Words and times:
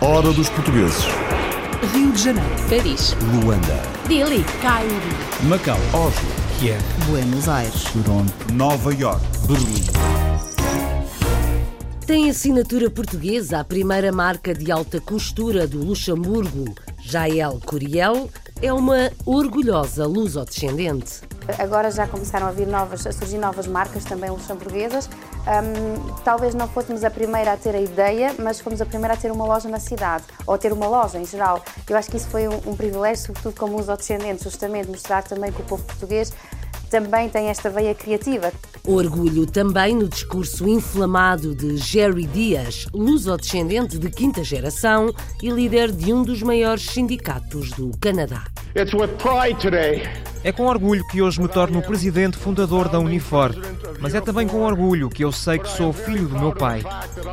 Hora 0.00 0.32
dos 0.32 0.48
portugueses. 0.50 1.04
Rio 1.92 2.12
de 2.12 2.22
Janeiro, 2.22 2.48
Paris, 2.68 3.16
Luanda. 3.32 3.82
Delhi, 4.06 4.44
Cairo, 4.62 4.92
Macau, 5.42 5.76
Oslo. 5.92 6.28
Kiev, 6.60 6.80
Buenos 7.08 7.48
Aires. 7.48 7.82
Toronto. 7.92 8.32
Nova 8.52 8.94
York. 8.94 9.20
Berlim. 9.48 9.84
Tem 12.06 12.30
assinatura 12.30 12.88
portuguesa 12.88 13.58
a 13.58 13.64
primeira 13.64 14.12
marca 14.12 14.54
de 14.54 14.70
alta 14.70 15.00
costura 15.00 15.66
do 15.66 15.84
Luxemburgo, 15.84 16.72
Jael 17.02 17.60
Curiel, 17.66 18.30
é 18.62 18.72
uma 18.72 19.10
orgulhosa 19.26 20.06
luso-descendente. 20.06 21.22
Agora 21.58 21.90
já 21.90 22.06
começaram 22.06 22.46
a, 22.46 22.50
vir 22.50 22.66
novas, 22.66 23.06
a 23.06 23.12
surgir 23.12 23.38
novas 23.38 23.66
marcas 23.66 24.04
também 24.04 24.30
luxemburguesas. 24.30 25.08
Hum, 25.08 26.14
talvez 26.24 26.54
não 26.54 26.68
fôssemos 26.68 27.02
a 27.02 27.10
primeira 27.10 27.52
a 27.52 27.56
ter 27.56 27.74
a 27.74 27.80
ideia, 27.80 28.34
mas 28.38 28.60
fomos 28.60 28.80
a 28.80 28.86
primeira 28.86 29.14
a 29.14 29.16
ter 29.16 29.32
uma 29.32 29.44
loja 29.44 29.68
na 29.68 29.80
cidade, 29.80 30.24
ou 30.46 30.54
a 30.54 30.58
ter 30.58 30.72
uma 30.72 30.86
loja 30.86 31.18
em 31.18 31.24
geral. 31.24 31.62
Eu 31.88 31.96
acho 31.96 32.10
que 32.10 32.16
isso 32.16 32.28
foi 32.28 32.46
um, 32.46 32.60
um 32.66 32.76
privilégio, 32.76 33.26
sobretudo 33.26 33.58
como 33.58 33.76
luso-descendentes, 33.76 34.44
justamente 34.44 34.88
mostrar 34.88 35.22
também 35.22 35.50
que 35.50 35.60
o 35.60 35.64
povo 35.64 35.82
português 35.84 36.32
também 36.90 37.28
tem 37.28 37.46
esta 37.46 37.70
veia 37.70 37.94
criativa. 37.94 38.52
Orgulho 38.84 39.46
também 39.46 39.94
no 39.94 40.08
discurso 40.08 40.68
inflamado 40.68 41.54
de 41.54 41.76
Jerry 41.76 42.26
Dias, 42.26 42.86
luso-descendente 42.92 43.96
de 43.98 44.10
quinta 44.10 44.42
geração 44.42 45.14
e 45.40 45.48
líder 45.48 45.92
de 45.92 46.12
um 46.12 46.22
dos 46.22 46.42
maiores 46.42 46.84
sindicatos 46.84 47.70
do 47.70 47.92
Canadá. 48.00 48.44
It's 48.76 48.92
with 48.92 49.08
pride 49.18 49.60
today 49.60 50.02
É 50.42 50.52
com 50.52 50.64
orgulho 50.64 51.06
que 51.08 51.20
hoje 51.20 51.40
me 51.40 51.48
torno 51.48 51.80
o 51.80 51.82
presidente 51.82 52.36
fundador 52.36 52.88
da 52.88 52.98
Unifor, 52.98 53.54
mas 54.00 54.14
é 54.14 54.20
também 54.20 54.48
com 54.48 54.62
orgulho 54.62 55.10
que 55.10 55.22
eu 55.22 55.30
sei 55.30 55.58
que 55.58 55.68
sou 55.68 55.92
filho 55.92 56.28
do 56.28 56.38
meu 56.38 56.52
pai. 56.52 56.82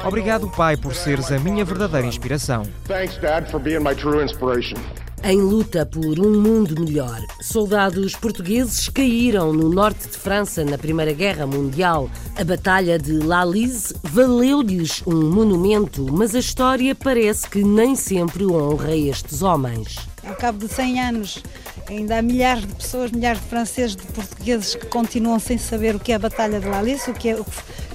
Obrigado, 0.06 0.50
pai, 0.50 0.76
por 0.76 0.94
seres 0.94 1.32
a 1.32 1.40
minha 1.40 1.64
verdadeira 1.64 2.06
inspiração. 2.06 2.64
Thanks, 2.86 3.18
Dad, 3.20 3.50
for 3.50 3.60
being 3.60 3.80
my 3.80 3.96
true 3.96 4.22
inspiration. 4.22 4.78
Em 5.24 5.42
luta 5.42 5.86
por 5.86 6.20
um 6.20 6.40
mundo 6.40 6.80
melhor, 6.80 7.20
soldados 7.42 8.16
portugueses 8.16 8.88
caíram 8.88 9.52
no 9.52 9.68
norte 9.68 10.08
de 10.08 10.16
França 10.16 10.64
na 10.64 10.78
Primeira 10.78 11.12
Guerra 11.12 11.46
Mundial. 11.46 12.10
A 12.38 12.44
Batalha 12.44 13.00
de 13.00 13.14
La 13.14 13.44
Lise 13.44 13.96
valeu-lhes 14.04 15.02
um 15.08 15.30
monumento, 15.30 16.06
mas 16.14 16.36
a 16.36 16.40
história 16.40 16.94
parece 16.94 17.50
que 17.50 17.64
nem 17.64 17.96
sempre 17.96 18.46
honra 18.46 18.96
estes 18.96 19.42
homens. 19.42 19.98
Ao 20.26 20.36
cabo 20.36 20.66
de 20.66 20.72
100 20.72 21.02
anos, 21.02 21.44
ainda 21.90 22.20
há 22.20 22.22
milhares 22.22 22.68
de 22.68 22.76
pessoas, 22.76 23.12
milhares 23.12 23.42
de 23.42 23.48
franceses, 23.48 23.96
de 23.96 24.04
portugueses 24.04 24.76
que 24.76 24.86
continuam 24.86 25.40
sem 25.40 25.58
saber 25.58 25.96
o 25.96 26.00
que 26.00 26.12
é 26.12 26.16
a 26.16 26.20
Batalha 26.20 26.60
de 26.60 26.68
Lalice, 26.68 27.10
o 27.10 27.14
que, 27.14 27.30
é, 27.30 27.36
o 27.36 27.46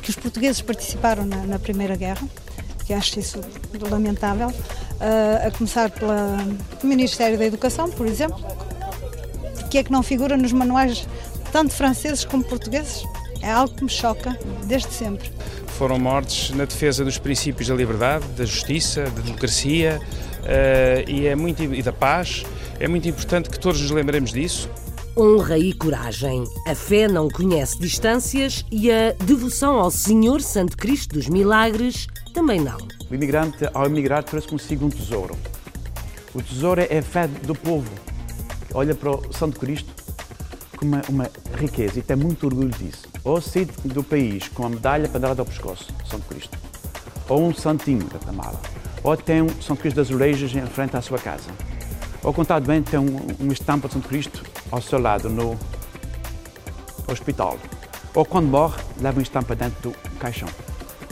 que 0.02 0.10
os 0.10 0.16
portugueses 0.16 0.60
participaram 0.60 1.24
na, 1.24 1.46
na 1.46 1.58
Primeira 1.58 1.96
Guerra, 1.96 2.26
que 2.84 2.92
acho 2.92 3.20
isso 3.20 3.40
lamentável. 3.88 4.52
A 5.46 5.50
começar 5.50 5.90
pelo 5.90 6.12
Ministério 6.84 7.36
da 7.36 7.44
Educação, 7.44 7.90
por 7.90 8.06
exemplo, 8.06 8.38
porque 9.58 9.78
é 9.78 9.82
que 9.82 9.90
não 9.90 10.02
figura 10.02 10.36
nos 10.36 10.52
manuais 10.52 11.08
tanto 11.50 11.72
franceses 11.72 12.24
como 12.24 12.44
portugueses? 12.44 13.02
É 13.42 13.50
algo 13.50 13.74
que 13.74 13.82
me 13.82 13.90
choca 13.90 14.38
desde 14.64 14.92
sempre. 14.92 15.30
Foram 15.66 15.98
mortes 15.98 16.50
na 16.50 16.64
defesa 16.64 17.04
dos 17.04 17.18
princípios 17.18 17.68
da 17.68 17.74
liberdade, 17.74 18.24
da 18.36 18.44
justiça, 18.44 19.02
da 19.04 19.20
democracia 19.22 20.00
uh, 20.42 21.10
e, 21.10 21.26
é 21.26 21.34
muito, 21.34 21.62
e 21.62 21.82
da 21.82 21.92
paz. 21.92 22.44
É 22.78 22.86
muito 22.86 23.08
importante 23.08 23.50
que 23.50 23.58
todos 23.58 23.80
nos 23.80 23.90
lembremos 23.90 24.32
disso. 24.32 24.70
Honra 25.14 25.58
e 25.58 25.74
coragem. 25.74 26.44
A 26.66 26.74
fé 26.74 27.06
não 27.06 27.28
conhece 27.28 27.78
distâncias 27.78 28.64
e 28.72 28.90
a 28.90 29.12
devoção 29.12 29.78
ao 29.78 29.90
Senhor 29.90 30.40
Santo 30.40 30.74
Cristo 30.74 31.16
dos 31.16 31.28
Milagres 31.28 32.06
também 32.32 32.58
não. 32.58 32.78
O 33.10 33.14
imigrante, 33.14 33.68
ao 33.74 33.84
emigrar, 33.84 34.24
trouxe 34.24 34.48
consigo 34.48 34.86
um 34.86 34.88
tesouro. 34.88 35.36
O 36.34 36.40
tesouro 36.40 36.80
é 36.80 36.98
a 36.98 37.02
fé 37.02 37.26
do 37.26 37.54
povo. 37.54 37.90
Olha 38.72 38.94
para 38.94 39.10
o 39.10 39.32
Santo 39.34 39.60
Cristo 39.60 39.92
como 40.78 40.96
uma, 40.96 41.02
uma 41.10 41.30
riqueza 41.58 41.98
e 41.98 42.02
tem 42.02 42.16
muito 42.16 42.46
orgulho 42.46 42.70
disso. 42.70 43.06
Ou 43.22 43.38
sair 43.38 43.66
do 43.84 44.02
país 44.02 44.48
com 44.48 44.64
a 44.64 44.70
medalha 44.70 45.10
pendurada 45.10 45.42
ao 45.42 45.46
pescoço, 45.46 45.92
Santo 46.10 46.24
Cristo. 46.26 46.56
Ou 47.28 47.48
um 47.48 47.54
santinho 47.54 48.04
da 48.04 48.18
Tamara. 48.18 48.58
Ou 49.04 49.14
tem 49.14 49.42
um 49.42 49.60
Santo 49.60 49.82
Cristo 49.82 49.96
das 49.96 50.10
Orejas 50.10 50.54
em 50.54 50.64
frente 50.64 50.96
à 50.96 51.02
sua 51.02 51.18
casa. 51.18 51.50
Ou, 52.22 52.32
contado 52.32 52.66
bem, 52.66 52.82
tem 52.82 52.98
um, 52.98 53.18
uma 53.38 53.52
estampa 53.52 53.88
de 53.88 53.94
Santo 53.94 54.08
Cristo 54.08 54.42
ao 54.72 54.82
seu 54.82 54.98
lado 54.98 55.28
no 55.28 55.56
hospital. 57.06 57.56
Ou, 58.14 58.24
quando 58.24 58.48
morre, 58.48 58.82
leva 59.00 59.18
uma 59.18 59.22
estampa 59.22 59.54
dentro 59.54 59.90
do 59.90 59.96
caixão 60.18 60.48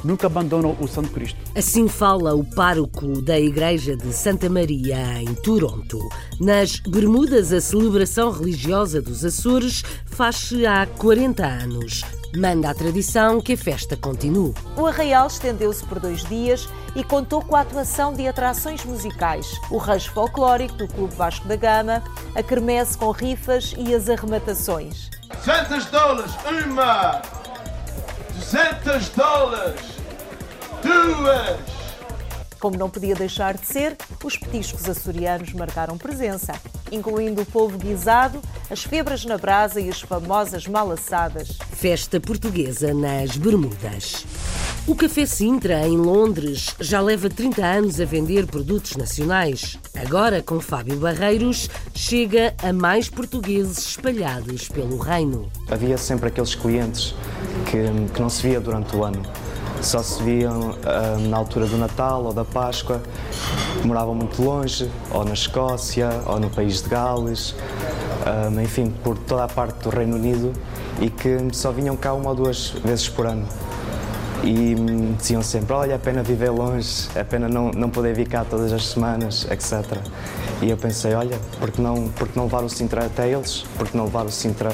nunca 0.04 0.26
abandonam 0.26 0.76
o 0.80 0.88
Santo 0.88 1.10
Cristo. 1.10 1.38
Assim 1.54 1.88
fala 1.88 2.34
o 2.34 2.44
pároco 2.44 3.20
da 3.22 3.38
Igreja 3.38 3.96
de 3.96 4.12
Santa 4.12 4.48
Maria, 4.48 5.22
em 5.22 5.34
Toronto. 5.34 5.98
Nas 6.40 6.80
Bermudas, 6.80 7.52
a 7.52 7.60
celebração 7.60 8.30
religiosa 8.30 9.00
dos 9.00 9.24
Açores 9.24 9.82
faz-se 10.06 10.66
há 10.66 10.86
40 10.86 11.46
anos. 11.46 12.02
Manda 12.36 12.70
a 12.70 12.74
tradição 12.74 13.40
que 13.40 13.54
a 13.54 13.56
festa 13.56 13.96
continue. 13.96 14.54
O 14.76 14.86
arraial 14.86 15.26
estendeu-se 15.26 15.84
por 15.84 15.98
dois 15.98 16.22
dias 16.24 16.68
e 16.94 17.02
contou 17.02 17.44
com 17.44 17.56
a 17.56 17.62
atuação 17.62 18.14
de 18.14 18.26
atrações 18.28 18.84
musicais, 18.84 19.60
o 19.68 19.78
rancho 19.78 20.12
folclórico 20.12 20.74
do 20.76 20.86
Clube 20.86 21.14
Vasco 21.14 21.48
da 21.48 21.56
Gama, 21.56 22.02
a 22.36 22.42
quermesse 22.42 22.96
com 22.96 23.10
rifas 23.10 23.74
e 23.76 23.92
as 23.92 24.08
arrematações. 24.08 25.10
200 25.44 25.86
dólares, 25.86 26.32
uma! 26.68 27.20
200 28.38 29.08
dólares! 29.08 29.80
Duas! 30.82 31.79
Como 32.60 32.76
não 32.76 32.90
podia 32.90 33.14
deixar 33.14 33.56
de 33.56 33.66
ser, 33.66 33.96
os 34.22 34.36
petiscos 34.36 34.86
açorianos 34.86 35.54
marcaram 35.54 35.96
presença, 35.96 36.52
incluindo 36.92 37.40
o 37.40 37.46
polvo 37.46 37.78
guisado, 37.78 38.38
as 38.70 38.84
febras 38.84 39.24
na 39.24 39.38
brasa 39.38 39.80
e 39.80 39.88
as 39.88 40.02
famosas 40.02 40.66
malassadas. 40.66 41.56
Festa 41.72 42.20
portuguesa 42.20 42.92
nas 42.92 43.34
Bermudas. 43.34 44.26
O 44.86 44.94
Café 44.94 45.24
Sintra, 45.24 45.86
em 45.88 45.96
Londres, 45.96 46.74
já 46.78 47.00
leva 47.00 47.30
30 47.30 47.64
anos 47.64 47.98
a 47.98 48.04
vender 48.04 48.46
produtos 48.46 48.94
nacionais. 48.94 49.78
Agora, 49.96 50.42
com 50.42 50.60
Fábio 50.60 50.96
Barreiros, 50.96 51.70
chega 51.94 52.54
a 52.62 52.74
mais 52.74 53.08
portugueses 53.08 53.78
espalhados 53.78 54.68
pelo 54.68 54.98
reino. 54.98 55.50
Havia 55.70 55.96
sempre 55.96 56.28
aqueles 56.28 56.54
clientes 56.54 57.14
que, 57.70 58.12
que 58.12 58.20
não 58.20 58.28
se 58.28 58.42
via 58.42 58.60
durante 58.60 58.94
o 58.94 59.02
ano 59.02 59.22
só 59.82 60.02
se 60.02 60.22
viam 60.22 60.70
uh, 60.70 61.28
na 61.28 61.36
altura 61.36 61.66
do 61.66 61.76
Natal 61.76 62.24
ou 62.24 62.32
da 62.32 62.44
Páscoa, 62.44 63.00
moravam 63.84 64.14
muito 64.14 64.42
longe, 64.42 64.90
ou 65.10 65.24
na 65.24 65.32
Escócia, 65.32 66.08
ou 66.26 66.38
no 66.38 66.50
país 66.50 66.82
de 66.82 66.88
Gales, 66.88 67.50
uh, 67.50 68.60
enfim, 68.60 68.92
por 69.02 69.16
toda 69.16 69.44
a 69.44 69.48
parte 69.48 69.82
do 69.82 69.90
Reino 69.90 70.16
Unido 70.16 70.52
e 71.00 71.08
que 71.08 71.38
só 71.52 71.70
vinham 71.70 71.96
cá 71.96 72.12
uma 72.12 72.30
ou 72.30 72.36
duas 72.36 72.68
vezes 72.84 73.08
por 73.08 73.26
ano. 73.26 73.46
E 74.42 74.74
hum, 74.74 75.14
diziam 75.18 75.42
sempre: 75.42 75.72
Olha, 75.74 75.94
é 75.94 75.98
pena 75.98 76.22
viver 76.22 76.50
longe, 76.50 77.08
é 77.14 77.22
pena 77.22 77.48
não, 77.48 77.70
não 77.70 77.90
poder 77.90 78.14
vir 78.14 78.26
cá 78.26 78.44
todas 78.44 78.72
as 78.72 78.86
semanas, 78.86 79.46
etc. 79.50 79.98
E 80.62 80.70
eu 80.70 80.76
pensei: 80.76 81.14
Olha, 81.14 81.38
porque 81.58 81.80
não, 81.80 82.08
porque 82.16 82.38
não 82.38 82.44
levar 82.44 82.64
o 82.64 82.68
Sintra 82.68 83.04
até 83.04 83.28
eles? 83.28 83.64
Porque 83.76 83.96
não 83.96 84.04
levar 84.04 84.24
o 84.24 84.30
Sintra 84.30 84.70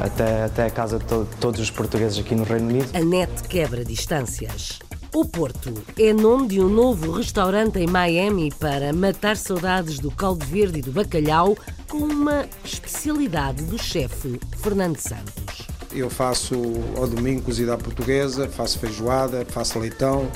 até, 0.00 0.44
até 0.44 0.66
a 0.66 0.70
casa 0.70 0.98
de 0.98 1.04
to 1.04 1.26
todos 1.40 1.60
os 1.60 1.70
portugueses 1.70 2.18
aqui 2.18 2.34
no 2.34 2.44
Reino 2.44 2.68
Unido. 2.68 2.88
A 2.94 3.00
net 3.00 3.42
quebra 3.48 3.84
distâncias. 3.84 4.78
O 5.14 5.26
Porto 5.26 5.74
é 5.98 6.10
nome 6.10 6.48
de 6.48 6.60
um 6.60 6.70
novo 6.70 7.12
restaurante 7.12 7.78
em 7.78 7.86
Miami 7.86 8.50
para 8.58 8.94
matar 8.94 9.36
saudades 9.36 9.98
do 9.98 10.10
caldo 10.10 10.42
verde 10.46 10.78
e 10.78 10.82
do 10.82 10.90
bacalhau, 10.90 11.54
com 11.86 11.98
uma 11.98 12.46
especialidade 12.64 13.62
do 13.64 13.76
chefe 13.78 14.40
Fernando 14.62 14.96
Santos. 14.96 15.68
Eu 15.94 16.08
faço 16.08 16.54
ao 16.96 17.06
domingo 17.06 17.42
cozida 17.42 17.74
à 17.74 17.76
portuguesa, 17.76 18.48
faço 18.48 18.78
feijoada, 18.78 19.44
faço 19.44 19.78
leitão. 19.78 20.30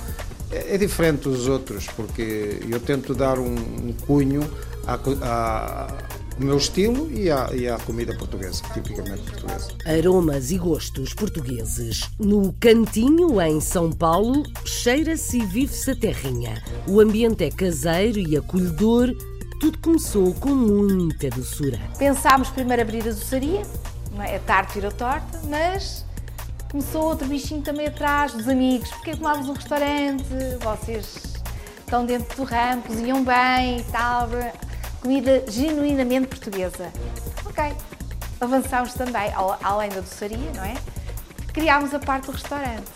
É, 0.51 0.75
é 0.75 0.79
diferente 0.79 1.23
dos 1.23 1.49
outros, 1.49 1.87
porque 1.97 2.61
eu 2.69 2.79
tento 2.79 3.15
dar 3.15 3.39
um, 3.39 3.55
um 3.55 3.95
cunho 4.07 4.43
à, 4.87 4.99
à, 5.23 5.87
o 6.39 6.45
meu 6.45 6.57
estilo 6.59 7.11
e 7.11 7.31
à, 7.31 7.51
e 7.53 7.69
à 7.69 7.79
comida 7.79 8.15
portuguesa, 8.15 8.63
tipicamente 8.75 9.23
portuguesa. 9.23 9.69
Aromas 9.87 10.51
e 10.51 10.59
gostos 10.59 11.15
portugueses. 11.15 12.11
No 12.19 12.53
Cantinho, 12.55 13.41
em 13.41 13.61
São 13.61 13.91
Paulo, 13.91 14.43
cheira-se 14.65 15.39
e 15.39 15.47
vive-se 15.47 15.91
a 15.91 15.97
terrinha. 15.97 16.63
O 16.87 17.01
ambiente 17.01 17.45
é 17.45 17.51
caseiro 17.51 18.19
e 18.19 18.37
acolhedor. 18.37 19.15
Tudo 19.59 19.79
começou 19.79 20.35
com 20.35 20.51
muita 20.51 21.31
doçura. 21.31 21.81
Pensámos 21.99 22.51
primeiro 22.51 22.83
abrir 22.83 23.03
a 23.09 23.13
doçaria, 23.13 23.63
não 24.13 24.23
é? 24.23 24.37
a 24.37 24.41
tarte 24.41 24.79
ir 24.79 24.85
a 24.85 24.91
torta, 24.91 25.41
mas 25.49 26.05
começou 26.71 27.05
outro 27.05 27.27
bichinho 27.27 27.63
também 27.63 27.87
atrás, 27.87 28.33
dos 28.33 28.47
amigos. 28.47 28.91
Porque 28.91 29.17
tomámos 29.17 29.49
um 29.49 29.55
restaurante? 29.55 30.25
Vocês 30.63 31.23
estão 31.79 32.05
dentro 32.05 32.37
do 32.37 32.45
ramo, 32.45 32.83
cozinham 32.83 33.25
bem 33.25 33.79
e 33.79 33.85
tal 33.85 34.29
comida 35.07 35.45
genuinamente 35.47 36.27
portuguesa. 36.27 36.91
Ok, 37.45 37.63
avançámos 38.41 38.93
também, 38.95 39.31
além 39.63 39.89
da 39.89 40.01
doçaria, 40.01 40.51
não 40.53 40.65
é? 40.65 40.75
Criámos 41.53 41.95
a 41.95 42.01
parte 42.01 42.27
do 42.27 42.33
restaurante. 42.33 42.91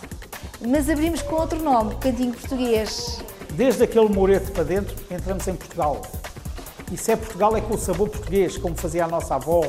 mas 0.66 0.90
abrimos 0.90 1.22
com 1.22 1.36
outro 1.36 1.62
nome, 1.62 1.94
Cantinho 2.00 2.32
Português. 2.32 3.22
Desde 3.52 3.84
aquele 3.84 4.08
moreto 4.08 4.50
para 4.50 4.64
dentro, 4.64 4.96
entramos 5.08 5.46
em 5.46 5.54
Portugal. 5.54 6.02
Se 6.96 7.12
é 7.12 7.16
Portugal, 7.16 7.56
é 7.56 7.60
com 7.60 7.74
o 7.74 7.78
sabor 7.78 8.08
português, 8.08 8.58
como 8.58 8.74
fazia 8.74 9.04
a 9.04 9.08
nossa 9.08 9.36
avó. 9.36 9.62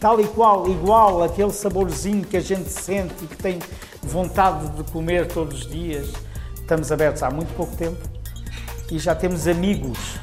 Tal 0.00 0.20
e 0.20 0.26
qual, 0.26 0.68
igual, 0.68 1.22
aquele 1.22 1.52
saborzinho 1.52 2.24
que 2.24 2.36
a 2.36 2.40
gente 2.40 2.68
sente 2.68 3.14
e 3.22 3.28
que 3.28 3.36
tem 3.36 3.60
vontade 4.02 4.70
de 4.70 4.90
comer 4.90 5.28
todos 5.28 5.60
os 5.60 5.70
dias. 5.70 6.08
Estamos 6.56 6.90
abertos 6.90 7.22
há 7.22 7.30
muito 7.30 7.54
pouco 7.54 7.76
tempo 7.76 8.02
e 8.90 8.98
já 8.98 9.14
temos 9.14 9.46
amigos, 9.46 10.18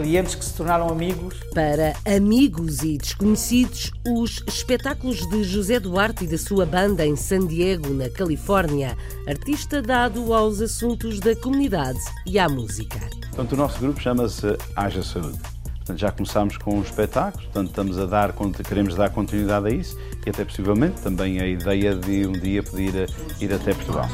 clientes 0.00 0.34
que 0.34 0.44
se 0.44 0.54
tornaram 0.54 0.88
amigos. 0.88 1.34
Para 1.54 1.94
amigos 2.06 2.82
e 2.82 2.96
desconhecidos, 2.96 3.92
os 4.06 4.42
espetáculos 4.46 5.28
de 5.28 5.44
José 5.44 5.78
Duarte 5.78 6.24
e 6.24 6.26
da 6.26 6.38
sua 6.38 6.64
banda 6.64 7.04
em 7.04 7.14
San 7.16 7.46
Diego, 7.46 7.92
na 7.92 8.08
Califórnia, 8.08 8.96
artista 9.28 9.82
dado 9.82 10.32
aos 10.32 10.62
assuntos 10.62 11.20
da 11.20 11.36
comunidade 11.36 11.98
e 12.26 12.38
à 12.38 12.48
música. 12.48 12.98
Portanto, 13.28 13.52
o 13.52 13.56
nosso 13.56 13.78
grupo 13.78 14.00
chama-se 14.00 14.56
Haja 14.74 15.02
Saúde. 15.02 15.38
Portanto, 15.76 15.98
já 15.98 16.10
começámos 16.10 16.56
com 16.56 16.78
os 16.78 16.86
espetáculos, 16.86 17.44
portanto, 17.46 17.68
estamos 17.68 17.98
a 17.98 18.06
dar, 18.06 18.34
queremos 18.66 18.94
dar 18.94 19.10
continuidade 19.10 19.66
a 19.66 19.70
isso 19.70 19.98
e 20.24 20.30
até 20.30 20.44
possivelmente 20.44 21.02
também 21.02 21.40
a 21.40 21.46
ideia 21.46 21.94
de 21.94 22.26
um 22.26 22.32
dia 22.32 22.62
poder 22.62 23.10
ir 23.38 23.52
até 23.52 23.74
Portugal. 23.74 24.08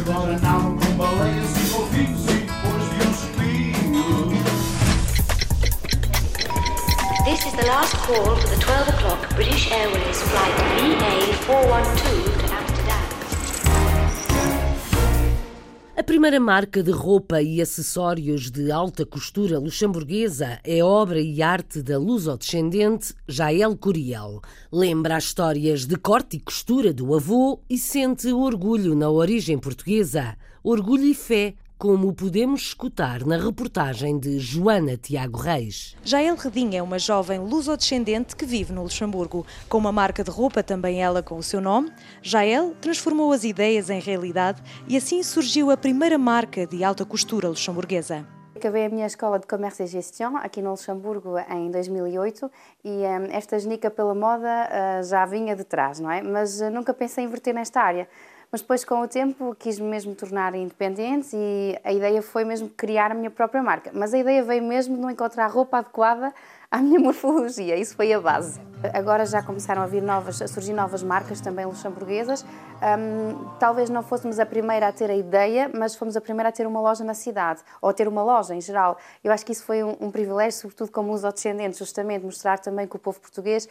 Agora 0.00 0.38
não 0.40 0.76
com 0.76 0.92
baleias 0.96 1.56
e 1.56 1.72
golfinhos 1.72 2.33
Is 7.46 7.52
the 7.52 7.66
last 7.66 7.94
call 8.06 8.36
for 8.36 8.48
the 8.48 8.56
12 8.56 8.88
o'clock 8.88 9.34
British 9.34 9.70
Airways 9.70 10.22
flight 10.22 10.54
VA412 10.78 11.98
to 11.98 12.94
A 15.94 16.02
primeira 16.02 16.40
marca 16.40 16.82
de 16.82 16.90
roupa 16.90 17.42
e 17.42 17.60
acessórios 17.60 18.50
de 18.50 18.72
alta 18.72 19.04
costura 19.04 19.58
luxemburguesa 19.58 20.58
é 20.64 20.82
obra 20.82 21.20
e 21.20 21.42
arte 21.42 21.82
da 21.82 21.98
luso-descendente 21.98 23.12
Jael 23.28 23.76
Curiel. 23.76 24.40
Lembra 24.72 25.16
as 25.16 25.24
histórias 25.24 25.84
de 25.84 25.96
corte 25.96 26.38
e 26.38 26.40
costura 26.40 26.94
do 26.94 27.14
avô 27.14 27.60
e 27.68 27.76
sente 27.76 28.32
orgulho 28.32 28.94
na 28.94 29.10
origem 29.10 29.58
portuguesa, 29.58 30.34
orgulho 30.62 31.04
e 31.04 31.14
fé 31.14 31.54
como 31.84 32.14
podemos 32.14 32.62
escutar 32.62 33.26
na 33.26 33.36
reportagem 33.36 34.18
de 34.18 34.38
Joana 34.38 34.96
Tiago 34.96 35.36
Reis. 35.36 35.94
Jael 36.02 36.34
Redim 36.34 36.74
é 36.74 36.82
uma 36.82 36.98
jovem 36.98 37.38
lusodescendente 37.38 38.34
que 38.34 38.46
vive 38.46 38.72
no 38.72 38.84
Luxemburgo. 38.84 39.44
Com 39.68 39.76
uma 39.76 39.92
marca 39.92 40.24
de 40.24 40.30
roupa, 40.30 40.62
também 40.62 41.02
ela 41.02 41.22
com 41.22 41.36
o 41.36 41.42
seu 41.42 41.60
nome, 41.60 41.92
Jael 42.22 42.74
transformou 42.80 43.30
as 43.32 43.44
ideias 43.44 43.90
em 43.90 44.00
realidade 44.00 44.62
e 44.88 44.96
assim 44.96 45.22
surgiu 45.22 45.70
a 45.70 45.76
primeira 45.76 46.16
marca 46.16 46.66
de 46.66 46.82
alta 46.82 47.04
costura 47.04 47.50
luxemburguesa. 47.50 48.26
Acabei 48.56 48.86
a 48.86 48.88
minha 48.88 49.04
escola 49.04 49.38
de 49.38 49.46
Comércio 49.46 49.84
e 49.84 49.86
Gestão 49.86 50.38
aqui 50.38 50.62
no 50.62 50.70
Luxemburgo 50.70 51.38
em 51.50 51.70
2008 51.70 52.50
e 52.82 52.88
um, 52.88 53.24
esta 53.30 53.58
genica 53.58 53.90
pela 53.90 54.14
moda 54.14 54.48
uh, 54.48 55.02
já 55.02 55.26
vinha 55.26 55.54
de 55.54 55.64
trás, 55.64 56.00
não 56.00 56.10
é? 56.10 56.22
Mas 56.22 56.62
uh, 56.62 56.70
nunca 56.70 56.94
pensei 56.94 57.24
em 57.24 57.26
inverter 57.26 57.52
nesta 57.52 57.82
área. 57.82 58.08
Mas 58.50 58.60
depois, 58.60 58.84
com 58.84 59.00
o 59.00 59.08
tempo, 59.08 59.54
quis 59.58 59.78
mesmo 59.78 60.14
tornar 60.14 60.54
independente 60.54 61.30
e 61.34 61.78
a 61.82 61.92
ideia 61.92 62.22
foi 62.22 62.44
mesmo 62.44 62.68
criar 62.68 63.10
a 63.10 63.14
minha 63.14 63.30
própria 63.30 63.62
marca. 63.62 63.90
Mas 63.92 64.14
a 64.14 64.18
ideia 64.18 64.42
veio 64.42 64.62
mesmo 64.62 64.94
de 64.96 65.02
não 65.02 65.10
encontrar 65.10 65.48
roupa 65.48 65.78
adequada 65.78 66.32
à 66.70 66.78
minha 66.78 66.98
morfologia, 67.00 67.76
isso 67.76 67.94
foi 67.96 68.12
a 68.12 68.20
base. 68.20 68.60
Agora 68.92 69.24
já 69.24 69.42
começaram 69.42 69.80
a 69.80 69.86
vir 69.86 70.02
novas, 70.02 70.42
a 70.42 70.48
surgir 70.48 70.72
novas 70.72 71.02
marcas 71.02 71.40
também 71.40 71.64
luxemburguesas. 71.64 72.44
Um, 72.44 73.48
talvez 73.58 73.88
não 73.88 74.02
fôssemos 74.02 74.38
a 74.38 74.44
primeira 74.44 74.88
a 74.88 74.92
ter 74.92 75.10
a 75.10 75.14
ideia, 75.14 75.70
mas 75.72 75.94
fomos 75.94 76.16
a 76.16 76.20
primeira 76.20 76.50
a 76.50 76.52
ter 76.52 76.66
uma 76.66 76.80
loja 76.80 77.02
na 77.02 77.14
cidade, 77.14 77.62
ou 77.80 77.88
a 77.88 77.92
ter 77.92 78.06
uma 78.06 78.22
loja 78.22 78.54
em 78.54 78.60
geral. 78.60 78.98
Eu 79.22 79.32
acho 79.32 79.46
que 79.46 79.52
isso 79.52 79.64
foi 79.64 79.82
um, 79.82 79.96
um 80.00 80.10
privilégio, 80.10 80.60
sobretudo 80.60 80.90
como 80.90 81.12
os 81.12 81.22
descendentes, 81.22 81.78
justamente 81.78 82.24
mostrar 82.24 82.58
também 82.58 82.86
que 82.86 82.96
o 82.96 82.98
povo 82.98 83.20
português 83.20 83.68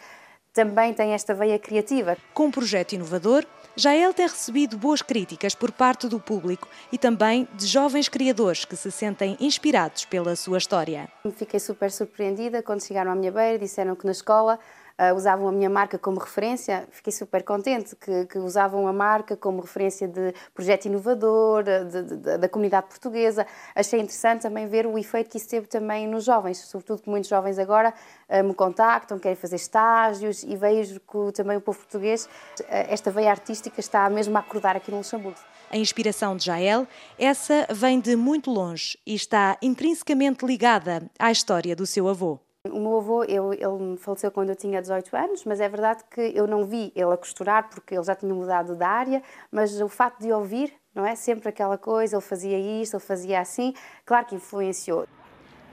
também 0.54 0.94
tem 0.94 1.12
esta 1.12 1.34
veia 1.34 1.60
criativa. 1.60 2.16
Com 2.34 2.46
um 2.46 2.52
projeto 2.52 2.94
inovador, 2.94 3.46
já 3.76 3.96
ele 3.96 4.14
tem 4.14 4.28
recebido 4.28 4.78
boas 4.78 5.02
críticas 5.02 5.56
por 5.56 5.72
parte 5.72 6.08
do 6.08 6.20
público 6.20 6.68
e 6.92 6.98
também 6.98 7.48
de 7.56 7.66
jovens 7.66 8.08
criadores 8.08 8.66
que 8.66 8.76
se 8.76 8.92
sentem 8.92 9.36
inspirados 9.40 10.06
pela 10.06 10.36
sua 10.36 10.58
história. 10.58 11.10
Fiquei 11.36 11.60
super 11.60 11.92
surpreendida 11.92 12.62
quando 12.62 12.84
chegaram 12.84 13.12
à 13.12 13.16
minha 13.16 13.32
beira 13.32 13.58
disseram 13.58 13.96
que 13.96 14.06
na 14.06 14.12
escola 14.12 14.60
uh, 15.00 15.16
usavam 15.16 15.48
a 15.48 15.52
minha 15.52 15.70
marca 15.70 15.98
como 15.98 16.20
referência. 16.20 16.88
Fiquei 16.92 17.12
super 17.12 17.44
contente 17.44 17.96
que, 17.96 18.26
que 18.26 18.38
usavam 18.40 18.88
a 18.88 18.94
marca 18.94 19.36
como 19.36 19.62
referência 19.62 20.08
de 20.08 20.34
projeto 20.54 20.86
inovador, 20.86 21.64
de, 21.64 22.02
de, 22.04 22.38
da 22.38 22.50
comunidade 22.50 22.88
portuguesa. 22.88 23.46
Achei 23.76 24.00
interessante 24.00 24.42
também 24.42 24.68
ver 24.68 24.86
o 24.86 24.98
efeito 24.98 25.30
que 25.30 25.38
isso 25.38 25.50
teve 25.50 25.68
também 25.68 26.08
nos 26.08 26.24
jovens, 26.24 26.58
sobretudo 26.60 27.02
que 27.02 27.10
muitos 27.10 27.30
jovens 27.30 27.60
agora 27.60 27.94
uh, 28.30 28.44
me 28.44 28.54
contactam, 28.54 29.20
querem 29.20 29.36
fazer 29.36 29.56
estágios 29.56 30.44
e 30.44 30.56
vejo 30.56 31.00
que 31.00 31.32
também 31.34 31.58
o 31.58 31.62
povo 31.62 31.80
português, 31.80 32.26
uh, 32.26 32.66
esta 32.68 33.12
veia 33.12 33.32
artística 33.32 33.80
está 33.80 34.10
mesmo 34.10 34.36
a 34.38 34.40
acordar 34.40 34.76
aqui 34.76 34.92
no 34.92 34.98
Luxemburgo. 34.98 35.40
A 35.70 35.78
inspiração 35.78 36.38
de 36.38 36.46
Jael, 36.46 36.88
essa 37.18 37.66
vem 37.72 38.00
de 38.00 38.16
muito 38.16 38.52
longe 38.52 38.96
e 39.08 39.16
está 39.16 39.58
intrinsecamente 39.60 40.46
ligada 40.46 41.10
à 41.18 41.32
história 41.32 41.76
do 41.76 41.88
seu 41.88 42.08
avô. 42.08 42.40
O 42.72 42.80
meu 42.80 42.96
avô, 43.00 43.26
eu, 43.26 43.52
ele 43.52 43.98
faleceu 43.98 44.32
quando 44.32 44.48
eu 44.52 44.56
tinha 44.56 44.80
18 44.82 45.14
anos, 45.18 45.44
mas 45.44 45.60
é 45.60 45.68
verdade 45.68 46.02
que 46.10 46.32
eu 46.34 46.48
não 46.48 46.64
vi 46.64 46.94
ele 46.96 47.12
a 47.12 47.18
costurar 47.18 47.70
porque 47.70 47.94
ele 47.94 48.04
já 48.06 48.16
tinha 48.16 48.34
mudado 48.34 48.74
de 48.74 48.84
área, 48.86 49.22
mas 49.52 49.82
o 49.82 49.90
facto 49.90 50.22
de 50.22 50.32
ouvir, 50.32 50.74
não 50.96 51.06
é? 51.06 51.14
Sempre 51.14 51.50
aquela 51.50 51.78
coisa, 51.78 52.16
ele 52.16 52.22
fazia 52.22 52.58
isto, 52.58 52.94
ele 52.94 53.04
fazia 53.04 53.42
assim, 53.42 53.74
claro 54.06 54.28
que 54.28 54.36
influenciou. 54.36 55.06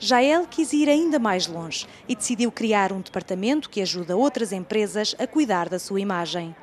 Jael 0.00 0.48
quis 0.48 0.72
ir 0.72 0.88
ainda 0.88 1.20
mais 1.20 1.46
longe 1.46 1.86
e 2.08 2.16
decidiu 2.16 2.50
criar 2.50 2.90
um 2.90 3.00
departamento 3.00 3.70
que 3.70 3.80
ajuda 3.80 4.16
outras 4.16 4.50
empresas 4.50 5.14
a 5.16 5.28
cuidar 5.28 5.68
da 5.68 5.78
sua 5.78 6.00
imagem. 6.00 6.56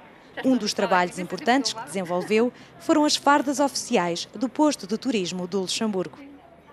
Um 0.44 0.58
dos 0.58 0.74
trabalhos 0.74 1.20
importantes 1.20 1.72
que 1.72 1.86
desenvolveu 1.86 2.52
foram 2.80 3.06
as 3.06 3.16
fardas 3.16 3.62
oficiais 3.62 4.28
do 4.36 4.50
posto 4.50 4.86
de 4.86 4.98
turismo 4.98 5.48
do 5.48 5.62
Luxemburgo 5.62 6.28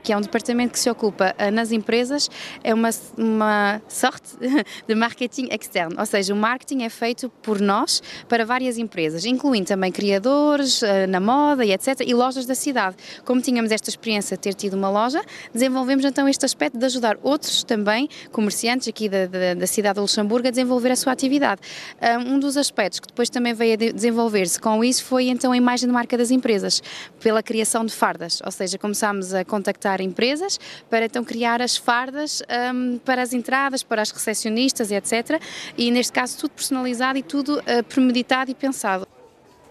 que 0.05 0.13
é 0.13 0.17
um 0.17 0.21
departamento 0.21 0.75
que 0.75 0.79
se 0.79 0.89
ocupa 0.91 1.35
eh, 1.39 1.51
nas 1.51 1.73
empresas, 1.73 2.31
é 2.63 2.75
uma, 2.75 2.91
uma 3.17 3.83
sorte 3.89 4.37
de 4.87 4.95
marketing 4.95 5.49
externo, 5.51 5.97
ou 5.99 6.07
seja, 6.07 6.35
o 6.35 6.37
marketing 6.37 6.83
é 6.83 6.91
feito 6.91 7.31
por 7.43 7.59
nós 7.59 8.03
para 8.29 8.45
várias 8.45 8.77
empresas, 8.77 9.25
incluindo 9.25 9.67
também 9.67 9.91
criadores 9.91 10.83
eh, 10.83 11.07
na 11.07 11.19
moda 11.19 11.65
e 11.65 11.73
etc. 11.73 12.01
e 12.07 12.13
lojas 12.13 12.45
da 12.45 12.55
cidade. 12.55 12.97
Como 13.25 13.41
tínhamos 13.41 13.73
esta 13.73 13.89
experiência 13.89 14.37
de 14.37 14.43
ter 14.43 14.53
tido 14.53 14.75
uma 14.75 14.91
loja, 14.91 15.23
desenvolvemos 15.53 16.05
então 16.05 16.29
este 16.29 16.45
aspecto 16.45 16.79
de 16.79 16.85
ajudar 16.85 17.17
outros 17.23 17.65
também, 17.65 18.09
comerciantes 18.31 18.87
aqui 18.89 19.09
da, 19.09 19.27
da, 19.27 19.55
da 19.55 19.67
cidade 19.67 19.95
de 19.95 20.01
Luxemburgo, 20.01 20.49
a 20.49 20.51
desenvolver 20.51 20.93
a 20.93 20.97
sua 20.97 21.13
atividade. 21.13 21.63
Eh, 21.99 22.19
um 22.19 22.39
dos 22.39 22.59
aspectos 22.59 23.01
que 23.01 23.07
depois 23.07 23.31
também 23.31 23.55
veio 23.55 23.73
a 23.73 23.77
desenvolver-se 23.77 24.61
com 24.61 24.85
isso 24.85 25.03
foi 25.03 25.29
então 25.29 25.51
a 25.53 25.57
imagem 25.57 25.89
de 25.89 25.95
marca 25.95 26.19
das 26.19 26.31
empresas, 26.31 26.83
pela 27.21 27.43
criação 27.43 27.87
de 27.87 27.95
fardas, 27.95 28.43
ou 28.45 28.51
seja, 28.51 28.77
começámos 28.77 29.33
a 29.33 29.45
contactar 29.45 29.94
empresas 30.01 30.59
para 30.89 31.07
então 31.07 31.25
criar 31.25 31.61
as 31.61 31.77
fardas 31.77 32.43
um, 32.73 32.99
para 32.99 33.23
as 33.23 33.33
entradas, 33.33 33.83
para 33.83 34.03
as 34.03 34.11
recepcionistas, 34.11 34.91
etc. 34.91 35.41
E 35.77 35.91
neste 35.91 36.13
caso 36.13 36.39
tudo 36.39 36.53
personalizado 36.53 37.19
e 37.19 37.23
tudo 37.23 37.59
uh, 37.59 37.85
premeditado 37.89 38.51
e 38.51 38.55
pensado. 38.55 39.07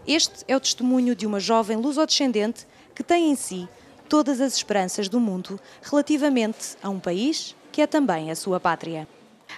Este 0.07 0.43
é 0.47 0.55
o 0.55 0.59
testemunho 0.59 1.15
de 1.15 1.25
uma 1.25 1.39
jovem 1.39 1.77
lusodescendente 1.77 2.67
que 2.93 3.03
tem 3.03 3.31
em 3.31 3.35
si 3.35 3.67
todas 4.09 4.41
as 4.41 4.55
esperanças 4.55 5.07
do 5.07 5.19
mundo 5.19 5.59
relativamente 5.81 6.75
a 6.83 6.89
um 6.89 6.99
país 6.99 7.55
que 7.71 7.81
é 7.81 7.87
também 7.87 8.29
a 8.29 8.35
sua 8.35 8.59
pátria. 8.59 9.07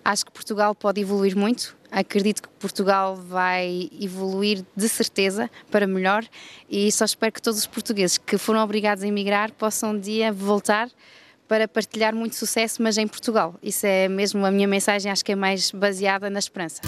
Acho 0.03 0.25
que 0.25 0.31
Portugal 0.31 0.73
pode 0.73 1.01
evoluir 1.01 1.35
muito. 1.35 1.75
Acredito 1.95 2.41
que 2.41 2.49
Portugal 2.59 3.15
vai 3.15 3.89
evoluir 4.01 4.65
de 4.75 4.89
certeza 4.89 5.49
para 5.71 5.87
melhor 5.87 6.25
e 6.69 6.91
só 6.91 7.05
espero 7.05 7.31
que 7.31 7.41
todos 7.41 7.61
os 7.61 7.65
portugueses 7.65 8.17
que 8.17 8.37
foram 8.37 8.61
obrigados 8.61 9.01
a 9.01 9.07
emigrar 9.07 9.53
possam 9.53 9.91
um 9.91 9.99
dia 9.99 10.29
voltar 10.33 10.89
para 11.47 11.69
partilhar 11.69 12.13
muito 12.13 12.35
sucesso, 12.35 12.83
mas 12.83 12.97
em 12.97 13.07
Portugal. 13.07 13.55
Isso 13.63 13.85
é 13.85 14.09
mesmo 14.09 14.45
a 14.45 14.51
minha 14.51 14.67
mensagem, 14.67 15.09
acho 15.09 15.23
que 15.23 15.31
é 15.31 15.35
mais 15.37 15.71
baseada 15.71 16.29
na 16.29 16.39
esperança. 16.39 16.81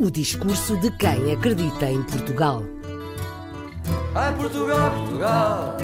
O 0.00 0.10
discurso 0.10 0.76
de 0.80 0.90
quem 0.96 1.34
acredita 1.34 1.88
em 1.88 2.02
Portugal. 2.02 2.64
Ai, 4.12 4.34
Portugal, 4.34 4.90
Portugal 4.90 5.76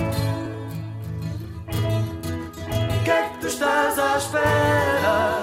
que 3.02 3.10
é 3.10 3.28
que 3.30 3.38
tu 3.38 3.46
estás 3.48 3.98
à 3.98 4.16
espera? 4.16 5.42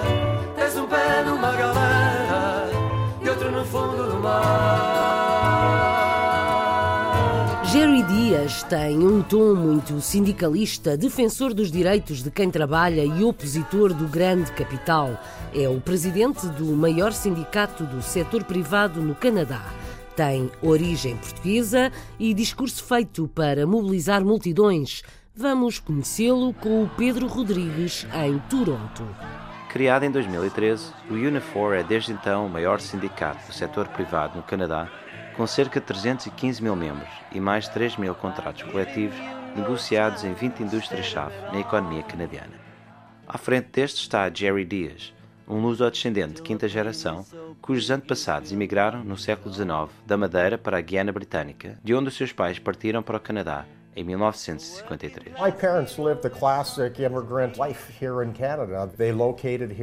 Tens 0.56 0.76
um 0.76 0.86
pé 0.86 1.22
numa 1.24 1.52
galera 1.52 2.70
e 3.22 3.28
outro 3.28 3.50
no 3.50 3.62
fundo 3.64 4.10
do 4.10 4.18
mar. 4.18 5.10
Jerry 7.66 8.02
Dias 8.02 8.62
tem 8.64 8.98
um 8.98 9.22
tom 9.22 9.54
muito 9.54 10.00
sindicalista, 10.00 10.96
defensor 10.96 11.52
dos 11.54 11.70
direitos 11.70 12.22
de 12.22 12.30
quem 12.30 12.50
trabalha 12.50 13.04
e 13.04 13.22
opositor 13.22 13.92
do 13.92 14.08
grande 14.08 14.50
capital. 14.52 15.20
É 15.54 15.68
o 15.68 15.80
presidente 15.80 16.46
do 16.48 16.64
maior 16.74 17.12
sindicato 17.12 17.84
do 17.84 18.02
setor 18.02 18.42
privado 18.44 19.00
no 19.02 19.14
Canadá. 19.14 19.62
Tem 20.16 20.50
origem 20.60 21.16
portuguesa 21.16 21.92
e 22.18 22.34
discurso 22.34 22.82
feito 22.82 23.28
para 23.28 23.66
mobilizar 23.66 24.24
multidões. 24.24 25.02
Vamos 25.34 25.78
conhecê-lo 25.78 26.52
com 26.52 26.82
o 26.82 26.88
Pedro 26.88 27.28
Rodrigues 27.28 28.04
em 28.12 28.38
Toronto. 28.50 29.06
Criado 29.68 30.04
em 30.04 30.10
2013, 30.10 30.92
o 31.08 31.14
Unifor 31.14 31.74
é 31.74 31.84
desde 31.84 32.12
então 32.12 32.46
o 32.46 32.50
maior 32.50 32.80
sindicato 32.80 33.46
do 33.46 33.52
setor 33.52 33.86
privado 33.88 34.36
no 34.36 34.42
Canadá, 34.42 34.90
com 35.36 35.46
cerca 35.46 35.78
de 35.78 35.86
315 35.86 36.60
mil 36.60 36.74
membros 36.74 37.08
e 37.30 37.38
mais 37.38 37.64
de 37.64 37.70
3 37.70 37.96
mil 37.96 38.12
contratos 38.14 38.64
coletivos 38.64 39.16
negociados 39.56 40.24
em 40.24 40.34
20 40.34 40.64
indústrias-chave 40.64 41.34
na 41.52 41.60
economia 41.60 42.02
canadiana. 42.02 42.60
À 43.26 43.38
frente 43.38 43.68
deste 43.72 44.02
está 44.02 44.28
Jerry 44.28 44.64
Dias, 44.64 45.14
um 45.46 45.60
luso-descendente 45.60 46.34
de 46.34 46.42
quinta 46.42 46.68
geração, 46.68 47.24
cujos 47.62 47.88
antepassados 47.88 48.50
emigraram 48.50 49.04
no 49.04 49.16
século 49.16 49.54
XIX 49.54 49.88
da 50.04 50.16
Madeira 50.16 50.58
para 50.58 50.78
a 50.78 50.80
Guiana 50.80 51.12
Britânica, 51.12 51.78
de 51.84 51.94
onde 51.94 52.08
os 52.08 52.16
seus 52.16 52.32
pais 52.32 52.58
partiram 52.58 53.00
para 53.00 53.16
o 53.16 53.20
Canadá 53.20 53.64
em 53.94 54.04
1953. 54.04 55.34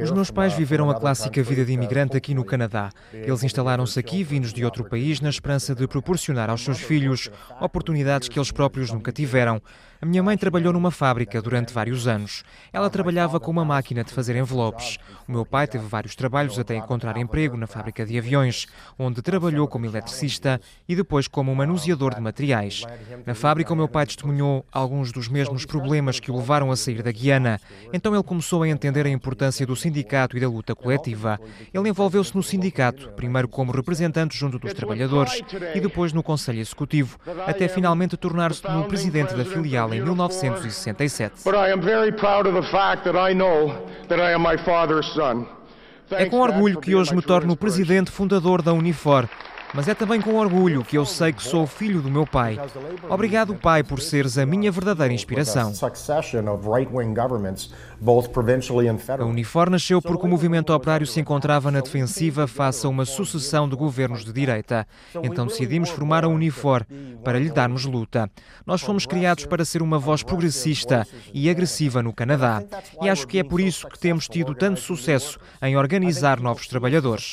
Os 0.02 0.10
meus 0.10 0.30
pais 0.30 0.54
viveram 0.54 0.90
a 0.90 0.94
clássica 0.94 1.42
vida 1.42 1.64
de 1.64 1.72
imigrante 1.72 2.16
aqui 2.16 2.34
no 2.34 2.44
Canadá. 2.44 2.90
Eles 3.12 3.42
instalaram-se 3.42 3.98
aqui, 3.98 4.24
vindos 4.24 4.52
de 4.52 4.64
outro 4.64 4.84
país, 4.88 5.20
na 5.20 5.28
esperança 5.28 5.74
de 5.74 5.86
proporcionar 5.86 6.48
aos 6.50 6.64
seus 6.64 6.80
filhos 6.80 7.30
oportunidades 7.60 8.28
que 8.28 8.38
eles 8.38 8.50
próprios 8.50 8.90
nunca 8.90 9.12
tiveram. 9.12 9.60
A 10.00 10.06
minha 10.06 10.22
mãe 10.22 10.38
trabalhou 10.38 10.72
numa 10.72 10.92
fábrica 10.92 11.42
durante 11.42 11.74
vários 11.74 12.06
anos. 12.06 12.44
Ela 12.72 12.88
trabalhava 12.88 13.40
com 13.40 13.50
uma 13.50 13.64
máquina 13.64 14.04
de 14.04 14.12
fazer 14.12 14.36
envelopes. 14.36 14.96
O 15.26 15.32
meu 15.32 15.44
pai 15.44 15.66
teve 15.66 15.84
vários 15.88 16.14
trabalhos 16.14 16.56
até 16.56 16.76
encontrar 16.76 17.16
emprego 17.16 17.56
na 17.56 17.66
fábrica 17.66 18.06
de 18.06 18.16
aviões, 18.16 18.66
onde 18.96 19.20
trabalhou 19.20 19.66
como 19.66 19.86
eletricista 19.86 20.60
e 20.88 20.94
depois 20.94 21.26
como 21.26 21.52
manuseador 21.52 22.14
de 22.14 22.20
materiais. 22.20 22.84
Na 23.26 23.34
fábrica, 23.34 23.72
o 23.72 23.76
meu 23.76 23.88
pai 23.88 23.97
testemunhou 24.06 24.64
alguns 24.72 25.12
dos 25.12 25.28
mesmos 25.28 25.64
problemas 25.64 26.20
que 26.20 26.30
o 26.30 26.36
levaram 26.36 26.70
a 26.70 26.76
sair 26.76 27.02
da 27.02 27.12
Guiana. 27.12 27.60
Então 27.92 28.14
ele 28.14 28.22
começou 28.22 28.62
a 28.62 28.68
entender 28.68 29.06
a 29.06 29.10
importância 29.10 29.66
do 29.66 29.76
sindicato 29.76 30.36
e 30.36 30.40
da 30.40 30.48
luta 30.48 30.74
coletiva. 30.74 31.40
Ele 31.72 31.88
envolveu-se 31.88 32.34
no 32.34 32.42
sindicato, 32.42 33.08
primeiro 33.10 33.48
como 33.48 33.72
representante 33.72 34.36
junto 34.36 34.58
dos 34.58 34.72
trabalhadores 34.72 35.40
e 35.74 35.80
depois 35.80 36.12
no 36.12 36.22
Conselho 36.22 36.60
Executivo, 36.60 37.18
até 37.46 37.68
finalmente 37.68 38.16
tornar-se 38.16 38.62
no 38.68 38.84
presidente 38.84 39.34
da 39.34 39.44
filial 39.44 39.92
em 39.92 40.00
1967. 40.00 41.42
É 46.10 46.24
com 46.24 46.40
orgulho 46.40 46.80
que 46.80 46.94
hoje 46.94 47.14
me 47.14 47.22
torno 47.22 47.52
o 47.52 47.56
presidente 47.56 48.10
fundador 48.10 48.62
da 48.62 48.72
Unifor. 48.72 49.28
Mas 49.74 49.86
é 49.86 49.94
também 49.94 50.20
com 50.20 50.34
orgulho 50.34 50.82
que 50.82 50.96
eu 50.96 51.04
sei 51.04 51.32
que 51.32 51.42
sou 51.42 51.66
filho 51.66 52.00
do 52.00 52.10
meu 52.10 52.26
pai. 52.26 52.58
Obrigado, 53.08 53.54
pai, 53.54 53.82
por 53.82 54.00
seres 54.00 54.38
a 54.38 54.46
minha 54.46 54.70
verdadeira 54.72 55.12
inspiração. 55.12 55.72
A 58.00 59.24
Unifor 59.24 59.68
nasceu 59.70 60.00
porque 60.00 60.24
o 60.24 60.28
movimento 60.28 60.72
operário 60.72 61.06
se 61.06 61.18
encontrava 61.20 61.70
na 61.70 61.80
defensiva 61.80 62.46
face 62.46 62.86
a 62.86 62.88
uma 62.88 63.04
sucessão 63.04 63.68
de 63.68 63.74
governos 63.74 64.24
de 64.24 64.32
direita. 64.32 64.86
Então 65.22 65.46
decidimos 65.46 65.90
formar 65.90 66.24
a 66.24 66.28
Unifor 66.28 66.86
para 67.24 67.38
lhe 67.38 67.50
darmos 67.50 67.84
luta. 67.84 68.30
Nós 68.64 68.82
fomos 68.82 69.04
criados 69.04 69.46
para 69.46 69.64
ser 69.64 69.82
uma 69.82 69.98
voz 69.98 70.22
progressista 70.22 71.06
e 71.34 71.50
agressiva 71.50 72.02
no 72.02 72.12
Canadá. 72.12 72.62
E 73.02 73.08
acho 73.08 73.26
que 73.26 73.38
é 73.38 73.42
por 73.42 73.60
isso 73.60 73.88
que 73.88 73.98
temos 73.98 74.28
tido 74.28 74.54
tanto 74.54 74.78
sucesso 74.78 75.38
em 75.60 75.76
organizar 75.76 76.40
novos 76.40 76.68
trabalhadores. 76.68 77.32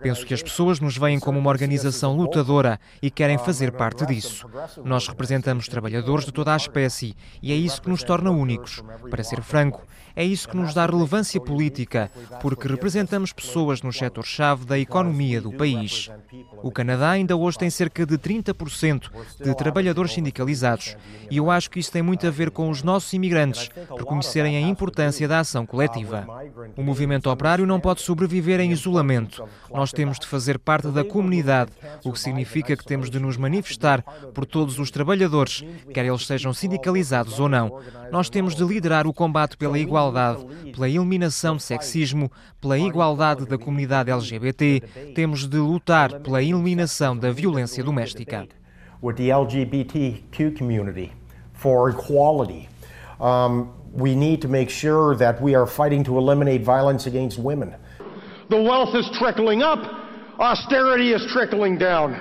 Penso 0.00 0.24
que 0.24 0.34
as 0.34 0.42
pessoas 0.42 0.80
nos 0.80 0.96
veem 0.96 1.20
como 1.20 1.38
uma 1.38 1.50
organização 1.50 2.16
lutadora 2.16 2.80
e 3.02 3.10
querem 3.10 3.36
fazer 3.36 3.72
parte 3.72 4.06
disso. 4.06 4.48
Nós 4.82 5.06
representamos 5.08 5.68
trabalhadores 5.68 6.24
de 6.24 6.32
toda 6.32 6.54
a 6.54 6.56
espécie 6.56 7.14
e 7.42 7.52
é 7.52 7.54
isso 7.54 7.82
que 7.82 7.90
nos 7.90 8.02
torna 8.02 8.30
únicos. 8.30 8.82
Para 9.10 9.22
ser 9.22 9.42
franco, 9.42 9.86
é 10.16 10.24
isso 10.24 10.48
que 10.48 10.56
nos 10.56 10.72
dá 10.72 10.86
relevância 10.86 11.38
política, 11.38 12.10
porque 12.40 12.66
representamos 12.66 13.34
pessoas 13.34 13.82
no 13.82 13.92
setor-chave 13.92 14.64
da 14.64 14.78
economia 14.78 15.42
do 15.42 15.52
país. 15.52 16.10
O 16.62 16.70
Canadá 16.70 17.10
ainda 17.10 17.36
hoje 17.36 17.58
tem 17.58 17.68
cerca 17.68 18.06
de 18.06 18.16
30% 18.16 19.10
de 19.44 19.54
trabalhadores 19.54 20.14
sindicalizados 20.14 20.96
e 21.30 21.36
eu 21.36 21.50
acho 21.50 21.70
que 21.70 21.78
isso 21.78 21.92
tem 21.92 22.00
muito 22.00 22.26
a 22.26 22.30
ver 22.30 22.50
com 22.50 22.70
os 22.70 22.82
nossos 22.82 23.12
imigrantes 23.12 23.68
reconhecerem 23.94 24.56
a 24.56 24.60
importância 24.60 25.28
da 25.28 25.40
ação 25.40 25.66
coletiva. 25.66 26.26
O 26.78 26.82
movimento 26.82 27.28
operário 27.28 27.66
não 27.66 27.78
pode 27.78 28.00
sobreviver 28.00 28.58
em 28.60 28.72
isolamento. 28.72 29.46
Nós 29.70 29.92
temos 29.92 30.18
de 30.18 30.26
fazer 30.26 30.58
parte 30.58 30.88
da 30.88 31.04
comunidade, 31.04 31.72
o 32.02 32.12
que 32.12 32.20
significa 32.20 32.74
que 32.74 32.84
temos 32.84 33.10
de 33.10 33.20
nos 33.20 33.36
manifestar 33.36 34.00
por 34.32 34.46
todos 34.46 34.78
os 34.78 34.90
trabalhadores, 34.90 35.62
quer 35.92 36.06
eles 36.06 36.26
sejam 36.26 36.54
sindicalizados 36.54 37.38
ou 37.38 37.50
não. 37.50 37.80
Nós 38.10 38.30
temos 38.30 38.54
de 38.54 38.64
liderar 38.64 39.06
o 39.06 39.12
combate 39.12 39.58
pela 39.58 39.78
igualdade 39.78 40.05
igualdade, 40.06 40.72
pela 40.72 40.88
eliminação 40.88 41.56
de 41.56 41.62
sexismo, 41.62 42.30
pela 42.60 42.78
igualdade 42.78 43.46
da 43.46 43.58
comunidade 43.58 44.10
LGBT, 44.10 44.82
temos 45.14 45.46
de 45.46 45.58
lutar 45.58 46.20
pela 46.20 46.42
eliminação 46.42 47.16
da 47.16 47.30
violência 47.30 47.82
doméstica. 47.82 48.46
With 49.02 49.16
the 49.16 49.30
LGBTQ 49.30 50.56
community 50.56 51.12
for 51.52 51.90
equality. 51.90 52.68
Um, 53.20 53.68
we 53.92 54.14
need 54.14 54.40
to 54.42 54.48
make 54.48 54.70
sure 54.70 55.16
that 55.16 55.40
we 55.40 55.54
are 55.54 55.66
fighting 55.66 56.02
to 56.04 56.18
eliminate 56.18 56.62
violence 56.64 57.06
against 57.06 57.38
women. 57.38 57.74
The 58.48 58.60
wealth 58.60 58.94
is 58.94 59.08
trickling 59.18 59.62
up, 59.62 59.78
austerity 60.38 61.12
is 61.12 61.24
trickling 61.32 61.78
down. 61.78 62.14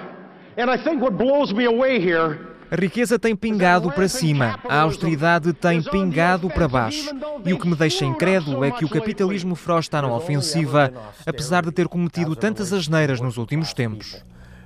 And 0.57 0.69
I 0.69 0.81
think 0.81 1.01
what 1.01 1.17
blows 1.17 1.53
me 1.53 1.65
away 1.65 1.99
here 1.99 2.54
a 2.75 2.77
riqueza 2.77 3.17
tem 3.17 3.33
pingado 3.33 3.89
para 3.89 4.09
cima, 4.09 4.59
a 4.67 4.81
austeridade 4.81 5.53
tem 5.53 5.81
pingado 5.81 6.49
para 6.49 6.67
baixo. 6.67 7.09
E 7.45 7.53
o 7.53 7.57
que 7.57 7.69
me 7.69 7.75
deixa 7.75 8.03
incrédulo 8.03 8.65
é 8.65 8.71
que 8.71 8.83
o 8.83 8.89
capitalismo 8.89 9.55
feroz 9.55 9.85
está 9.85 10.01
na 10.01 10.13
ofensiva, 10.13 10.91
apesar 11.25 11.63
de 11.63 11.71
ter 11.71 11.87
cometido 11.87 12.35
tantas 12.35 12.73
asneiras 12.73 13.21
nos 13.21 13.37
últimos 13.37 13.73
tempos. 13.73 14.21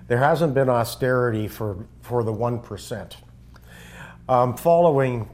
There 0.08 0.20
hasn't 0.20 0.56
been 0.56 0.70
austerity 0.70 1.48
for, 1.48 1.86
for 2.02 2.24
the 2.26 2.32
1%. 2.32 3.16
Um, 4.28 4.58
following 4.58 5.28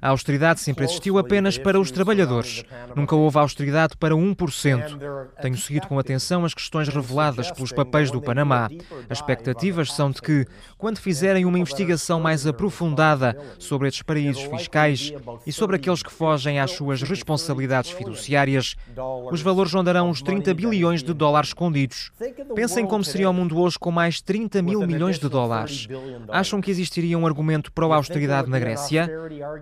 a 0.00 0.08
austeridade 0.08 0.60
sempre 0.60 0.84
existiu 0.84 1.18
apenas 1.18 1.58
para 1.58 1.80
os 1.80 1.90
trabalhadores. 1.90 2.64
Nunca 2.94 3.16
houve 3.16 3.38
austeridade 3.38 3.96
para 3.96 4.14
1%. 4.14 5.26
Tenho 5.40 5.56
seguido 5.56 5.86
com 5.86 5.98
atenção 5.98 6.44
as 6.44 6.54
questões 6.54 6.88
reveladas 6.88 7.50
pelos 7.50 7.72
papéis 7.72 8.10
do 8.10 8.20
Panamá. 8.20 8.68
As 9.08 9.18
expectativas 9.18 9.92
são 9.92 10.10
de 10.10 10.20
que, 10.20 10.46
quando 10.78 10.98
fizerem 10.98 11.44
uma 11.44 11.58
investigação 11.58 12.20
mais 12.20 12.46
aprofundada 12.46 13.36
sobre 13.58 13.88
estes 13.88 14.02
paraísos 14.02 14.42
fiscais 14.44 15.12
e 15.46 15.52
sobre 15.52 15.76
aqueles 15.76 16.02
que 16.02 16.12
fogem 16.12 16.60
às 16.60 16.72
suas 16.72 17.02
responsabilidades 17.02 17.90
fiduciárias, 17.90 18.76
os 19.30 19.42
valores 19.42 19.72
rondarão 19.72 20.10
os 20.10 20.22
30 20.22 20.54
bilhões 20.54 21.02
de 21.02 21.12
dólares 21.12 21.50
escondidos. 21.50 22.10
Pensem 22.54 22.86
como 22.86 23.04
seria 23.04 23.30
o 23.30 23.32
mundo 23.32 23.58
hoje 23.58 23.78
com 23.78 23.90
mais 23.90 24.20
30 24.20 24.62
mil 24.62 24.86
milhões 24.86 25.18
de 25.18 25.28
dólares. 25.28 25.88
Acham 26.28 26.60
que 26.60 26.70
existiria 26.70 27.18
um 27.18 27.26
argumento 27.26 27.72
pró-austeridade 27.72 28.48
na 28.48 28.58
Grécia? 28.58 29.10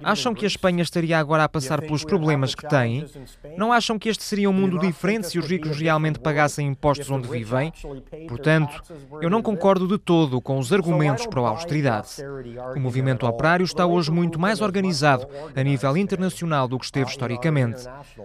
Acham 0.03 0.24
que 0.33 0.45
a 0.45 0.49
Espanha 0.49 0.83
estaria 0.83 1.19
agora 1.19 1.43
a 1.45 1.49
passar 1.49 1.81
pelos 1.81 2.05
problemas 2.05 2.55
que 2.55 2.67
tem? 2.69 3.05
Não 3.57 3.73
acham 3.73 3.99
que 3.99 4.09
este 4.09 4.23
seria 4.23 4.49
um 4.49 4.53
mundo 4.53 4.79
diferente 4.79 5.29
se 5.29 5.39
os 5.39 5.47
ricos 5.47 5.77
realmente 5.77 6.21
pagassem 6.21 6.69
impostos 6.69 7.11
onde 7.11 7.29
vivem? 7.29 7.73
Portanto, 8.29 8.81
eu 9.21 9.29
não 9.29 9.43
concordo 9.43 9.89
de 9.89 9.99
todo 9.99 10.41
com 10.41 10.59
os 10.59 10.73
argumentos 10.73 11.27
para 11.27 11.41
a 11.41 11.49
austeridade. 11.49 12.09
O 12.77 12.81
movimento 12.81 13.27
operário 13.27 13.65
está 13.65 13.85
hoje 13.85 14.11
muito 14.11 14.39
mais 14.39 14.61
organizado 14.61 15.27
a 15.55 15.63
nível 15.63 15.97
internacional 15.97 16.69
do 16.69 16.79
que 16.79 16.85
esteve 16.85 17.11
historicamente. 17.11 17.83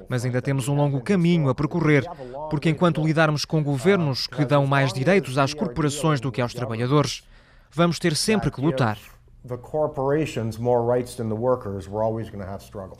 Mas 0.08 0.24
ainda 0.24 0.42
temos 0.42 0.68
um 0.68 0.76
longo 0.76 1.02
caminho 1.02 1.50
a 1.50 1.56
percorrer, 1.56 2.06
porque 2.50 2.70
enquanto 2.70 3.04
lidarmos 3.04 3.46
com 3.46 3.64
governos 3.64 4.28
que 4.28 4.46
dão 4.46 4.68
mais 4.68 4.94
direitos 4.94 5.38
às 5.38 5.54
corporações 5.54 6.22
do 6.22 6.32
que 6.32 6.42
aos 6.42 6.54
trabalhadores, 6.54 7.24
vamos 7.72 7.98
ter 7.98 8.16
sempre 8.16 8.52
que 8.52 8.62
lutar 8.62 8.98
the 9.46 9.58
corporations 9.58 10.60
more 10.60 10.84
rights 10.84 11.16
than 11.16 11.30
the 11.30 11.36
workers, 11.36 11.88
we're 11.88 12.04
always 12.04 12.30
going 12.30 12.44
to 12.44 12.50
have 12.50 12.62
struggle. 12.62 12.98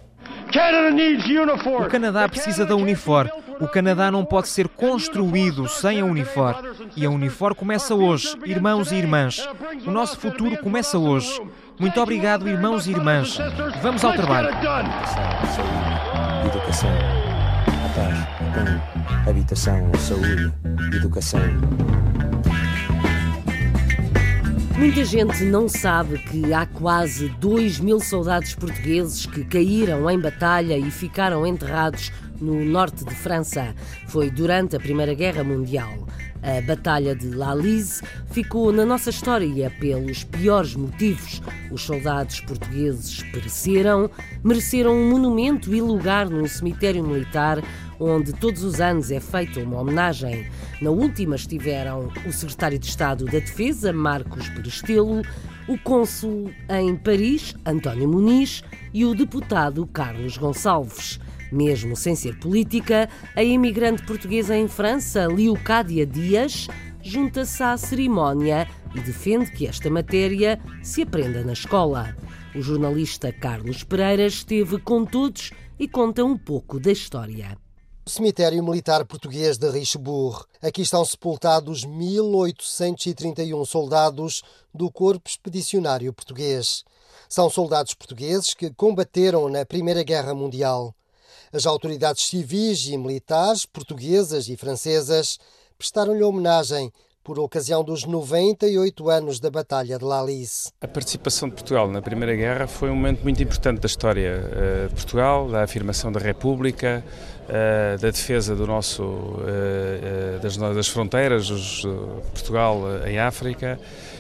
O 1.80 1.88
Canadá 1.90 2.28
precisa 2.28 2.66
da 2.66 2.76
Unifor. 2.76 3.30
O 3.60 3.68
Canadá 3.68 4.12
não 4.12 4.26
pode 4.26 4.48
ser 4.48 4.68
construído 4.68 5.68
sem 5.68 6.02
a 6.02 6.06
Unifor. 6.06 6.56
E 6.96 7.06
a 7.06 7.10
Unifor 7.10 7.56
começa 7.56 7.96
hoje, 7.96 8.38
irmãos 8.46 8.92
e 8.92 8.96
irmãs. 8.96 9.48
O 9.86 9.92
nosso 9.92 10.20
futuro 10.20 10.58
começa 10.58 10.98
hoje. 10.98 11.42
Muito 11.80 12.02
obrigado, 12.02 12.50
irmãos 12.50 12.88
e 12.88 12.92
irmãs. 12.92 13.38
Vamos 13.82 14.04
ao 14.04 14.14
trabalho. 14.14 14.50
Educação, 16.46 16.90
a 17.68 17.90
paz, 17.96 19.30
habitação, 19.30 19.92
saúde, 19.96 20.54
educação. 20.96 21.42
Muita 24.80 25.04
gente 25.04 25.44
não 25.44 25.68
sabe 25.68 26.18
que 26.20 26.54
há 26.54 26.66
quase 26.66 27.28
2 27.28 27.82
mil 27.82 28.00
soldados 28.00 28.56
portugueses 28.56 29.26
que 29.26 29.44
caíram 29.44 30.10
em 30.10 30.18
batalha 30.18 30.78
e 30.78 30.90
ficaram 30.90 31.46
enterrados 31.46 32.14
no 32.40 32.64
norte 32.64 33.04
de 33.04 33.14
França. 33.14 33.76
Foi 34.08 34.32
durante 34.32 34.78
a 34.78 34.80
Primeira 34.80 35.14
Guerra 35.14 35.44
Mundial. 35.44 36.08
A 36.42 36.62
Batalha 36.62 37.14
de 37.14 37.28
La 37.28 37.54
Lise 37.54 38.02
ficou 38.32 38.72
na 38.72 38.86
nossa 38.86 39.10
história 39.10 39.70
pelos 39.82 40.24
piores 40.24 40.74
motivos. 40.76 41.42
Os 41.70 41.82
soldados 41.82 42.40
portugueses 42.40 43.22
pereceram, 43.34 44.10
mereceram 44.42 44.94
um 44.94 45.10
monumento 45.10 45.76
e 45.76 45.82
lugar 45.82 46.30
num 46.30 46.48
cemitério 46.48 47.04
militar 47.04 47.62
onde 48.00 48.34
todos 48.34 48.64
os 48.64 48.80
anos 48.80 49.12
é 49.12 49.20
feita 49.20 49.60
uma 49.60 49.80
homenagem. 49.80 50.48
Na 50.82 50.90
última 50.90 51.36
estiveram 51.36 52.12
o 52.26 52.32
secretário 52.32 52.80
de 52.80 52.88
Estado 52.88 53.26
da 53.26 53.40
Defesa, 53.40 53.92
Marcos 53.92 54.48
Perestelo, 54.50 55.22
o 55.68 55.78
cônsul 55.78 56.52
em 56.70 56.96
Paris, 56.96 57.54
António 57.66 58.08
Muniz, 58.08 58.64
e 58.94 59.06
o 59.06 59.14
deputado 59.14 59.86
Carlos 59.88 60.38
Gonçalves. 60.38 61.20
Mesmo 61.52 61.96
sem 61.96 62.16
ser 62.16 62.38
política, 62.38 63.10
a 63.36 63.44
imigrante 63.44 64.04
portuguesa 64.04 64.56
em 64.56 64.68
França, 64.68 65.26
Liocádia 65.26 66.06
Dias, 66.06 66.68
junta-se 67.02 67.62
à 67.64 67.76
cerimónia 67.78 68.68
e 68.96 69.00
defende 69.00 69.52
que 69.52 69.68
esta 69.68 69.90
matéria 69.90 70.60
se 70.82 71.02
aprenda 71.02 71.44
na 71.44 71.54
escola. 71.54 72.16
O 72.56 72.62
jornalista 72.62 73.32
Carlos 73.32 73.84
Pereira 73.84 74.26
esteve 74.26 74.80
com 74.80 75.06
todos 75.06 75.52
e 75.80 75.88
conta 75.88 76.24
um 76.24 76.38
pouco 76.38 76.80
da 76.80 76.92
história. 76.92 77.58
Cemitério 78.10 78.64
Militar 78.64 79.06
Português 79.06 79.60
de 79.60 79.70
Richebourg. 79.70 80.44
Aqui 80.64 80.82
estão 80.82 81.06
sepultados 81.06 81.86
1831 81.86 83.64
soldados 83.66 84.42
do 84.74 84.92
Corpo 84.92 85.30
Expedicionário 85.30 86.12
Português. 86.12 86.84
São 87.30 87.52
soldados 87.52 87.94
portugueses 87.94 88.56
que 88.56 88.72
combateram 88.72 89.48
na 89.48 89.64
Primeira 89.64 90.02
Guerra 90.02 90.34
Mundial. 90.34 90.96
As 91.54 91.68
autoridades 91.68 92.26
civis 92.26 92.88
e 92.88 92.98
militares, 92.98 93.68
portuguesas 93.68 94.50
e 94.50 94.58
francesas, 94.58 95.38
prestaram-lhe 95.78 96.24
homenagem 96.24 96.92
por 97.24 97.38
ocasião 97.38 97.84
dos 97.84 98.06
98 98.06 99.08
anos 99.08 99.40
da 99.40 99.52
Batalha 99.52 100.00
de 100.00 100.04
Lalice. 100.04 100.72
A 100.82 100.88
participação 100.88 101.48
de 101.48 101.54
Portugal 101.54 101.88
na 101.88 102.02
Primeira 102.02 102.36
Guerra 102.36 102.66
foi 102.66 102.90
um 102.90 102.96
momento 102.96 103.22
muito 103.22 103.44
importante 103.44 103.80
da 103.80 103.86
história 103.86 104.42
eh, 104.52 104.88
de 104.88 104.96
Portugal, 104.96 105.48
da 105.48 105.62
afirmação 105.62 106.12
da 106.12 106.20
República, 106.20 107.06
da 108.00 108.12
defesa 108.12 108.56
do 108.56 108.68
nosso, 108.68 109.40
eh, 109.48 110.40
das, 110.42 110.56
das 110.58 110.88
fronteiras 110.88 111.46
de 111.46 111.88
Portugal 112.34 112.84
em 113.08 113.20
África 113.20 113.80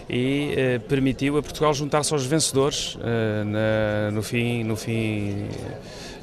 e 0.09 0.79
permitiu 0.88 1.38
a 1.38 1.43
Portugal 1.43 1.74
juntar-se 1.74 2.12
aos 2.12 2.25
vencedores 2.25 2.98
no 4.12 4.24
fim, 4.24 4.63
no 4.63 4.75
fim 4.75 5.48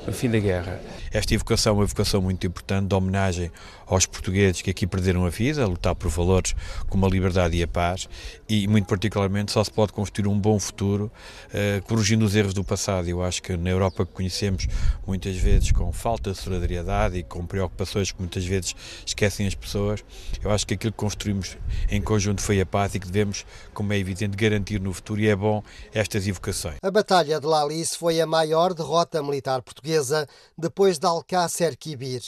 no 0.06 0.12
fim 0.12 0.30
da 0.30 0.38
guerra. 0.38 0.80
Esta 1.12 1.34
evocação 1.34 1.72
é 1.72 1.74
uma 1.74 1.84
evocação 1.84 2.22
muito 2.22 2.46
importante 2.46 2.86
de 2.86 2.94
homenagem 2.94 3.50
aos 3.86 4.04
portugueses 4.04 4.60
que 4.62 4.70
aqui 4.70 4.86
perderam 4.86 5.24
a 5.24 5.30
vida, 5.30 5.62
a 5.62 5.66
lutar 5.66 5.94
por 5.94 6.10
valores 6.10 6.54
como 6.88 7.06
a 7.06 7.08
liberdade 7.08 7.56
e 7.56 7.62
a 7.62 7.68
paz, 7.68 8.08
e 8.48 8.66
muito 8.66 8.86
particularmente 8.86 9.52
só 9.52 9.62
se 9.62 9.70
pode 9.70 9.92
construir 9.92 10.28
um 10.28 10.38
bom 10.38 10.58
futuro 10.58 11.10
uh, 11.48 11.82
corrigindo 11.86 12.24
os 12.24 12.34
erros 12.34 12.52
do 12.52 12.64
passado. 12.64 13.08
Eu 13.08 13.22
acho 13.22 13.42
que 13.42 13.56
na 13.56 13.70
Europa 13.70 14.04
que 14.04 14.12
conhecemos, 14.12 14.66
muitas 15.06 15.36
vezes 15.36 15.70
com 15.70 15.92
falta 15.92 16.32
de 16.32 16.38
solidariedade 16.38 17.18
e 17.18 17.22
com 17.22 17.46
preocupações 17.46 18.10
que 18.10 18.20
muitas 18.20 18.44
vezes 18.44 18.74
esquecem 19.04 19.46
as 19.46 19.54
pessoas, 19.54 20.04
eu 20.42 20.50
acho 20.50 20.66
que 20.66 20.74
aquilo 20.74 20.92
que 20.92 20.98
construímos 20.98 21.56
em 21.88 22.00
conjunto 22.02 22.42
foi 22.42 22.60
a 22.60 22.66
paz 22.66 22.94
e 22.94 23.00
que 23.00 23.06
devemos, 23.06 23.46
como 23.72 23.92
é 23.92 23.98
evidente, 23.98 24.36
garantir 24.36 24.80
no 24.80 24.92
futuro, 24.92 25.20
e 25.20 25.28
é 25.28 25.36
bom 25.36 25.62
estas 25.94 26.26
evocações. 26.26 26.76
A 26.82 26.90
Batalha 26.90 27.40
de 27.40 27.46
Lalice 27.46 27.96
foi 27.96 28.20
a 28.20 28.26
maior 28.26 28.74
derrota 28.74 29.22
militar 29.22 29.62
portuguesa 29.62 30.26
depois 30.56 30.98
de 30.98 31.06
Alcácer 31.06 31.76
Quibir. 31.76 32.22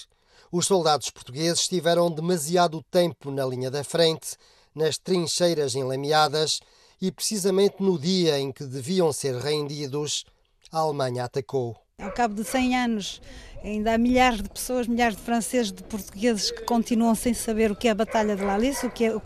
Os 0.50 0.66
soldados 0.66 1.10
portugueses 1.10 1.60
estiveram 1.60 2.10
demasiado 2.10 2.82
tempo 2.90 3.30
na 3.30 3.44
linha 3.44 3.70
da 3.70 3.84
frente, 3.84 4.36
nas 4.74 4.96
trincheiras 4.96 5.74
enlameadas, 5.74 6.60
e 7.00 7.12
precisamente 7.12 7.82
no 7.82 7.98
dia 7.98 8.38
em 8.38 8.50
que 8.50 8.64
deviam 8.64 9.12
ser 9.12 9.36
rendidos, 9.36 10.24
a 10.72 10.78
Alemanha 10.78 11.24
atacou. 11.24 11.76
Ao 12.00 12.12
cabo 12.12 12.34
de 12.34 12.44
100 12.44 12.76
anos, 12.76 13.20
ainda 13.62 13.94
há 13.94 13.98
milhares 13.98 14.42
de 14.42 14.48
pessoas, 14.48 14.86
milhares 14.86 15.16
de 15.16 15.22
franceses, 15.22 15.70
de 15.70 15.82
portugueses 15.82 16.50
que 16.50 16.62
continuam 16.62 17.14
sem 17.14 17.34
saber 17.34 17.70
o 17.70 17.76
que 17.76 17.88
é 17.88 17.90
a 17.90 17.94
Batalha 17.94 18.34
de 18.34 18.42
Lalice, 18.42 18.86
o 18.86 18.90
que, 18.90 19.04
é, 19.04 19.14
o 19.14 19.20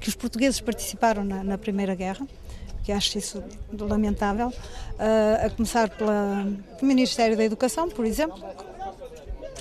que 0.00 0.08
os 0.08 0.14
portugueses 0.14 0.60
participaram 0.60 1.24
na, 1.24 1.42
na 1.42 1.56
Primeira 1.56 1.94
Guerra 1.94 2.26
que 2.86 2.92
acho 2.92 3.18
isso 3.18 3.42
lamentável, 3.76 4.46
uh, 4.46 5.46
a 5.46 5.50
começar 5.50 5.90
pelo 5.90 6.12
Ministério 6.80 7.36
da 7.36 7.42
Educação, 7.42 7.88
por 7.88 8.04
exemplo, 8.04 8.38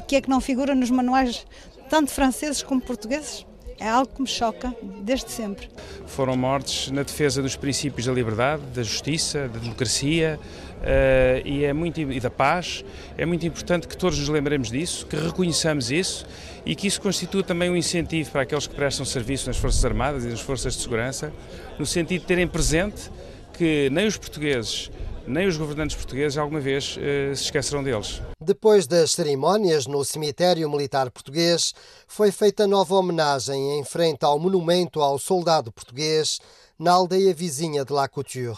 que 0.06 0.16
é 0.16 0.22
que 0.22 0.30
não 0.30 0.40
figura 0.40 0.76
nos 0.76 0.90
manuais 0.90 1.46
tanto 1.90 2.12
franceses 2.12 2.62
como 2.62 2.82
portugueses? 2.82 3.46
É 3.78 3.90
algo 3.90 4.14
que 4.14 4.22
me 4.22 4.28
choca 4.28 4.74
desde 5.02 5.30
sempre. 5.30 5.70
Foram 6.08 6.38
mortes 6.38 6.90
na 6.92 7.04
defesa 7.04 7.42
dos 7.42 7.58
princípios 7.58 8.06
da 8.06 8.14
liberdade, 8.14 8.62
da 8.74 8.82
justiça, 8.82 9.50
da 9.50 9.60
democracia 9.60 10.40
uh, 10.80 11.46
e, 11.46 11.66
é 11.66 11.74
muito, 11.74 12.00
e 12.00 12.20
da 12.22 12.30
paz. 12.30 12.86
É 13.18 13.26
muito 13.26 13.46
importante 13.46 13.86
que 13.86 13.98
todos 13.98 14.18
nos 14.18 14.30
lembremos 14.30 14.72
disso, 14.72 15.06
que 15.06 15.18
reconheçamos 15.18 15.92
isso 15.92 16.26
e 16.66 16.74
que 16.74 16.88
isso 16.88 17.02
constitua 17.02 17.44
também 17.44 17.70
um 17.70 17.76
incentivo 17.76 18.32
para 18.32 18.44
aqueles 18.44 18.66
que 18.66 18.74
prestam 18.74 19.06
serviço 19.06 19.48
nas 19.48 19.58
Forças 19.58 19.84
Armadas 19.84 20.24
e 20.24 20.30
nas 20.30 20.40
Forças 20.40 20.74
de 20.74 20.82
Segurança, 20.82 21.34
no 21.78 21.86
sentido 21.86 22.22
de 22.22 22.28
terem 22.28 22.48
presente 22.48 23.12
que 23.58 23.90
nem 23.92 24.08
os 24.08 24.16
portugueses 24.18 24.90
nem 25.28 25.48
os 25.48 25.58
governantes 25.58 25.96
portugueses 25.96 26.38
alguma 26.38 26.60
vez 26.60 26.98
uh, 26.98 27.36
se 27.36 27.44
esquecerão 27.44 27.84
deles. 27.84 28.22
Depois 28.40 28.88
das 28.88 29.12
cerimónias 29.12 29.88
no 29.88 30.04
cemitério 30.04 30.70
militar 30.70 31.10
português, 31.12 31.74
foi 32.08 32.32
feita 32.32 32.68
nova 32.68 32.96
homenagem 32.96 33.80
em 33.80 33.84
frente 33.84 34.24
ao 34.24 34.40
monumento 34.40 35.02
ao 35.02 35.18
soldado 35.18 35.72
português 35.72 36.40
na 36.78 36.92
aldeia 36.92 37.34
vizinha 37.34 37.84
de 37.84 37.94
La 37.94 38.08
Couture. 38.08 38.58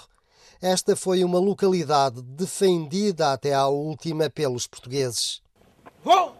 Esta 0.61 0.95
foi 0.95 1.23
uma 1.23 1.39
localidade 1.39 2.21
defendida 2.21 3.31
até 3.31 3.53
à 3.53 3.67
última 3.67 4.29
pelos 4.29 4.65
portugueses. 4.65 5.41
Oh! 6.03 6.31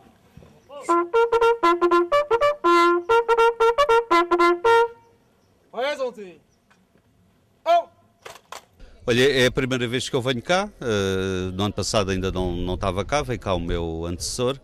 Olha, 9.09 9.23
é 9.23 9.45
a 9.45 9.51
primeira 9.51 9.87
vez 9.87 10.09
que 10.09 10.15
eu 10.17 10.21
venho 10.21 10.41
cá. 10.41 10.69
Uh, 10.81 11.49
no 11.53 11.63
ano 11.63 11.73
passado 11.73 12.11
ainda 12.11 12.29
não, 12.29 12.53
não 12.53 12.73
estava 12.73 13.05
cá, 13.05 13.21
veio 13.21 13.39
cá 13.39 13.53
o 13.53 13.59
meu 13.59 14.05
antecessor. 14.05 14.59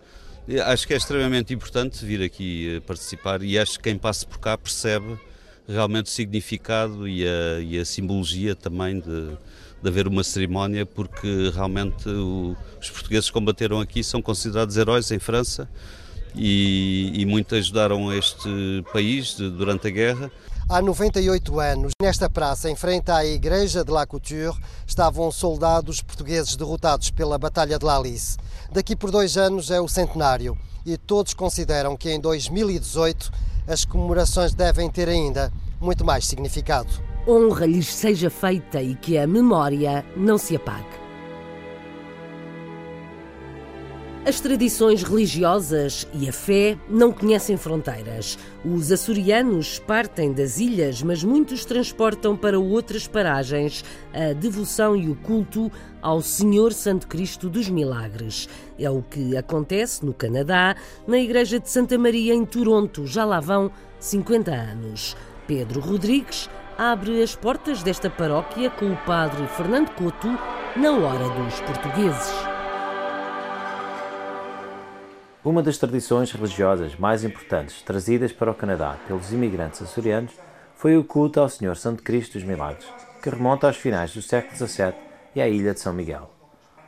Acho 0.66 0.86
que 0.86 0.94
é 0.94 0.98
extremamente 0.98 1.54
importante 1.54 2.04
vir 2.04 2.22
aqui 2.22 2.84
participar 2.86 3.42
e 3.42 3.58
acho 3.58 3.78
que 3.78 3.84
quem 3.84 3.98
passa 3.98 4.26
por 4.26 4.40
cá 4.40 4.58
percebe 4.58 5.18
realmente 5.66 6.08
o 6.08 6.10
significado 6.10 7.08
e 7.08 7.26
a, 7.26 7.62
e 7.62 7.80
a 7.80 7.86
simbologia 7.86 8.54
também 8.54 9.00
de, 9.00 9.30
de 9.82 9.88
haver 9.88 10.10
uma 10.10 10.26
cerimónia, 10.26 10.86
porque 10.86 11.50
realmente 11.56 12.10
o, 12.10 12.54
os 12.82 12.90
portugueses 12.90 13.30
que 13.30 13.34
combateram 13.34 13.80
aqui 13.80 14.04
são 14.04 14.22
considerados 14.22 14.76
heróis 14.76 15.10
em 15.10 15.20
França 15.20 15.70
e, 16.36 17.14
e 17.16 17.26
muito 17.26 17.56
ajudaram 17.56 18.12
este 18.12 18.84
país 18.92 19.38
de, 19.38 19.50
durante 19.50 19.88
a 19.88 19.90
guerra. 19.90 20.30
Há 20.70 20.82
98 20.82 21.60
anos, 21.60 21.92
nesta 22.02 22.30
praça, 22.30 22.70
em 22.70 22.76
frente 22.76 23.12
à 23.12 23.26
igreja 23.26 23.84
de 23.84 23.92
La 23.92 24.06
Couture, 24.06 24.58
estavam 24.88 25.30
soldados 25.30 26.02
portugueses 26.02 26.56
derrotados 26.56 27.12
pela 27.12 27.38
Batalha 27.38 27.78
de 27.78 27.86
Lalice. 27.86 28.38
Daqui 28.72 28.96
por 28.96 29.12
dois 29.12 29.38
anos 29.38 29.70
é 29.70 29.82
o 29.82 29.90
centenário 29.90 30.58
e 30.86 30.98
todos 30.98 31.34
consideram 31.34 31.98
que 31.98 32.10
em 32.10 32.20
2018 32.20 33.30
as 33.68 33.84
comemorações 33.84 34.54
devem 34.54 34.90
ter 34.90 35.10
ainda 35.10 35.52
muito 35.82 36.06
mais 36.06 36.26
significado. 36.26 36.90
Honra 37.28 37.66
lhes 37.66 37.94
seja 37.94 38.30
feita 38.30 38.82
e 38.82 38.96
que 38.96 39.18
a 39.18 39.28
memória 39.28 40.06
não 40.16 40.38
se 40.38 40.56
apague. 40.56 41.03
As 44.26 44.40
tradições 44.40 45.04
religiosas 45.04 46.08
e 46.14 46.30
a 46.30 46.32
fé 46.32 46.78
não 46.88 47.12
conhecem 47.12 47.58
fronteiras. 47.58 48.40
Os 48.64 48.90
açorianos 48.90 49.80
partem 49.80 50.32
das 50.32 50.60
ilhas, 50.60 51.04
mas 51.04 51.26
muitos 51.26 51.66
transportam 51.66 52.38
para 52.38 52.58
outras 52.58 53.06
paragens 53.06 53.84
a 54.14 54.32
devoção 54.32 54.96
e 54.96 55.10
o 55.10 55.16
culto 55.16 55.70
ao 56.02 56.22
Senhor 56.22 56.72
Santo 56.72 57.06
Cristo 57.06 57.50
dos 57.50 57.68
Milagres. 57.68 58.48
É 58.80 58.90
o 58.90 59.02
que 59.02 59.36
acontece 59.36 60.06
no 60.06 60.14
Canadá, 60.14 60.78
na 61.06 61.18
Igreja 61.18 61.60
de 61.60 61.70
Santa 61.70 61.98
Maria 61.98 62.34
em 62.34 62.46
Toronto. 62.46 63.06
Já 63.06 63.26
lá 63.26 63.42
vão 63.42 63.70
50 64.00 64.52
anos. 64.52 65.18
Pedro 65.46 65.82
Rodrigues 65.82 66.50
abre 66.78 67.22
as 67.22 67.36
portas 67.36 67.84
desta 67.84 68.10
paróquia 68.10 68.70
com 68.70 68.90
o 68.90 68.98
padre 69.06 69.46
Fernando 69.48 69.90
Couto 69.90 70.30
na 70.78 70.92
hora 70.94 71.28
dos 71.28 71.60
portugueses. 71.60 72.53
Uma 75.46 75.62
das 75.62 75.78
tradições 75.78 76.32
religiosas 76.32 76.96
mais 76.96 77.26
importantes 77.26 77.82
trazidas 77.82 78.32
para 78.32 78.50
o 78.50 78.56
Canadá 78.56 78.96
pelos 79.06 79.34
imigrantes 79.34 79.82
açorianos 79.82 80.32
foi 80.74 80.96
o 80.96 81.04
culto 81.04 81.38
ao 81.38 81.50
Senhor 81.50 81.76
Santo 81.76 82.02
Cristo 82.02 82.36
dos 82.36 82.48
Milagres. 82.48 82.88
que 83.22 83.30
remonta 83.30 83.68
aos 83.68 83.76
finais 83.76 84.14
do 84.14 84.22
século 84.22 84.56
XVII 84.56 84.94
e 85.36 85.42
à 85.42 85.48
ilha 85.50 85.74
de 85.74 85.82
São 85.82 85.94
Miguel. 85.94 86.30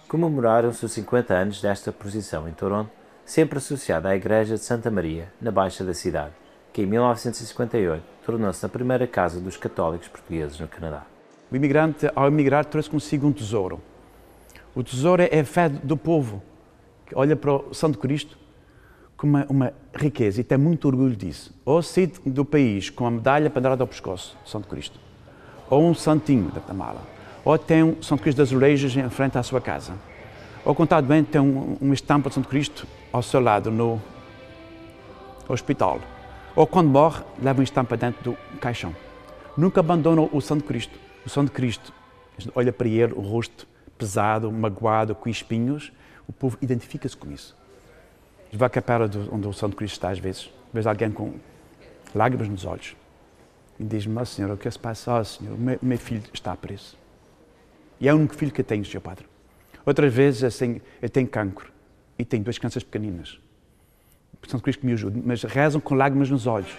Comemoraram-se 0.08 0.86
os 0.86 0.92
50 0.94 1.34
anos 1.34 1.62
desta 1.62 1.92
posição 1.92 2.48
em 2.48 2.54
Toronto, 2.54 2.92
sempre 3.26 3.58
associada 3.58 4.08
à 4.08 4.16
Igreja 4.16 4.56
de 4.56 4.64
Santa 4.64 4.90
Maria, 4.90 5.32
na 5.42 5.52
Baixa 5.52 5.84
da 5.84 5.94
cidade, 5.94 6.34
que 6.72 6.82
em 6.82 6.86
1958 6.86 8.04
tornou-se 8.26 8.66
a 8.66 8.70
primeira 8.70 9.06
casa 9.06 9.42
dos 9.42 9.58
católicos 9.58 10.08
portugueses 10.08 10.60
no 10.60 10.68
Canadá. 10.68 11.06
O 11.52 11.56
imigrante, 11.56 12.10
ao 12.16 12.28
emigrar, 12.28 12.64
trouxe 12.64 12.90
consigo 12.90 13.28
um 13.28 13.34
tesouro. 13.34 13.82
O 14.74 14.82
tesouro 14.82 15.22
é 15.22 15.40
a 15.40 15.46
fé 15.46 15.68
do 15.68 15.98
povo, 15.98 16.42
que 17.06 17.18
olha 17.18 17.36
para 17.36 17.54
o 17.54 17.74
Santo 17.74 17.98
Cristo 17.98 18.45
com 19.18 19.28
uma, 19.28 19.46
uma 19.50 19.74
riqueza 19.94 20.42
e 20.42 20.44
tem 20.44 20.58
muito 20.58 20.88
orgulho 20.88 21.16
disso. 21.16 21.54
Ou 21.64 21.82
sair 21.82 22.12
do 22.26 22.44
país 22.44 22.90
com 22.90 23.06
a 23.06 23.12
medalha 23.12 23.50
pendurada 23.50 23.84
ao 23.84 23.88
pescoço, 23.88 24.38
Santo 24.46 24.68
Cristo. 24.68 25.00
Ou 25.70 25.84
um 25.84 25.94
santinho 25.94 26.52
da 26.52 26.74
mala. 26.74 27.02
Ou 27.44 27.58
tem 27.58 27.84
um 27.84 28.02
Santo 28.02 28.22
Cristo 28.22 28.38
das 28.38 28.52
Orejas 28.52 28.96
em 28.96 29.10
frente 29.10 29.38
à 29.38 29.44
sua 29.44 29.62
casa. 29.62 29.94
Ou, 30.64 30.74
contado 30.74 31.06
bem, 31.06 31.24
tem 31.24 31.40
um, 31.40 31.78
uma 31.80 31.94
estampa 31.94 32.30
de 32.30 32.36
Santo 32.36 32.48
Cristo 32.48 32.88
ao 33.12 33.22
seu 33.22 33.40
lado 33.40 33.72
no 33.72 34.02
hospital. 35.48 36.00
Ou, 36.56 36.66
quando 36.66 36.90
morre, 36.90 37.24
leva 37.42 37.60
uma 37.60 37.64
estampa 37.64 37.96
dentro 37.96 38.32
do 38.32 38.38
caixão. 38.60 38.96
Nunca 39.56 39.80
abandona 39.80 40.28
o 40.32 40.42
Santo 40.42 40.64
Cristo. 40.64 40.98
O 41.26 41.30
Santo 41.30 41.52
Cristo 41.52 41.94
olha 42.54 42.74
para 42.74 42.88
ele, 42.88 43.14
o 43.14 43.22
rosto 43.22 43.68
pesado, 43.98 44.52
magoado, 44.52 45.16
com 45.16 45.30
espinhos. 45.30 45.92
O 46.28 46.34
povo 46.34 46.58
identifica-se 46.62 47.16
com 47.16 47.32
isso 47.32 47.56
vai 48.58 48.70
capela 48.70 49.10
onde 49.32 49.48
o 49.48 49.54
Santo 49.54 49.76
Cristo 49.76 49.94
está 49.94 50.10
às 50.10 50.20
vezes, 50.20 50.50
vês 50.74 50.88
alguém 50.88 51.12
com 51.12 51.34
lágrimas 52.14 52.48
nos 52.48 52.66
olhos 52.66 52.96
e 53.80 53.84
diz-me, 53.84 54.18
oh, 54.20 54.26
Senhor, 54.26 54.52
o 54.52 54.58
que 54.58 54.70
se 54.70 54.80
passa? 54.80 55.20
Oh, 55.20 55.24
Senhor, 55.24 55.54
o 55.54 55.58
meu, 55.58 55.78
meu, 55.82 55.98
filho 55.98 56.24
está 56.34 56.56
preso. 56.56 56.98
E 58.00 58.08
é 58.08 58.14
o 58.14 58.18
único 58.18 58.36
filho 58.36 58.52
que 58.52 58.62
eu 58.62 58.66
tenho, 58.66 58.86
Senhor 58.86 59.02
Padre. 59.02 59.26
Outras 59.86 60.14
vezes, 60.14 60.44
assim, 60.44 60.82
eu 61.02 61.10
tenho 61.10 61.28
cancro 61.28 61.72
e 62.18 62.24
tenho 62.24 62.44
duas 62.44 62.58
crianças 62.58 62.84
pequeninas. 62.84 63.40
O 64.42 64.50
Santo 64.50 64.64
Cristo 64.64 64.86
me 64.86 64.94
ajude, 64.94 65.22
mas 65.24 65.44
rezam 65.44 65.82
com 65.82 65.96
lágrimas 65.96 66.30
nos 66.30 66.48
olhos. 66.48 66.74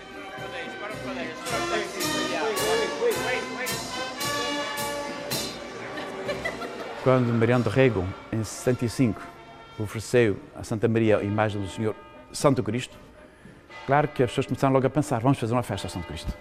Quando 7.03 7.33
Mariano 7.33 7.62
de 7.62 7.71
Rego, 7.71 8.05
em 8.33 8.43
65, 8.43 9.23
ofereceu 9.83 10.37
a 10.55 10.62
Santa 10.62 10.89
Maria 10.89 11.19
a 11.19 11.23
imagem 11.23 11.61
do 11.61 11.69
Senhor 11.69 11.95
Santo 12.33 12.62
Cristo, 12.62 12.97
claro 13.87 14.09
que 14.09 14.23
as 14.23 14.31
pessoas 14.31 14.47
começaram 14.47 14.75
logo 14.75 14.87
a 14.87 14.91
pensar, 14.91 15.21
vamos 15.21 15.39
fazer 15.39 15.53
uma 15.53 15.62
festa 15.62 15.87
ao 15.87 15.91
Santo 15.91 16.07
Cristo. 16.07 16.33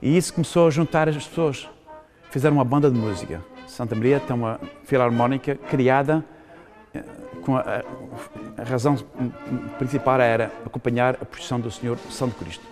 E 0.00 0.16
isso 0.16 0.32
começou 0.34 0.66
a 0.66 0.70
juntar 0.70 1.08
as 1.08 1.16
pessoas. 1.16 1.68
Fizeram 2.30 2.56
uma 2.56 2.64
banda 2.64 2.90
de 2.90 2.98
música. 2.98 3.42
Santa 3.66 3.94
Maria 3.94 4.20
tem 4.20 4.36
uma 4.36 4.60
filarmónica 4.84 5.54
criada 5.54 6.24
eh, 6.94 7.02
com 7.42 7.56
a, 7.56 7.82
a, 8.58 8.64
razão 8.64 8.96
principal 9.78 10.20
era 10.20 10.52
acompanhar 10.64 11.14
a 11.20 11.24
procissão 11.24 11.58
do 11.58 11.70
Senhor 11.70 11.98
Santo 12.10 12.34
Cristo. 12.36 12.64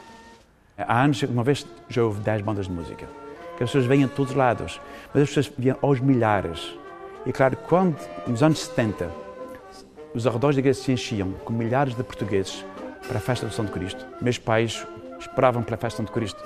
Há 0.76 1.02
anos, 1.02 1.22
uma 1.22 1.44
vez 1.44 1.66
já 1.88 2.02
houve 2.02 2.20
10 2.20 2.42
bandas 2.42 2.66
de 2.66 2.72
música, 2.72 3.06
que 3.56 3.62
as 3.62 3.70
pessoas 3.70 3.86
vêm 3.86 4.00
de 4.00 4.08
todos 4.08 4.32
os 4.32 4.36
lados, 4.36 4.80
mas 5.12 5.22
as 5.22 5.28
pessoas 5.28 5.52
vinham 5.56 5.78
aos 5.80 6.00
milhares. 6.00 6.74
E 7.24 7.32
claro, 7.32 7.56
quando, 7.68 7.96
nos 8.26 8.42
anos 8.42 8.58
70, 8.58 9.08
os 10.14 10.26
arredores 10.26 10.56
da 10.56 10.60
igreja 10.60 10.80
se 10.80 10.92
enchiam 10.92 11.32
com 11.44 11.52
milhares 11.52 11.94
de 11.94 12.02
portugueses 12.04 12.64
para 13.06 13.18
a 13.18 13.20
festa 13.20 13.46
do 13.46 13.52
Santo 13.52 13.72
Cristo. 13.72 14.06
Meus 14.22 14.38
pais 14.38 14.86
esperavam 15.18 15.62
pela 15.62 15.76
festa 15.76 16.02
do 16.02 16.06
Santo 16.06 16.12
Cristo 16.12 16.42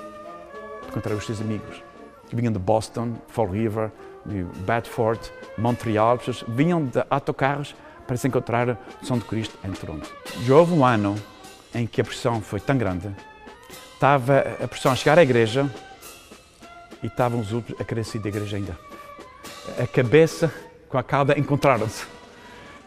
encontrar 0.87 1.13
os 1.13 1.25
seus 1.25 1.39
amigos. 1.39 1.83
Que 2.27 2.35
vinham 2.35 2.51
de 2.51 2.59
Boston, 2.59 3.15
Fall 3.27 3.47
River, 3.47 3.91
de 4.25 4.43
Bedford, 4.61 5.19
Montreal. 5.57 6.13
As 6.13 6.25
pessoas 6.25 6.45
vinham 6.49 6.83
de 6.85 7.03
autocarros 7.09 7.75
para 8.05 8.17
se 8.17 8.27
encontrar 8.27 8.69
o 8.69 9.05
Santo 9.05 9.25
Cristo 9.25 9.57
em 9.63 9.71
Toronto. 9.71 10.11
Já 10.43 10.55
houve 10.55 10.73
um 10.73 10.83
ano 10.83 11.15
em 11.73 11.85
que 11.85 12.01
a 12.01 12.03
pressão 12.03 12.41
foi 12.41 12.59
tão 12.59 12.75
grande, 12.75 13.15
estava 13.93 14.39
a 14.63 14.67
pressão 14.67 14.91
a 14.91 14.95
chegar 14.95 15.19
à 15.19 15.23
igreja 15.23 15.69
e 17.03 17.07
estavam 17.07 17.39
os 17.39 17.53
outros 17.53 17.79
a 17.79 17.83
querer 17.83 18.03
sair 18.03 18.21
da 18.21 18.29
igreja 18.29 18.57
ainda. 18.57 18.77
A 19.79 19.85
cabeça 19.85 20.51
com 20.87 20.97
a 20.97 21.03
cauda 21.03 21.37
encontraram-se. 21.37 22.18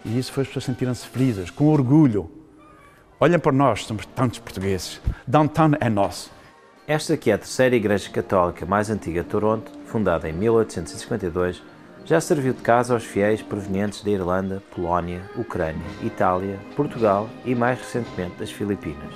E 0.04 0.18
isso 0.18 0.32
fez 0.32 0.46
as 0.46 0.48
pessoas 0.48 0.64
sentirem-se 0.64 1.06
felizes, 1.06 1.50
com 1.50 1.68
orgulho. 1.68 2.30
Olhem 3.20 3.38
para 3.38 3.52
nós, 3.52 3.84
somos 3.84 4.04
tantos 4.06 4.38
portugueses. 4.38 5.00
Downtown 5.26 5.72
é 5.80 5.88
nosso. 5.88 6.30
Esta 6.86 7.16
que 7.16 7.30
é 7.30 7.34
a 7.34 7.38
terceira 7.38 7.76
igreja 7.76 8.10
católica 8.10 8.66
mais 8.66 8.90
antiga 8.90 9.22
de 9.22 9.28
Toronto, 9.28 9.70
fundada 9.86 10.28
em 10.28 10.32
1852, 10.32 11.62
já 12.04 12.20
serviu 12.20 12.52
de 12.52 12.60
casa 12.60 12.94
aos 12.94 13.04
fiéis 13.04 13.40
provenientes 13.40 14.02
da 14.02 14.10
Irlanda, 14.10 14.62
Polónia, 14.74 15.22
Ucrânia, 15.36 15.86
Itália, 16.02 16.58
Portugal 16.74 17.28
e 17.44 17.54
mais 17.54 17.78
recentemente 17.78 18.36
das 18.40 18.50
Filipinas. 18.50 19.14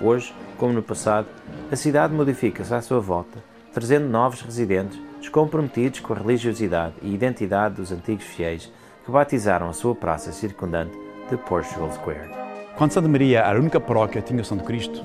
Hoje, 0.00 0.34
como 0.58 0.74
no 0.74 0.82
passado, 0.82 1.26
a 1.72 1.76
cidade 1.76 2.12
modifica-se 2.12 2.74
à 2.74 2.82
sua 2.82 3.00
volta, 3.00 3.42
trazendo 3.72 4.08
novos 4.08 4.42
residentes 4.42 5.00
descomprometidos 5.18 6.00
com 6.00 6.12
a 6.12 6.18
religiosidade 6.18 6.94
e 7.00 7.14
identidade 7.14 7.76
dos 7.76 7.90
antigos 7.90 8.24
fiéis 8.24 8.70
que 9.08 9.12
batizaram 9.12 9.70
a 9.70 9.72
sua 9.72 9.94
praça 9.94 10.30
circundante 10.32 10.92
de 11.30 11.36
Portugal 11.38 11.90
Square. 11.90 12.28
Quando 12.76 12.92
Santa 12.92 13.08
Maria 13.08 13.38
era 13.38 13.56
a 13.56 13.58
única 13.58 13.80
paróquia 13.80 14.20
que 14.20 14.28
tinha 14.28 14.44
Santo 14.44 14.64
Cristo, 14.64 15.02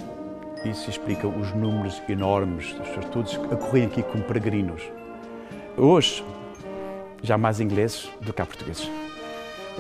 isso 0.66 0.90
explica 0.90 1.26
os 1.26 1.54
números 1.54 2.02
enormes 2.10 2.74
das 2.74 2.86
pessoas 2.90 3.06
todos 3.06 3.38
que 3.38 3.54
acorriam 3.54 3.88
aqui 3.88 4.04
como 4.04 4.22
peregrinos. 4.26 4.82
Hoje, 5.78 6.22
já 7.22 7.38
mais 7.38 7.62
ingleses 7.62 8.10
do 8.20 8.34
que 8.34 8.42
há 8.42 8.46
portugueses. 8.46 8.92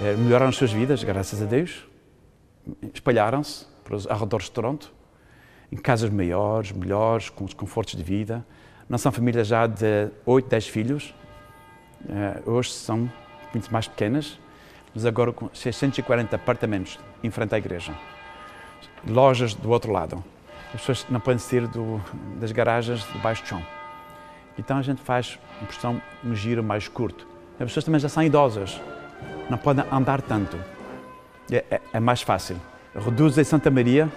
Eh, 0.02 0.16
melhoraram 0.16 0.48
as 0.48 0.56
suas 0.56 0.72
vidas, 0.72 1.04
graças 1.04 1.42
a 1.42 1.46
Deus. 1.46 1.86
Espalharam-se 2.94 3.66
para 3.84 3.98
os 3.98 4.08
arredores 4.08 4.46
de 4.46 4.54
Toronto, 4.54 4.94
em 5.70 5.76
casas 5.76 6.10
maiores, 6.10 6.72
melhores, 6.72 7.28
com 7.28 7.44
os 7.44 7.54
confortos 7.54 7.98
de 7.98 8.04
vida. 8.04 8.46
Não 8.88 8.98
são 8.98 9.12
famílias 9.12 9.48
já 9.48 9.68
de 9.68 10.08
8, 10.26 10.48
10 10.48 10.68
filhos. 10.70 11.14
Eh, 12.08 12.42
hoje 12.46 12.72
são 12.72 13.12
muito 13.54 13.72
mais 13.72 13.88
pequenas, 13.88 14.40
mas 14.94 15.06
agora 15.06 15.32
com 15.32 15.50
640 15.54 16.36
apartamentos 16.36 17.00
em 17.24 17.32
frente 17.32 17.56
à 17.56 17.58
igreja. 17.58 17.94
Lojas 19.08 19.54
do 19.54 19.70
outro 19.70 19.92
lado. 19.92 20.24
As 20.74 20.82
pessoas 20.82 21.06
não 21.10 21.20
podem 21.20 21.40
sair 21.40 21.68
do, 21.68 22.02
das 22.40 22.52
garagens 22.52 23.06
debaixo 23.12 23.44
do 23.44 23.48
chão. 23.48 23.66
Então 24.58 24.78
a 24.78 24.82
gente 24.82 25.02
faz 25.02 25.40
uma 25.60 25.68
porção, 25.68 26.02
um 26.24 26.36
giro 26.36 26.64
mais 26.64 26.88
curto. 26.88 27.28
As 27.54 27.66
pessoas 27.66 27.86
também 27.86 28.00
já 28.00 28.10
são 28.10 28.24
idosas, 28.24 28.80
não 29.50 29.58
podem 29.58 29.86
andar 29.92 30.22
tanto. 30.22 30.58
É, 31.52 31.64
é, 31.70 31.82
é 31.94 32.00
mais 32.00 32.22
fácil. 32.22 32.56
Reduz 32.96 33.38
em 33.38 33.44
Santa 33.44 33.70
Maria, 33.70 34.10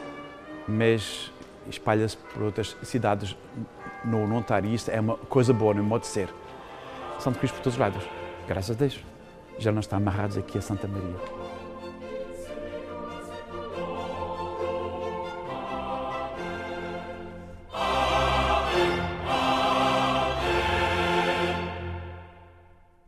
mas 0.69 1.33
espalha-se 1.69 2.17
por 2.17 2.43
outras 2.43 2.77
cidades 2.83 3.37
no, 4.05 4.23
Ontário. 4.35 4.71
E 4.71 4.75
isso 4.75 4.91
é 4.91 5.01
uma 5.01 5.17
coisa 5.17 5.53
boa 5.53 5.75
no 5.75 5.83
modo 5.83 6.03
de 6.03 6.09
ser. 6.09 6.29
Santo 7.19 7.39
Cristo 7.39 7.55
por 7.55 7.63
todos 7.63 7.75
os 7.75 7.81
lados. 7.81 8.05
Graças 8.47 8.77
a 8.77 8.79
Deus 8.79 9.16
já 9.59 9.73
não 9.73 9.81
estão 9.81 9.99
amarrados 9.99 10.37
aqui 10.37 10.59
a 10.59 10.61
Santa 10.61 10.87
Maria. 10.87 11.46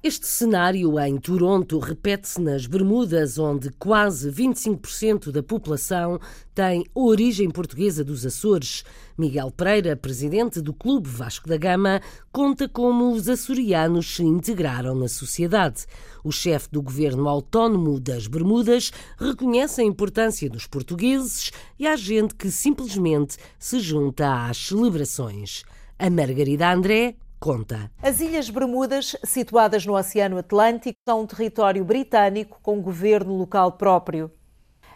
Este 0.09 0.27
cenário 0.27 0.99
em 0.99 1.19
Toronto 1.19 1.79
repete-se 1.79 2.41
nas 2.41 2.67
Bermudas, 2.67 3.39
onde 3.39 3.69
quase 3.73 4.31
25% 4.31 5.31
da 5.31 5.43
população 5.43 6.19
tem 6.55 6.87
origem 6.95 7.51
portuguesa 7.51 8.03
dos 8.03 8.25
Açores. 8.25 8.85
Miguel 9.19 9.51
Pereira, 9.51 9.95
presidente 9.95 10.63
do 10.63 10.73
Clube 10.73 11.11
Vasco 11.11 11.47
da 11.47 11.59
Gama, 11.59 12.01
conta 12.33 12.67
como 12.67 13.13
os 13.13 13.29
açorianos 13.29 14.17
se 14.17 14.23
integraram 14.23 14.95
na 14.95 15.09
sociedade. 15.09 15.85
O 16.25 16.33
chefe 16.33 16.71
do 16.71 16.81
governo 16.81 17.29
autónomo 17.29 18.01
das 18.01 18.27
Bermudas 18.27 18.91
reconhece 19.19 19.83
a 19.83 19.85
importância 19.85 20.49
dos 20.49 20.67
portugueses 20.67 21.51
e 21.79 21.87
há 21.87 21.95
gente 21.97 22.35
que 22.35 22.51
simplesmente 22.51 23.37
se 23.59 23.79
junta 23.79 24.47
às 24.49 24.57
celebrações. 24.57 25.65
A 25.99 26.09
Margarida 26.09 26.73
André 26.73 27.15
conta. 27.39 27.91
As 28.03 28.21
Ilhas 28.21 28.51
Bermudas, 28.51 29.17
situadas 29.25 29.85
no 29.87 29.95
Oceano 29.97 30.39
Atlântico, 30.39 30.99
são 31.07 31.23
um 31.23 31.27
território 31.27 31.85
britânico 31.85 32.59
com 32.63 32.81
governo 32.81 33.35
local 33.35 33.73
próprio. 33.73 34.31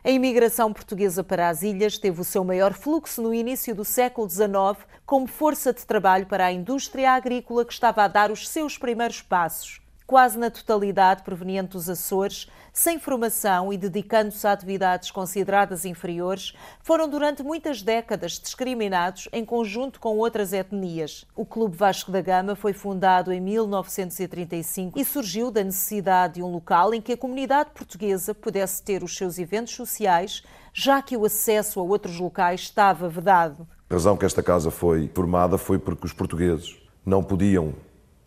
A 0.05 0.11
imigração 0.11 0.73
portuguesa 0.73 1.23
para 1.23 1.49
as 1.49 1.63
ilhas 1.63 1.97
teve 1.97 2.21
o 2.21 2.25
seu 2.25 2.43
maior 2.43 2.73
fluxo 2.73 3.23
no 3.23 3.33
início 3.33 3.75
do 3.75 3.85
século 3.85 4.29
XIX, 4.29 4.85
como 5.07 5.29
força 5.29 5.73
de 5.73 5.87
trabalho 5.87 6.27
para 6.27 6.47
a 6.47 6.53
indústria 6.53 7.13
agrícola 7.13 7.65
que 7.65 7.73
estava 7.73 8.03
a 8.03 8.09
dar 8.09 8.31
os 8.31 8.49
seus 8.49 8.77
primeiros 8.77 9.23
passos. 9.23 9.82
Quase 10.12 10.38
na 10.38 10.51
totalidade 10.51 11.22
proveniente 11.22 11.70
dos 11.70 11.88
Açores, 11.88 12.46
sem 12.70 12.98
formação 12.98 13.72
e 13.72 13.79
dedicando-se 13.79 14.46
a 14.46 14.53
atividades 14.53 15.11
consideradas 15.11 15.87
inferiores, 15.87 16.53
foram 16.83 17.09
durante 17.09 17.42
muitas 17.42 17.81
décadas 17.81 18.33
discriminados 18.33 19.27
em 19.33 19.42
conjunto 19.42 19.98
com 19.98 20.18
outras 20.18 20.53
etnias. 20.53 21.25
O 21.35 21.46
Clube 21.46 21.79
Vasco 21.79 22.12
da 22.12 22.20
Gama 22.20 22.55
foi 22.55 22.75
fundado 22.75 23.33
em 23.33 23.40
1935 23.40 25.01
e 25.01 25.03
surgiu 25.03 25.51
da 25.51 25.64
necessidade 25.64 26.35
de 26.35 26.42
um 26.42 26.53
local 26.53 26.92
em 26.92 27.01
que 27.01 27.14
a 27.14 27.16
comunidade 27.16 27.70
portuguesa 27.70 28.35
pudesse 28.35 28.83
ter 28.83 29.03
os 29.03 29.16
seus 29.16 29.38
eventos 29.38 29.75
sociais, 29.75 30.42
já 30.75 31.01
que 31.01 31.16
o 31.16 31.25
acesso 31.25 31.81
a 31.81 31.83
outros 31.83 32.20
locais 32.20 32.61
estava 32.61 33.09
vedado. 33.09 33.66
A 33.88 33.94
razão 33.94 34.14
que 34.18 34.27
esta 34.27 34.42
casa 34.42 34.70
foi 34.70 35.11
formada 35.14 35.57
foi 35.57 35.79
porque 35.79 36.05
os 36.05 36.12
portugueses 36.12 36.77
não 37.03 37.22
podiam 37.22 37.72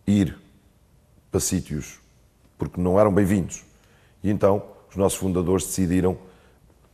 ir 0.07 0.44
para 1.35 1.41
sítios 1.41 1.99
porque 2.57 2.79
não 2.79 2.97
eram 2.97 3.13
bem-vindos. 3.13 3.65
E 4.23 4.29
então 4.29 4.63
os 4.89 4.95
nossos 4.95 5.19
fundadores 5.19 5.65
decidiram 5.65 6.17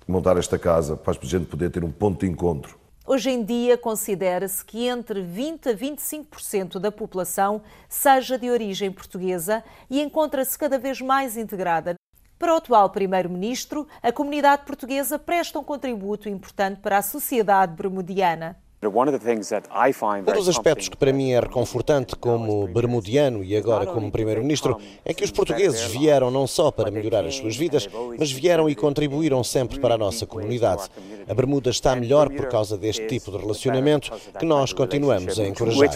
montar 0.07 0.35
esta 0.35 0.57
casa 0.57 0.97
para 0.97 1.13
a 1.13 1.25
gente 1.25 1.45
poder 1.45 1.69
ter 1.69 1.83
um 1.83 1.91
ponto 1.91 2.25
de 2.25 2.31
encontro. 2.31 2.75
Hoje 3.05 3.29
em 3.29 3.43
dia, 3.43 3.77
considera-se 3.77 4.65
que 4.65 4.87
entre 4.87 5.21
20% 5.21 5.67
a 5.67 5.75
25% 5.75 6.79
da 6.79 6.91
população 6.91 7.61
seja 7.87 8.35
de 8.35 8.49
origem 8.49 8.91
portuguesa 8.91 9.63
e 9.87 10.01
encontra-se 10.01 10.57
cada 10.57 10.79
vez 10.79 10.99
mais 11.01 11.37
integrada. 11.37 11.93
Para 12.39 12.55
o 12.55 12.57
atual 12.57 12.89
Primeiro-Ministro, 12.89 13.87
a 14.01 14.11
comunidade 14.11 14.65
portuguesa 14.65 15.19
presta 15.19 15.59
um 15.59 15.63
contributo 15.63 16.27
importante 16.27 16.79
para 16.79 16.97
a 16.97 17.03
sociedade 17.03 17.75
bermudiana. 17.75 18.57
Um 18.83 20.33
dos 20.33 20.49
aspectos 20.49 20.89
que 20.89 20.97
para 20.97 21.13
mim 21.13 21.31
é 21.31 21.39
reconfortante 21.39 22.15
como 22.15 22.67
bermudiano 22.67 23.43
e 23.43 23.55
agora 23.55 23.85
como 23.85 24.11
primeiro-ministro 24.11 24.79
é 25.05 25.13
que 25.13 25.23
os 25.23 25.29
portugueses 25.29 25.83
vieram 25.83 26.31
não 26.31 26.47
só 26.47 26.71
para 26.71 26.89
melhorar 26.89 27.23
as 27.23 27.35
suas 27.35 27.55
vidas, 27.55 27.87
mas 28.17 28.31
vieram 28.31 28.67
e 28.67 28.73
contribuíram 28.73 29.43
sempre 29.43 29.79
para 29.79 29.93
a 29.93 29.97
nossa 29.99 30.25
comunidade. 30.25 30.89
A 31.29 31.33
Bermuda 31.33 31.69
está 31.69 31.95
melhor 31.95 32.27
por 32.31 32.47
causa 32.47 32.75
deste 32.75 33.05
tipo 33.05 33.29
de 33.29 33.37
relacionamento 33.37 34.11
que 34.39 34.45
nós 34.47 34.73
continuamos 34.73 35.39
a 35.39 35.45
encorajar. 35.45 35.89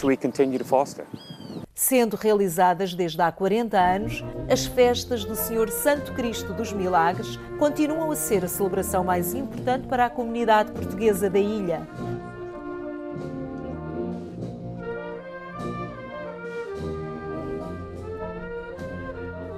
Sendo 1.74 2.16
realizadas 2.16 2.94
desde 2.94 3.20
há 3.20 3.30
40 3.30 3.78
anos, 3.78 4.24
as 4.48 4.64
festas 4.64 5.24
do 5.24 5.34
Senhor 5.34 5.68
Santo 5.70 6.14
Cristo 6.14 6.54
dos 6.54 6.72
Milagres 6.72 7.36
continuam 7.58 8.10
a 8.12 8.16
ser 8.16 8.44
a 8.44 8.48
celebração 8.48 9.04
mais 9.04 9.34
importante 9.34 9.86
para 9.86 10.06
a 10.06 10.10
comunidade 10.10 10.70
portuguesa 10.70 11.28
da 11.28 11.38
ilha. 11.38 11.86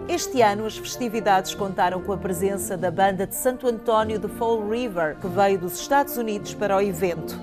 Este 0.08 0.40
ano, 0.40 0.64
as 0.64 0.78
festividades 0.78 1.54
contaram 1.54 2.00
com 2.02 2.14
a 2.14 2.16
presença 2.16 2.78
da 2.78 2.90
banda 2.90 3.26
de 3.26 3.34
Santo 3.34 3.68
António 3.68 4.18
de 4.18 4.26
Fall 4.26 4.66
River, 4.66 5.18
que 5.20 5.28
veio 5.28 5.58
dos 5.58 5.78
Estados 5.78 6.16
Unidos 6.16 6.54
para 6.54 6.74
o 6.74 6.80
evento. 6.80 7.38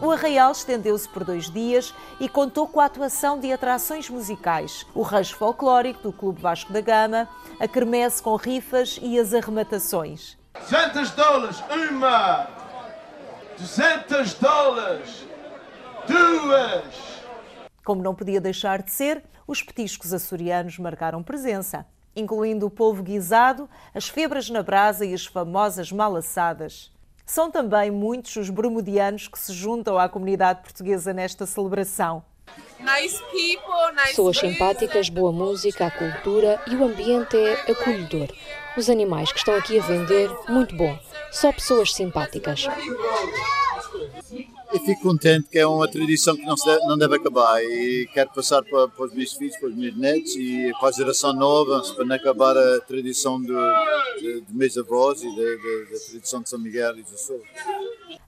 O 0.00 0.12
arraial 0.12 0.52
estendeu-se 0.52 1.08
por 1.08 1.24
dois 1.24 1.50
dias 1.50 1.92
e 2.20 2.28
contou 2.28 2.68
com 2.68 2.78
a 2.78 2.84
atuação 2.84 3.40
de 3.40 3.52
atrações 3.52 4.08
musicais, 4.08 4.86
o 4.94 5.02
rancho 5.02 5.34
folclórico 5.36 6.04
do 6.04 6.12
Clube 6.12 6.40
Vasco 6.40 6.72
da 6.72 6.80
Gama, 6.80 7.28
a 7.58 7.66
quermesse 7.66 8.22
com 8.22 8.36
rifas 8.36 8.96
e 9.02 9.18
as 9.18 9.34
arrematações. 9.34 10.38
200 10.70 11.10
dólares, 11.10 11.64
uma! 11.68 12.46
200 13.58 14.34
dólares, 14.34 15.26
duas! 16.06 17.24
Como 17.84 18.04
não 18.04 18.14
podia 18.14 18.40
deixar 18.40 18.82
de 18.82 18.92
ser, 18.92 19.24
os 19.48 19.60
petiscos 19.64 20.14
açorianos 20.14 20.78
marcaram 20.78 21.20
presença 21.20 21.84
incluindo 22.16 22.66
o 22.66 22.70
polvo 22.70 23.02
guisado, 23.02 23.68
as 23.94 24.08
febras 24.08 24.48
na 24.50 24.62
brasa 24.62 25.04
e 25.04 25.14
as 25.14 25.26
famosas 25.26 25.90
malassadas. 25.92 26.92
São 27.26 27.50
também 27.50 27.90
muitos 27.90 28.36
os 28.36 28.50
bermudianos 28.50 29.28
que 29.28 29.38
se 29.38 29.52
juntam 29.52 29.98
à 29.98 30.08
comunidade 30.08 30.62
portuguesa 30.62 31.12
nesta 31.12 31.46
celebração. 31.46 32.22
Pessoas 34.08 34.38
simpáticas, 34.38 35.08
boa 35.08 35.32
música, 35.32 35.86
a 35.86 35.90
cultura 35.90 36.60
e 36.66 36.76
o 36.76 36.84
ambiente 36.84 37.36
é 37.36 37.72
acolhedor. 37.72 38.28
Os 38.76 38.90
animais 38.90 39.32
que 39.32 39.38
estão 39.38 39.54
aqui 39.54 39.78
a 39.78 39.82
vender, 39.82 40.30
muito 40.48 40.76
bom. 40.76 40.98
Só 41.30 41.52
pessoas 41.52 41.94
simpáticas. 41.94 42.66
Eu 44.74 44.80
fico 44.80 45.02
contente 45.02 45.48
que 45.48 45.56
é 45.56 45.64
uma 45.64 45.88
tradição 45.88 46.34
que 46.34 46.44
não, 46.44 46.56
deve, 46.56 46.86
não 46.86 46.98
deve 46.98 47.14
acabar 47.14 47.62
e 47.62 48.08
quero 48.12 48.30
passar 48.30 48.60
para, 48.64 48.88
para, 48.88 49.04
os 49.04 49.14
meus 49.14 49.32
filhos, 49.32 49.56
para 49.56 49.68
os 49.68 49.74
meus 49.76 49.96
netos 49.96 50.34
e 50.34 50.72
para 50.80 50.88
a 50.88 50.92
geração 50.92 51.32
nova, 51.32 51.80
para 51.94 52.04
não 52.04 52.16
acabar 52.16 52.56
a 52.58 52.80
tradição 52.80 53.40
de, 53.40 53.54
de, 54.20 54.40
de 54.40 54.52
meus 54.52 54.76
avós 54.76 55.22
e 55.22 55.28
da 55.28 55.98
tradição 56.10 56.42
de 56.42 56.48
São 56.48 56.58
Miguel 56.58 56.98
e 56.98 57.02
dos 57.04 57.14
Açores. 57.14 57.44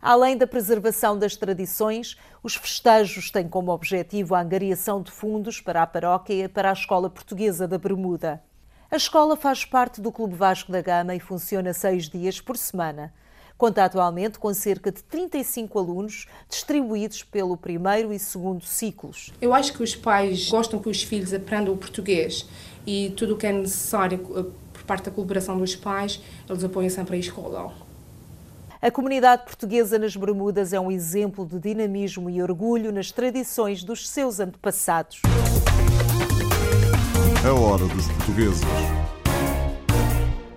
Além 0.00 0.36
da 0.36 0.46
preservação 0.46 1.18
das 1.18 1.34
tradições, 1.34 2.16
os 2.44 2.54
festejos 2.54 3.28
têm 3.28 3.48
como 3.48 3.72
objetivo 3.72 4.36
a 4.36 4.40
angariação 4.40 5.02
de 5.02 5.10
fundos 5.10 5.60
para 5.60 5.82
a 5.82 5.86
paróquia 5.86 6.44
e 6.44 6.48
para 6.48 6.70
a 6.70 6.72
Escola 6.72 7.10
Portuguesa 7.10 7.66
da 7.66 7.76
Bermuda. 7.76 8.40
A 8.88 8.94
escola 8.94 9.36
faz 9.36 9.64
parte 9.64 10.00
do 10.00 10.12
Clube 10.12 10.36
Vasco 10.36 10.70
da 10.70 10.80
Gama 10.80 11.12
e 11.12 11.18
funciona 11.18 11.72
seis 11.72 12.08
dias 12.08 12.40
por 12.40 12.56
semana. 12.56 13.12
Conta 13.58 13.84
atualmente 13.84 14.38
com 14.38 14.52
cerca 14.52 14.92
de 14.92 15.02
35 15.04 15.78
alunos 15.78 16.26
distribuídos 16.48 17.22
pelo 17.22 17.56
primeiro 17.56 18.12
e 18.12 18.18
segundo 18.18 18.62
ciclos. 18.64 19.32
Eu 19.40 19.54
acho 19.54 19.72
que 19.72 19.82
os 19.82 19.96
pais 19.96 20.50
gostam 20.50 20.78
que 20.78 20.90
os 20.90 21.02
filhos 21.02 21.32
aprendam 21.32 21.72
o 21.72 21.76
português 21.76 22.46
e 22.86 23.14
tudo 23.16 23.34
o 23.34 23.36
que 23.38 23.46
é 23.46 23.52
necessário 23.52 24.20
eh, 24.36 24.44
por 24.74 24.82
parte 24.82 25.06
da 25.06 25.10
colaboração 25.10 25.58
dos 25.58 25.74
pais, 25.74 26.20
eles 26.48 26.62
apoiam 26.62 26.90
sempre 26.90 27.16
a 27.16 27.18
escola. 27.18 27.72
A 28.80 28.90
comunidade 28.90 29.44
portuguesa 29.44 29.98
nas 29.98 30.14
Bermudas 30.14 30.74
é 30.74 30.78
um 30.78 30.92
exemplo 30.92 31.46
de 31.46 31.58
dinamismo 31.58 32.28
e 32.28 32.42
orgulho 32.42 32.92
nas 32.92 33.10
tradições 33.10 33.82
dos 33.82 34.06
seus 34.06 34.38
antepassados. 34.38 35.22
A 37.42 37.52
hora 37.52 37.86
dos 37.86 38.06
portugueses. 38.06 39.15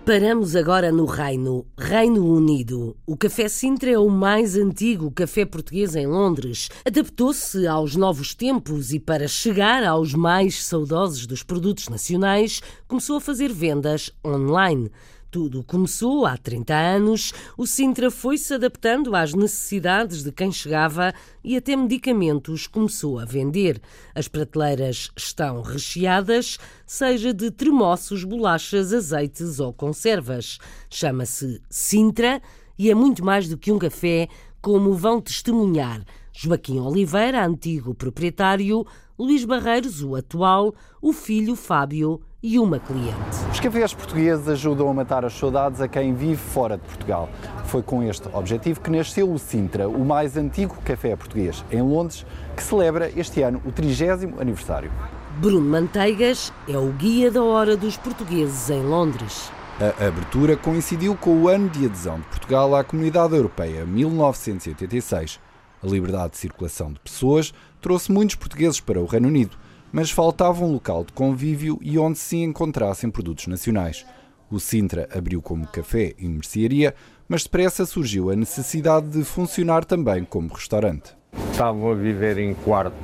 Paramos 0.09 0.55
agora 0.55 0.91
no 0.91 1.05
Reino, 1.05 1.67
Reino 1.77 2.25
Unido. 2.25 2.97
O 3.05 3.15
Café 3.15 3.47
Sintra 3.47 3.91
é 3.91 3.99
o 3.99 4.09
mais 4.09 4.55
antigo 4.55 5.11
café 5.11 5.45
português 5.45 5.95
em 5.95 6.07
Londres. 6.07 6.67
Adaptou-se 6.83 7.67
aos 7.67 7.95
novos 7.95 8.33
tempos 8.33 8.91
e, 8.91 8.99
para 8.99 9.27
chegar 9.27 9.83
aos 9.83 10.15
mais 10.15 10.65
saudosos 10.65 11.27
dos 11.27 11.43
produtos 11.43 11.89
nacionais, 11.89 12.59
começou 12.87 13.17
a 13.17 13.21
fazer 13.21 13.53
vendas 13.53 14.11
online. 14.25 14.89
Tudo 15.31 15.63
começou 15.63 16.25
há 16.25 16.35
30 16.35 16.73
anos. 16.73 17.33
O 17.55 17.67
Sintra 17.67 18.09
foi-se 18.09 18.55
adaptando 18.55 19.15
às 19.15 19.31
necessidades 19.35 20.23
de 20.23 20.31
quem 20.31 20.51
chegava 20.51 21.13
e 21.43 21.55
até 21.55 21.75
medicamentos 21.75 22.65
começou 22.65 23.19
a 23.19 23.25
vender. 23.25 23.79
As 24.15 24.27
prateleiras 24.27 25.11
estão 25.15 25.61
recheadas, 25.61 26.57
seja 26.83 27.31
de 27.31 27.51
tremoços, 27.51 28.23
bolachas, 28.23 28.91
azeites 28.91 29.59
ou 29.59 29.71
conservas. 29.71 30.57
Chama-se 30.89 31.61
Sintra 31.69 32.41
e 32.75 32.89
é 32.89 32.95
muito 32.95 33.23
mais 33.23 33.47
do 33.47 33.55
que 33.55 33.71
um 33.71 33.77
café, 33.77 34.27
como 34.59 34.95
vão 34.95 35.21
testemunhar 35.21 36.03
Joaquim 36.33 36.79
Oliveira, 36.79 37.45
antigo 37.45 37.93
proprietário, 37.93 38.83
Luís 39.17 39.45
Barreiros, 39.45 40.01
o 40.01 40.15
atual, 40.15 40.73
o 41.01 41.13
filho 41.13 41.55
Fábio 41.55 42.19
e 42.41 42.57
uma 42.57 42.79
cliente. 42.79 43.17
Os 43.51 43.59
cafés 43.59 43.93
portugueses 43.93 44.47
ajudam 44.47 44.89
a 44.89 44.93
matar 44.93 45.25
as 45.25 45.33
saudades 45.33 45.81
a 45.81 45.89
quem 45.89 46.13
vive 46.13 46.37
fora 46.37 46.77
de 46.77 46.83
Portugal. 46.83 47.29
Foi 47.65 47.83
com 47.83 48.01
este 48.01 48.29
objetivo 48.33 48.79
que 48.79 48.89
nasceu 48.89 49.29
o 49.29 49.37
Sintra, 49.37 49.89
o 49.89 50.05
mais 50.05 50.37
antigo 50.37 50.77
café 50.85 51.15
português, 51.17 51.65
em 51.69 51.81
Londres, 51.81 52.25
que 52.55 52.63
celebra 52.63 53.11
este 53.13 53.41
ano 53.41 53.61
o 53.65 53.71
30 53.73 54.41
aniversário. 54.41 54.89
Bruno 55.37 55.69
Manteigas 55.69 56.53
é 56.67 56.77
o 56.77 56.91
guia 56.93 57.29
da 57.29 57.43
hora 57.43 57.75
dos 57.75 57.97
portugueses 57.97 58.69
em 58.69 58.83
Londres. 58.83 59.51
A 59.79 60.07
abertura 60.07 60.55
coincidiu 60.55 61.15
com 61.15 61.41
o 61.41 61.47
ano 61.49 61.69
de 61.69 61.85
adesão 61.85 62.19
de 62.19 62.25
Portugal 62.27 62.73
à 62.73 62.83
Comunidade 62.85 63.35
Europeia, 63.35 63.85
1986. 63.85 65.39
A 65.83 65.87
liberdade 65.87 66.31
de 66.31 66.37
circulação 66.37 66.91
de 66.91 66.99
pessoas 66.99 67.53
trouxe 67.81 68.11
muitos 68.11 68.35
portugueses 68.35 68.79
para 68.79 68.99
o 68.99 69.05
Reino 69.05 69.27
Unido 69.27 69.57
mas 69.91 70.11
faltava 70.11 70.63
um 70.63 70.71
local 70.71 71.03
de 71.03 71.13
convívio 71.13 71.79
e 71.81 71.97
onde 71.97 72.17
se 72.17 72.37
encontrassem 72.37 73.09
produtos 73.09 73.47
nacionais. 73.47 74.05
O 74.51 74.59
Sintra 74.59 75.07
abriu 75.15 75.41
como 75.41 75.67
café 75.67 76.13
e 76.17 76.27
mercearia, 76.27 76.95
mas 77.27 77.43
depressa 77.43 77.85
surgiu 77.85 78.31
a 78.31 78.35
necessidade 78.35 79.07
de 79.09 79.23
funcionar 79.23 79.85
também 79.85 80.23
como 80.23 80.53
restaurante. 80.53 81.15
Estavam 81.51 81.91
a 81.91 81.95
viver 81.95 82.39
em 82.39 82.55
quartos 82.55 82.95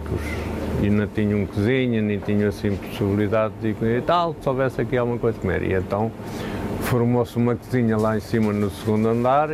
e 0.82 0.89
não 0.89 1.08
tinham 1.08 1.45
cozinha, 1.45 2.02
nem 2.02 2.19
tinham 2.19 2.50
assim 2.50 2.76
possibilidade 2.76 3.54
de 3.62 3.74
comer 3.74 4.00
e 4.00 4.02
tal, 4.02 4.36
se 4.41 4.50
houvesse 4.50 4.82
aqui 4.82 4.98
alguma 4.98 5.19
coisa 5.19 5.38
de 5.38 5.41
comer. 5.41 5.63
E 5.63 5.74
então 5.74 6.12
formou-se 6.82 7.36
uma 7.38 7.56
cozinha 7.56 7.98
lá 7.98 8.17
em 8.17 8.19
cima 8.19 8.52
no 8.52 8.69
segundo 8.69 9.08
andar, 9.08 9.50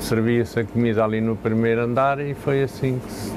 servia-se 0.00 0.60
a 0.60 0.64
comida 0.64 1.04
ali 1.04 1.20
no 1.20 1.36
primeiro 1.36 1.82
andar 1.82 2.20
e 2.20 2.34
foi 2.34 2.62
assim 2.62 2.98
que 3.04 3.12
se 3.12 3.30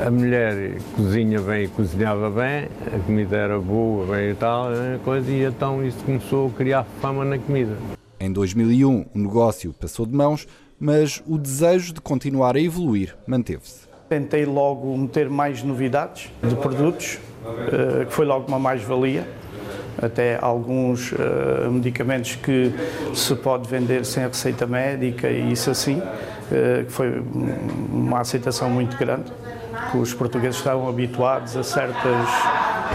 a 0.00 0.10
mulher 0.10 0.76
cozinha 0.96 1.40
bem, 1.40 1.68
cozinhava 1.68 2.30
bem, 2.30 2.68
a 2.86 2.98
comida 3.04 3.36
era 3.36 3.58
boa, 3.58 4.06
bem 4.06 4.30
e 4.30 4.34
tal, 4.34 4.68
coisa, 5.04 5.30
e 5.30 5.44
então 5.44 5.84
isso 5.84 5.98
começou 6.04 6.48
a 6.48 6.50
criar 6.50 6.84
fama 7.00 7.24
na 7.24 7.38
comida. 7.38 7.76
Em 8.18 8.32
2001, 8.32 9.06
o 9.14 9.18
negócio 9.18 9.72
passou 9.72 10.06
de 10.06 10.14
mãos, 10.14 10.46
mas 10.78 11.22
o 11.26 11.38
desejo 11.38 11.94
de 11.94 12.00
continuar 12.00 12.56
a 12.56 12.60
evoluir 12.60 13.14
manteve-se. 13.26 13.86
Tentei 14.08 14.44
logo 14.44 14.96
meter 14.96 15.30
mais 15.30 15.62
novidades 15.62 16.30
de 16.42 16.54
produtos, 16.56 17.18
eh, 17.44 18.04
que 18.04 18.12
foi 18.12 18.26
logo 18.26 18.46
uma 18.48 18.58
mais-valia. 18.58 19.26
Até 19.96 20.36
alguns 20.40 21.12
uh, 21.12 21.70
medicamentos 21.70 22.34
que 22.34 22.72
se 23.14 23.34
pode 23.36 23.68
vender 23.68 24.04
sem 24.04 24.26
receita 24.26 24.66
médica 24.66 25.30
e 25.30 25.52
isso 25.52 25.70
assim, 25.70 25.98
uh, 25.98 26.84
que 26.84 26.90
foi 26.90 27.22
uma 27.92 28.18
aceitação 28.18 28.68
muito 28.68 28.98
grande, 28.98 29.32
os 29.96 30.14
portugueses 30.14 30.56
estavam 30.56 30.88
habituados 30.88 31.56
a 31.56 31.62
certas 31.62 32.28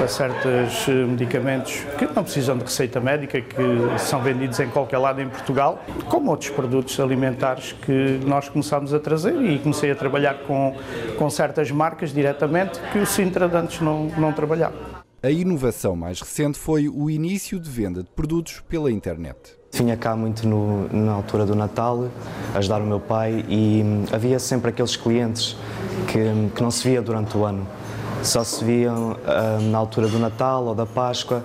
a 0.01 0.07
certos 0.07 0.87
eh, 0.87 0.91
medicamentos 0.91 1.83
que 1.97 2.05
não 2.05 2.23
precisam 2.23 2.57
de 2.57 2.63
receita 2.63 3.01
médica, 3.01 3.41
que 3.41 3.55
são 3.97 4.21
vendidos 4.21 4.59
em 4.59 4.69
qualquer 4.69 4.97
lado 4.97 5.19
em 5.21 5.27
Portugal, 5.27 5.83
como 6.07 6.31
outros 6.31 6.49
produtos 6.51 6.99
alimentares 6.99 7.73
que 7.73 8.19
nós 8.25 8.47
começámos 8.47 8.93
a 8.93 8.99
trazer 8.99 9.35
e 9.41 9.59
comecei 9.59 9.91
a 9.91 9.95
trabalhar 9.95 10.35
com, 10.45 10.75
com 11.17 11.29
certas 11.29 11.69
marcas 11.71 12.13
diretamente 12.13 12.79
que 12.93 12.99
o 12.99 13.05
Sintra 13.05 13.45
antes 13.45 13.81
não, 13.81 14.05
não 14.17 14.31
trabalhava. 14.31 14.75
A 15.21 15.29
inovação 15.29 15.97
mais 15.97 16.21
recente 16.21 16.57
foi 16.57 16.87
o 16.87 17.09
início 17.09 17.59
de 17.59 17.69
venda 17.69 18.01
de 18.01 18.09
produtos 18.09 18.63
pela 18.69 18.89
internet. 18.89 19.58
Vinha 19.71 19.95
cá 19.95 20.15
muito 20.15 20.47
no, 20.47 20.87
na 20.91 21.13
altura 21.13 21.45
do 21.45 21.55
Natal 21.55 22.07
ajudar 22.55 22.81
o 22.81 22.85
meu 22.85 22.99
pai 22.99 23.45
e 23.47 23.81
hum, 23.85 24.05
havia 24.11 24.39
sempre 24.39 24.69
aqueles 24.69 24.95
clientes 24.95 25.55
que, 26.07 26.51
que 26.55 26.61
não 26.61 26.71
se 26.71 26.87
via 26.87 27.01
durante 27.01 27.37
o 27.37 27.45
ano 27.45 27.65
só 28.23 28.43
se 28.43 28.63
viam 28.63 29.11
uh, 29.11 29.61
na 29.61 29.77
altura 29.77 30.07
do 30.07 30.19
Natal 30.19 30.65
ou 30.65 30.75
da 30.75 30.85
Páscoa, 30.85 31.43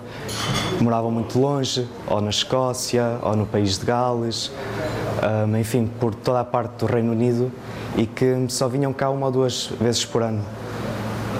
moravam 0.81 1.11
muito 1.11 1.39
longe, 1.39 1.87
ou 2.07 2.21
na 2.21 2.31
Escócia, 2.31 3.19
ou 3.23 3.37
no 3.37 3.47
país 3.47 3.79
de 3.79 3.87
Gales, 3.87 4.51
enfim, 5.59 5.89
por 6.01 6.15
toda 6.15 6.41
a 6.41 6.45
parte 6.45 6.73
do 6.79 6.87
Reino 6.87 7.13
Unido 7.13 7.51
e 7.97 8.07
que 8.07 8.47
só 8.49 8.69
vinham 8.69 8.93
cá 8.93 9.09
uma 9.09 9.27
ou 9.27 9.33
duas 9.33 9.67
vezes 9.81 10.05
por 10.05 10.23
ano. 10.23 10.43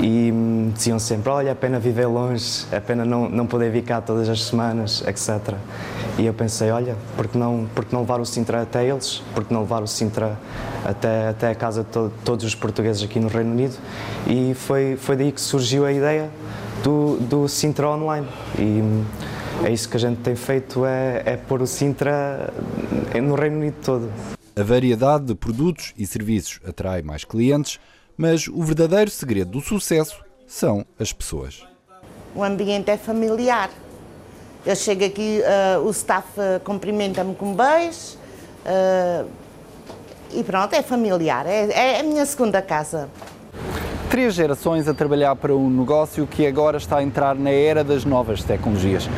E 0.01 0.31
hum, 0.33 0.73
diziam 0.75 0.99
sempre: 0.99 1.31
Olha, 1.31 1.51
é 1.51 1.55
pena 1.55 1.79
viver 1.79 2.07
longe, 2.07 2.67
é 2.71 2.81
pena 2.81 3.05
não, 3.05 3.29
não 3.29 3.47
poder 3.47 3.71
vir 3.71 3.83
cá 3.83 4.01
todas 4.01 4.29
as 4.29 4.43
semanas, 4.45 5.03
etc. 5.07 5.55
E 6.19 6.27
eu 6.27 6.35
pensei: 6.35 6.71
Olha, 6.71 6.97
porque 7.17 7.39
não, 7.39 7.67
porque 7.75 7.95
não 7.95 8.03
levar 8.03 8.21
o 8.21 8.25
Sintra 8.25 8.63
até 8.63 8.87
eles? 8.87 9.23
Porque 9.35 9.53
não 9.53 9.61
levar 9.63 9.83
o 9.83 9.87
Sintra 9.87 10.39
até, 10.85 11.29
até 11.29 11.51
a 11.51 11.55
casa 11.55 11.83
de 11.83 11.91
to 11.91 12.13
todos 12.25 12.45
os 12.45 12.55
portugueses 12.55 13.03
aqui 13.03 13.19
no 13.19 13.29
Reino 13.29 13.53
Unido. 13.53 13.77
E 14.27 14.55
foi, 14.55 14.97
foi 14.97 15.17
daí 15.17 15.33
que 15.33 15.41
surgiu 15.41 15.87
a 15.87 15.93
ideia 15.93 16.29
do, 16.83 17.17
do 17.19 17.49
Sintra 17.49 17.89
Online. 17.89 18.27
E 18.59 18.83
é 19.65 19.73
isso 19.73 19.89
que 19.89 19.97
a 19.97 20.01
gente 20.01 20.19
tem 20.19 20.35
feito, 20.35 20.85
é, 20.85 21.23
é 21.25 21.37
pôr 21.37 21.63
o 21.63 21.67
Sintra 21.67 22.53
no 23.23 23.35
Reino 23.35 23.57
Unido 23.57 23.77
todo. 23.85 24.11
A 24.57 24.63
variedade 24.63 25.25
de 25.25 25.35
produtos 25.35 25.95
e 25.97 26.07
serviços 26.07 26.61
atrai 26.67 27.03
mais 27.03 27.25
clientes, 27.25 27.81
mas 28.17 28.49
o 28.49 28.63
verdadeiro 28.63 29.11
segredo 29.11 29.53
do 29.53 29.61
sucesso 29.61 30.25
são 30.47 30.85
as 30.99 31.13
pessoas. 31.13 31.65
O 32.35 32.43
ambiente 32.43 32.91
é 32.91 32.97
familiar. 32.97 33.71
Eu 34.67 34.75
chego 34.75 35.05
aqui, 35.05 35.41
uh, 35.77 35.81
o 35.87 35.91
staff 35.91 36.27
uh, 36.39 36.59
cumprimenta-me 36.65 37.35
com 37.35 37.55
beijos, 37.55 38.19
uh, 38.65 39.29
e 40.33 40.43
pronto, 40.43 40.75
é 40.75 40.83
familiar, 40.83 41.47
é, 41.47 41.71
é 41.71 42.01
a 42.01 42.03
minha 42.03 42.25
segunda 42.25 42.63
casa. 42.63 43.09
Três 44.11 44.35
gerações 44.35 44.89
a 44.89 44.95
trabalhar 44.95 45.37
para 45.37 45.55
um 45.55 45.69
negócio 45.69 46.27
que 46.27 46.47
agora 46.47 46.77
está 46.79 46.99
a 46.99 47.03
entrar 47.03 47.35
na 47.35 47.51
era 47.51 47.85
das 47.85 48.05
novas 48.05 48.43
tecnologias. 48.43 49.09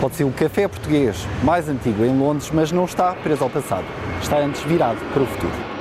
Pode 0.00 0.16
ser 0.16 0.24
o 0.24 0.32
café 0.32 0.66
português 0.66 1.26
mais 1.42 1.68
antigo 1.68 2.04
em 2.04 2.18
Londres, 2.18 2.50
mas 2.52 2.72
não 2.72 2.84
está 2.84 3.14
preso 3.14 3.44
ao 3.44 3.50
passado. 3.50 3.86
Está 4.20 4.38
antes 4.38 4.62
virado 4.62 4.98
para 5.12 5.22
o 5.22 5.26
futuro. 5.26 5.75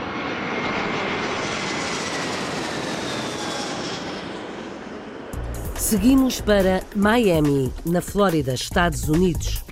Seguimos 5.86 6.42
para 6.42 6.84
Miami, 6.96 7.72
na 7.86 8.02
Flórida, 8.02 8.56
Estados 8.56 9.08
Unidos. 9.08 9.64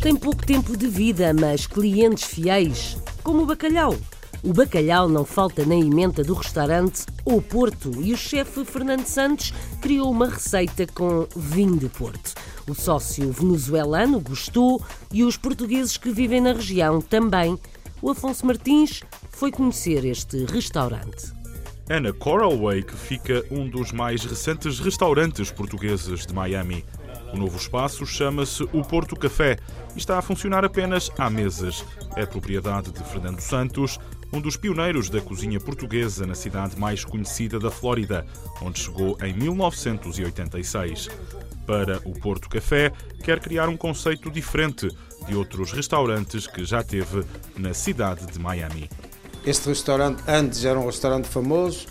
Tem 0.00 0.14
pouco 0.14 0.46
tempo 0.46 0.76
de 0.76 0.86
vida, 0.86 1.34
mas 1.34 1.66
clientes 1.66 2.22
fiéis, 2.22 2.96
como 3.24 3.42
o 3.42 3.46
bacalhau. 3.46 3.96
O 4.40 4.52
bacalhau 4.52 5.08
não 5.08 5.24
falta 5.24 5.66
na 5.66 5.74
emenda 5.74 6.22
do 6.22 6.32
restaurante 6.32 7.04
O 7.24 7.42
Porto 7.42 7.90
e 8.00 8.12
o 8.12 8.16
chefe 8.16 8.64
Fernando 8.64 9.04
Santos 9.04 9.52
criou 9.80 10.08
uma 10.08 10.28
receita 10.28 10.86
com 10.86 11.26
vinho 11.34 11.76
de 11.76 11.88
Porto. 11.88 12.34
O 12.68 12.74
sócio 12.74 13.32
venezuelano 13.32 14.20
gostou 14.20 14.80
e 15.12 15.24
os 15.24 15.36
portugueses 15.36 15.96
que 15.96 16.12
vivem 16.12 16.40
na 16.40 16.52
região 16.52 17.00
também. 17.00 17.58
O 18.00 18.10
Afonso 18.10 18.46
Martins 18.46 19.02
foi 19.32 19.50
conhecer 19.50 20.04
este 20.04 20.44
restaurante. 20.44 21.41
É 21.92 22.00
na 22.00 22.10
Coral 22.10 22.56
Way 22.56 22.84
que 22.84 22.96
fica 22.96 23.44
um 23.50 23.68
dos 23.68 23.92
mais 23.92 24.24
recentes 24.24 24.80
restaurantes 24.80 25.50
portugueses 25.50 26.24
de 26.24 26.32
Miami. 26.32 26.86
O 27.34 27.36
novo 27.36 27.58
espaço 27.58 28.06
chama-se 28.06 28.62
o 28.72 28.82
Porto 28.82 29.14
Café 29.14 29.58
e 29.94 29.98
está 29.98 30.16
a 30.16 30.22
funcionar 30.22 30.64
apenas 30.64 31.10
há 31.18 31.28
meses. 31.28 31.84
É 32.16 32.24
propriedade 32.24 32.90
de 32.92 33.04
Fernando 33.04 33.40
Santos, 33.40 33.98
um 34.32 34.40
dos 34.40 34.56
pioneiros 34.56 35.10
da 35.10 35.20
cozinha 35.20 35.60
portuguesa 35.60 36.26
na 36.26 36.34
cidade 36.34 36.80
mais 36.80 37.04
conhecida 37.04 37.60
da 37.60 37.70
Flórida, 37.70 38.26
onde 38.62 38.80
chegou 38.80 39.18
em 39.22 39.34
1986. 39.34 41.10
Para 41.66 41.98
o 42.06 42.18
Porto 42.18 42.48
Café, 42.48 42.90
quer 43.22 43.38
criar 43.38 43.68
um 43.68 43.76
conceito 43.76 44.30
diferente 44.30 44.88
de 45.26 45.36
outros 45.36 45.72
restaurantes 45.72 46.46
que 46.46 46.64
já 46.64 46.82
teve 46.82 47.22
na 47.54 47.74
cidade 47.74 48.24
de 48.24 48.38
Miami. 48.38 48.88
Este 49.44 49.68
restaurante 49.68 50.22
antes 50.28 50.64
era 50.64 50.78
um 50.78 50.86
restaurante 50.86 51.28
famoso, 51.28 51.86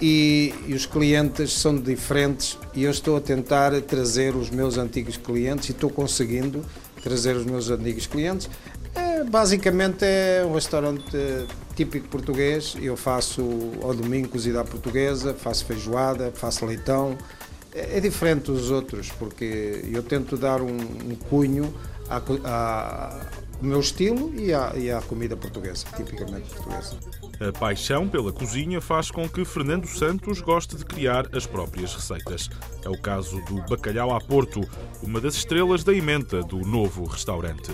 e, 0.00 0.54
e, 0.66 0.72
os 0.72 0.86
clientes 0.86 1.52
são 1.52 1.76
diferentes 1.76 2.56
e 2.74 2.84
eu 2.84 2.90
estou 2.90 3.18
a 3.18 3.20
tentar 3.20 3.78
trazer 3.82 4.34
os 4.34 4.48
meus 4.48 4.78
antigos 4.78 5.18
clientes 5.18 5.68
e 5.68 5.72
estou 5.72 5.90
conseguindo 5.90 6.64
trazer 7.02 7.36
os 7.36 7.44
meus 7.44 7.68
antigos 7.68 8.06
clientes. 8.06 8.48
É, 8.94 9.22
basicamente 9.24 10.02
é 10.02 10.42
um 10.46 10.54
restaurante 10.54 11.16
típico 11.76 12.08
português. 12.08 12.76
Eu 12.80 12.96
faço 12.96 13.42
ao 13.82 13.92
domingo 13.92 14.28
cozida 14.28 14.62
à 14.62 14.64
portuguesa, 14.64 15.34
faço 15.34 15.66
feijoada, 15.66 16.32
faço 16.34 16.64
leitão. 16.64 17.18
É, 17.74 17.98
é 17.98 18.00
diferente 18.00 18.44
dos 18.44 18.70
outros 18.70 19.10
porque 19.18 19.84
eu 19.92 20.02
tento 20.02 20.34
dar 20.38 20.62
um, 20.62 20.78
um 20.78 21.14
cunho 21.28 21.74
à, 22.08 22.22
à, 22.44 23.20
ao 23.60 23.64
meu 23.66 23.80
estilo 23.80 24.32
e 24.34 24.52
à, 24.52 24.72
e 24.74 24.90
à 24.90 25.00
comida 25.02 25.36
portuguesa, 25.36 25.84
tipicamente 25.94 26.48
portuguesa. 26.50 26.96
A 27.40 27.52
paixão 27.58 28.08
pela 28.08 28.32
cozinha 28.32 28.80
faz 28.80 29.10
com 29.10 29.28
que 29.28 29.44
Fernando 29.44 29.86
Santos 29.86 30.40
goste 30.40 30.76
de 30.76 30.84
criar 30.84 31.26
as 31.34 31.46
próprias 31.46 31.94
receitas. 31.94 32.48
É 32.84 32.88
o 32.88 33.00
caso 33.00 33.40
do 33.44 33.62
bacalhau 33.68 34.14
a 34.14 34.20
Porto, 34.20 34.60
uma 35.02 35.20
das 35.20 35.34
estrelas 35.34 35.84
da 35.84 35.92
emenda 35.92 36.42
do 36.42 36.58
novo 36.58 37.04
restaurante. 37.04 37.70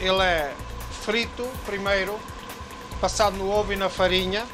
Ele 0.00 0.22
é 0.22 0.54
frito 1.02 1.46
primeiro, 1.66 2.18
passado 3.00 3.36
no 3.36 3.50
ovo 3.50 3.72
e 3.72 3.76
na 3.76 3.88
farinha, 3.88 4.44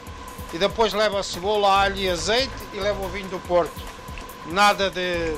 e 0.52 0.58
depois 0.58 0.92
leva 0.92 1.22
cebola, 1.22 1.80
alho 1.80 1.96
e 1.96 2.08
azeite 2.08 2.54
e 2.72 2.78
leva 2.78 3.04
o 3.04 3.08
vinho 3.08 3.28
do 3.28 3.38
Porto. 3.40 3.82
Nada 4.46 4.90
de. 4.90 5.36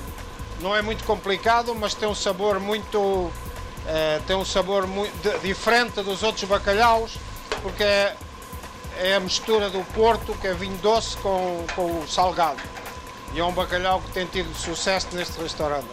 não 0.61 0.77
é 0.77 0.83
muito 0.83 1.05
complicado, 1.05 1.75
mas 1.75 1.95
tem 1.95 2.09
um 2.09 2.15
sabor 2.15 2.61
muito. 2.61 3.31
É, 3.89 4.21
tem 4.27 4.37
um 4.37 4.45
sabor 4.45 4.87
muito 4.87 5.41
diferente 5.43 6.03
dos 6.03 6.23
outros 6.23 6.45
bacalhaus, 6.45 7.17
porque 7.63 7.83
é 7.83 8.15
é 8.99 9.15
a 9.15 9.21
mistura 9.21 9.71
do 9.71 9.81
Porto, 9.95 10.35
que 10.41 10.49
é 10.49 10.55
vinho 10.55 10.77
doce, 10.79 11.17
com, 11.19 11.65
com 11.75 12.01
o 12.01 12.09
salgado. 12.09 12.61
E 13.35 13.39
é 13.39 13.45
um 13.45 13.53
bacalhau 13.53 14.01
que 14.01 14.11
tem 14.13 14.27
tido 14.27 14.53
sucesso 14.55 15.09
neste 15.15 15.41
restaurante. 15.41 15.87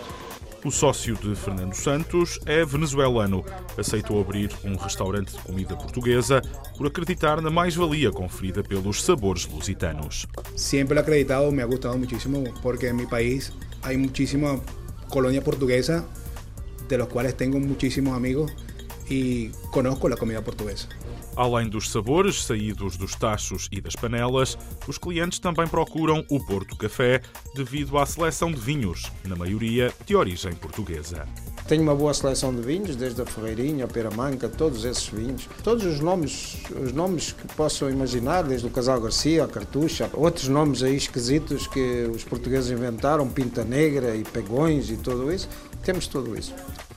O 0.64 0.72
sócio 0.72 1.16
de 1.16 1.36
Fernando 1.36 1.76
Santos 1.76 2.40
é 2.48 2.66
venezuelano. 2.66 3.46
Aceitou 3.78 4.20
abrir 4.20 4.50
um 4.64 4.76
restaurante 4.76 5.34
de 5.34 5.38
comida 5.44 5.76
portuguesa 5.76 6.42
por 6.76 6.88
acreditar 6.88 7.40
na 7.40 7.52
mais-valia 7.52 8.12
conferida 8.12 8.64
pelos 8.64 9.04
sabores 9.04 9.46
lusitanos. 9.46 10.26
Sempre 10.56 10.98
acreditado, 10.98 11.52
me 11.52 11.62
ha 11.62 11.66
gustado 11.66 11.96
muchísimo 12.00 12.44
porque 12.64 12.88
en 12.88 12.96
mi 12.96 13.06
país 13.06 13.52
hay 13.84 13.96
muchísima 13.98 14.60
colonia 15.10 15.44
portuguesa 15.44 16.04
de 16.88 16.98
los 16.98 17.08
cuales 17.08 17.36
tengo 17.36 17.60
muchísimos 17.60 18.16
amigos 18.16 18.52
y 19.10 19.50
conozco 19.72 20.10
la 20.10 20.16
comida 20.16 20.42
portuguesa. 20.42 20.88
Além 21.38 21.70
dos 21.70 21.92
sabores 21.92 22.46
saídos 22.46 22.96
dos 22.96 23.14
tachos 23.14 23.68
e 23.70 23.82
das 23.82 23.94
panelas, 23.94 24.58
os 24.88 24.98
clientes 24.98 25.38
também 25.38 25.68
procuram 25.68 26.24
o 26.30 26.40
Porto 26.46 26.78
Café 26.78 27.22
devido 27.54 27.98
à 27.98 28.06
seleção 28.06 28.52
de 28.52 28.60
vinhos, 28.60 29.12
na 29.26 29.36
maioria 29.36 29.94
de 30.06 30.16
origem 30.16 30.54
portuguesa. 30.54 31.28
Tenho 31.68 31.82
uma 31.82 31.96
boa 31.96 32.14
seleção 32.14 32.56
de 32.56 32.62
vinhos, 32.62 32.96
desde 32.96 33.22
a 33.22 33.26
Ferreirinha, 33.26 33.84
a 33.86 33.88
Peramanca, 33.88 34.48
todos 34.48 34.86
esses 34.86 35.08
vinhos. 35.08 35.50
Todos 35.64 35.84
os 35.84 36.00
nomes, 36.00 36.58
os 36.82 36.94
nomes 36.94 37.34
que 37.34 37.48
possam 37.56 37.90
imaginar, 37.90 38.44
desde 38.44 38.68
o 38.68 38.70
Casal 38.70 39.02
Garcia, 39.02 39.44
a 39.44 39.48
Cartucha, 39.48 40.10
outros 40.14 40.48
nomes 40.48 40.84
aí 40.84 40.96
esquisitos 40.96 41.66
que 41.66 42.10
os 42.16 42.24
portugueses 42.24 42.70
inventaram, 42.70 43.28
Pinta 43.28 43.66
Negra 43.66 44.16
e 44.16 44.24
Pegões 44.24 44.92
e 44.92 44.96
tudo 44.96 45.34
isso. 45.34 45.50
Temos 45.86 46.08
tudo 46.08 46.38
isso. 46.38 46.52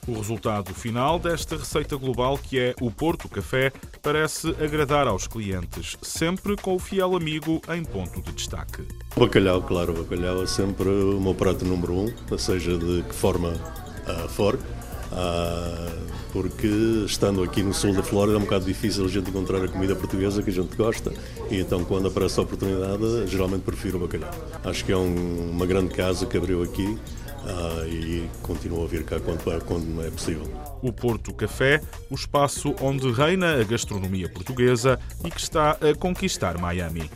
O 0.06 0.14
resultado 0.14 0.72
final 0.72 1.18
desta 1.18 1.54
receita 1.54 1.94
global, 1.94 2.38
que 2.38 2.58
é 2.58 2.74
o 2.80 2.90
Porto 2.90 3.28
Café, 3.28 3.70
parece 4.02 4.48
agradar 4.64 5.06
aos 5.06 5.26
clientes, 5.26 5.98
sempre 6.00 6.56
com 6.56 6.74
o 6.74 6.78
fiel 6.78 7.14
amigo 7.14 7.60
em 7.68 7.84
ponto 7.84 8.22
de 8.22 8.32
destaque. 8.32 8.82
O 9.14 9.20
bacalhau, 9.20 9.60
claro, 9.60 9.92
o 9.92 10.02
bacalhau 10.02 10.42
é 10.42 10.46
sempre 10.46 10.88
o 10.88 11.20
meu 11.20 11.34
prato 11.34 11.66
número 11.66 11.92
um, 11.92 12.38
seja 12.38 12.78
de 12.78 13.02
que 13.02 13.14
forma 13.14 13.50
uh, 13.50 14.28
for. 14.30 14.54
Uh, 14.54 16.08
porque 16.32 16.66
estando 17.06 17.42
aqui 17.42 17.62
no 17.62 17.74
sul 17.74 17.94
da 17.94 18.02
Flórida 18.02 18.36
é 18.36 18.38
um 18.38 18.44
bocado 18.44 18.64
difícil 18.64 19.04
a 19.04 19.08
gente 19.08 19.30
encontrar 19.30 19.62
a 19.64 19.68
comida 19.68 19.96
portuguesa 19.96 20.42
que 20.42 20.50
a 20.50 20.52
gente 20.52 20.76
gosta 20.76 21.12
e 21.50 21.58
então 21.60 21.82
quando 21.82 22.08
aparece 22.08 22.38
a 22.38 22.42
oportunidade 22.42 23.26
geralmente 23.26 23.62
prefiro 23.62 23.96
o 23.96 24.00
bacalhau. 24.00 24.30
Acho 24.64 24.84
que 24.84 24.92
é 24.92 24.96
um, 24.96 25.50
uma 25.50 25.66
grande 25.66 25.94
casa 25.94 26.26
que 26.26 26.36
abriu 26.36 26.62
aqui 26.62 26.98
ah, 27.44 27.86
e 27.86 28.28
continuo 28.42 28.84
a 28.84 28.86
vir 28.86 29.04
cá 29.04 29.20
quando 29.20 29.52
é, 29.52 29.60
quando 29.60 30.06
é 30.06 30.10
possível. 30.10 30.50
O 30.82 30.92
Porto 30.92 31.32
Café, 31.34 31.80
o 32.10 32.14
espaço 32.14 32.74
onde 32.80 33.10
reina 33.10 33.60
a 33.60 33.64
gastronomia 33.64 34.28
portuguesa 34.28 34.98
e 35.24 35.30
que 35.30 35.40
está 35.40 35.72
a 35.72 35.94
conquistar 35.98 36.58
Miami. 36.58 37.10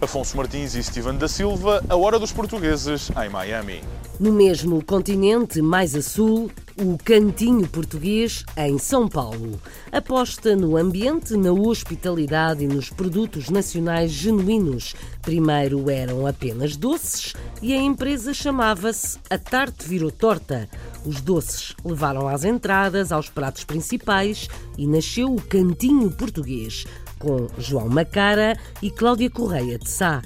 Afonso 0.00 0.36
Martins 0.36 0.74
e 0.74 0.82
Steven 0.82 1.16
da 1.16 1.28
Silva, 1.28 1.82
a 1.88 1.96
hora 1.96 2.18
dos 2.18 2.32
portugueses 2.32 3.10
em 3.22 3.30
Miami. 3.30 3.80
No 4.18 4.32
mesmo 4.32 4.82
continente, 4.82 5.60
mais 5.60 5.94
a 5.94 6.00
sul, 6.00 6.50
o 6.80 6.96
Cantinho 6.96 7.68
Português, 7.68 8.46
em 8.56 8.78
São 8.78 9.06
Paulo. 9.06 9.60
Aposta 9.92 10.56
no 10.56 10.78
ambiente, 10.78 11.36
na 11.36 11.52
hospitalidade 11.52 12.64
e 12.64 12.66
nos 12.66 12.88
produtos 12.88 13.50
nacionais 13.50 14.10
genuínos. 14.10 14.94
Primeiro 15.20 15.90
eram 15.90 16.26
apenas 16.26 16.78
doces 16.78 17.34
e 17.60 17.74
a 17.74 17.76
empresa 17.76 18.32
chamava-se 18.32 19.18
A 19.28 19.36
Tarte 19.36 19.86
Virou 19.86 20.10
Torta. 20.10 20.66
Os 21.04 21.20
doces 21.20 21.74
levaram 21.84 22.26
às 22.26 22.42
entradas, 22.42 23.12
aos 23.12 23.28
pratos 23.28 23.64
principais 23.64 24.48
e 24.78 24.86
nasceu 24.86 25.34
o 25.34 25.42
Cantinho 25.42 26.10
Português, 26.10 26.86
com 27.18 27.48
João 27.58 27.90
Macara 27.90 28.58
e 28.80 28.90
Cláudia 28.90 29.28
Correia 29.28 29.78
de 29.78 29.90
Sá. 29.90 30.22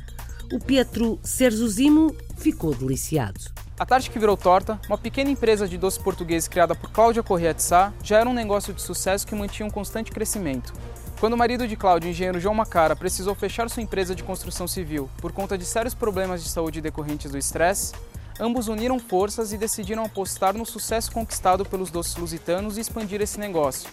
O 0.53 0.61
Pietro 0.61 1.19
Serzuzimo 1.25 2.15
ficou 2.37 2.73
deliciado. 2.73 3.41
A 3.81 3.87
Tarte 3.87 4.11
que 4.11 4.19
virou 4.19 4.37
torta, 4.37 4.79
uma 4.89 4.99
pequena 4.99 5.31
empresa 5.31 5.67
de 5.67 5.79
doces 5.79 5.99
portugueses 5.99 6.47
criada 6.47 6.75
por 6.75 6.91
Cláudia 6.91 7.23
Corrêa 7.23 7.55
de 7.55 7.63
Sá, 7.63 7.95
já 8.03 8.19
era 8.19 8.29
um 8.29 8.35
negócio 8.35 8.75
de 8.75 8.83
sucesso 8.83 9.27
que 9.27 9.35
mantinha 9.35 9.67
um 9.67 9.71
constante 9.71 10.11
crescimento. 10.11 10.75
Quando 11.19 11.33
o 11.33 11.37
marido 11.39 11.67
de 11.67 11.77
Cláudia, 11.77 12.07
o 12.07 12.11
engenheiro 12.11 12.39
João 12.39 12.55
Macara, 12.55 12.95
precisou 12.95 13.35
fechar 13.35 13.71
sua 13.71 13.83
empresa 13.83 14.15
de 14.15 14.23
construção 14.23 14.69
civil 14.69 15.09
por 15.17 15.33
conta 15.33 15.57
de 15.57 15.65
sérios 15.65 15.95
problemas 15.95 16.45
de 16.45 16.51
saúde 16.51 16.83
decorrentes 16.83 17.31
do 17.31 17.39
estresse, 17.39 17.95
ambos 18.39 18.69
uniram 18.69 18.99
forças 18.99 19.51
e 19.51 19.57
decidiram 19.57 20.05
apostar 20.05 20.53
no 20.55 20.67
sucesso 20.67 21.11
conquistado 21.11 21.65
pelos 21.65 21.91
doces 21.91 22.15
lusitanos 22.17 22.77
e 22.77 22.83
expandir 22.83 23.23
esse 23.23 23.41
negócio. 23.41 23.89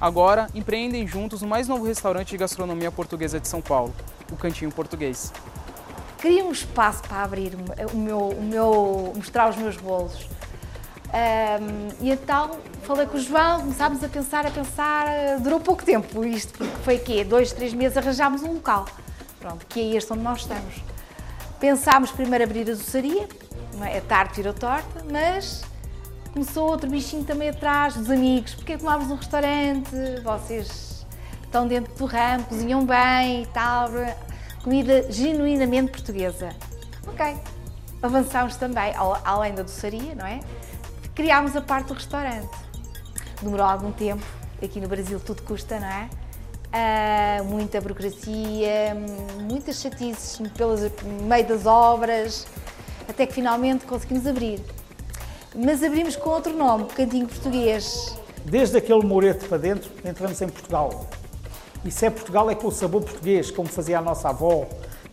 Agora, 0.00 0.48
empreendem 0.52 1.06
juntos 1.06 1.42
o 1.42 1.46
mais 1.46 1.68
novo 1.68 1.84
restaurante 1.84 2.30
de 2.30 2.38
gastronomia 2.38 2.90
portuguesa 2.90 3.38
de 3.38 3.46
São 3.46 3.60
Paulo, 3.60 3.94
o 4.32 4.36
Cantinho 4.36 4.72
Português 4.72 5.32
queria 6.18 6.44
um 6.44 6.52
espaço 6.52 7.02
para 7.02 7.22
abrir 7.22 7.52
o 7.92 7.96
meu, 7.96 8.28
o 8.28 8.42
meu 8.42 9.12
mostrar 9.14 9.48
os 9.48 9.56
meus 9.56 9.76
bolos. 9.76 10.28
Um, 11.08 12.04
e 12.04 12.10
então 12.10 12.58
falei 12.82 13.06
com 13.06 13.16
o 13.16 13.20
João, 13.20 13.60
começámos 13.60 14.04
a 14.04 14.08
pensar, 14.08 14.46
a 14.46 14.50
pensar, 14.50 15.06
durou 15.40 15.58
pouco 15.58 15.82
tempo 15.84 16.24
isto, 16.24 16.52
porque 16.52 16.76
foi 16.82 16.98
quê? 16.98 17.24
Dois, 17.24 17.52
três 17.52 17.72
meses 17.72 17.96
arranjámos 17.96 18.42
um 18.42 18.54
local, 18.54 18.86
pronto, 19.40 19.64
que 19.66 19.80
é 19.80 19.96
este 19.96 20.12
onde 20.12 20.22
nós 20.22 20.40
estamos. 20.40 20.74
Pensámos 21.58 22.10
primeiro 22.10 22.44
abrir 22.44 22.70
a 22.70 22.74
doçaria, 22.74 23.26
é 23.82 24.00
tarde 24.00 24.34
tira 24.34 24.52
torta, 24.52 25.04
mas 25.10 25.62
começou 26.32 26.68
outro 26.68 26.90
bichinho 26.90 27.24
também 27.24 27.48
atrás, 27.48 27.94
dos 27.94 28.10
amigos, 28.10 28.54
porque 28.54 28.74
é 28.74 28.76
que 28.76 28.84
não 28.84 28.90
abres 28.90 29.10
um 29.10 29.16
restaurante, 29.16 29.90
vocês 30.22 31.06
estão 31.42 31.66
dentro 31.66 31.92
do 31.94 32.04
ramo, 32.04 32.44
cozinham 32.44 32.84
bem 32.84 33.42
e 33.42 33.46
tal, 33.46 33.88
comida 34.68 35.10
genuinamente 35.10 35.92
portuguesa. 35.92 36.50
Ok, 37.06 37.24
avançámos 38.02 38.54
também, 38.56 38.92
além 39.24 39.54
da 39.54 39.62
doçaria, 39.62 40.14
não 40.14 40.26
é? 40.26 40.40
Criámos 41.14 41.56
a 41.56 41.62
parte 41.62 41.86
do 41.86 41.94
restaurante. 41.94 42.50
Demorou 43.40 43.64
algum 43.64 43.90
tempo, 43.90 44.22
aqui 44.62 44.78
no 44.78 44.86
Brasil 44.86 45.18
tudo 45.20 45.40
custa, 45.40 45.80
não 45.80 45.86
é? 45.86 46.10
Uh, 46.68 47.44
muita 47.44 47.80
burocracia, 47.80 48.94
muitas 49.40 49.80
chatices 49.80 50.38
pelas, 50.54 50.82
meio 51.22 51.46
das 51.46 51.64
obras, 51.64 52.46
até 53.08 53.26
que 53.26 53.32
finalmente 53.32 53.86
conseguimos 53.86 54.26
abrir. 54.26 54.60
Mas 55.56 55.82
abrimos 55.82 56.14
com 56.14 56.28
outro 56.28 56.52
nome, 56.54 56.84
Cantinho 56.88 57.26
Português. 57.26 58.18
Desde 58.44 58.76
aquele 58.76 59.02
moreto 59.06 59.48
para 59.48 59.56
dentro, 59.56 59.90
entramos 60.04 60.38
em 60.42 60.48
Portugal. 60.50 61.08
Se 61.90 62.06
é 62.06 62.10
Portugal, 62.10 62.50
é 62.50 62.54
com 62.54 62.68
o 62.68 62.72
sabor 62.72 63.02
português, 63.02 63.50
como 63.50 63.68
fazia 63.68 63.98
a 63.98 64.02
nossa 64.02 64.28
avó, 64.28 64.66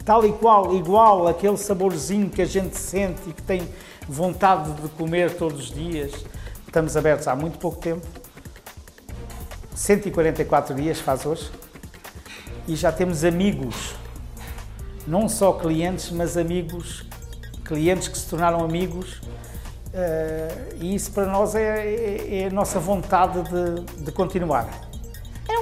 tal 0.03 0.25
e 0.25 0.33
qual, 0.33 0.75
igual, 0.75 1.27
aquele 1.27 1.57
saborzinho 1.57 2.29
que 2.29 2.41
a 2.41 2.45
gente 2.45 2.77
sente 2.77 3.21
e 3.29 3.33
que 3.33 3.41
tem 3.41 3.67
vontade 4.07 4.71
de 4.73 4.89
comer 4.89 5.35
todos 5.35 5.59
os 5.59 5.71
dias. 5.73 6.11
Estamos 6.67 6.97
abertos 6.97 7.27
há 7.27 7.35
muito 7.35 7.57
pouco 7.57 7.77
tempo, 7.77 8.05
144 9.73 10.75
dias 10.75 10.99
faz 10.99 11.25
hoje, 11.25 11.49
e 12.67 12.75
já 12.75 12.91
temos 12.91 13.23
amigos, 13.23 13.95
não 15.07 15.29
só 15.29 15.53
clientes, 15.53 16.11
mas 16.11 16.35
amigos, 16.35 17.05
clientes 17.63 18.07
que 18.07 18.17
se 18.17 18.27
tornaram 18.27 18.63
amigos. 18.63 19.21
Uh, 19.95 20.75
e 20.81 20.93
isso 20.93 21.11
para 21.11 21.25
nós 21.25 21.55
é, 21.55 21.61
é, 21.61 22.41
é 22.41 22.47
a 22.47 22.49
nossa 22.49 22.79
vontade 22.79 23.41
de, 23.43 24.03
de 24.03 24.11
continuar. 24.11 24.84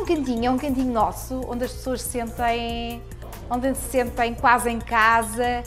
Um 0.04 0.06
cantinho, 0.06 0.48
é 0.48 0.52
um 0.52 0.58
cantinho 0.58 0.92
nosso, 0.92 1.40
onde 1.48 1.64
as 1.64 1.72
pessoas 1.72 2.02
se 2.02 2.10
sentem, 2.10 3.02
onde 3.50 3.74
se 3.74 3.90
sentem 3.90 4.36
quase 4.36 4.70
em 4.70 4.78
casa. 4.78 5.64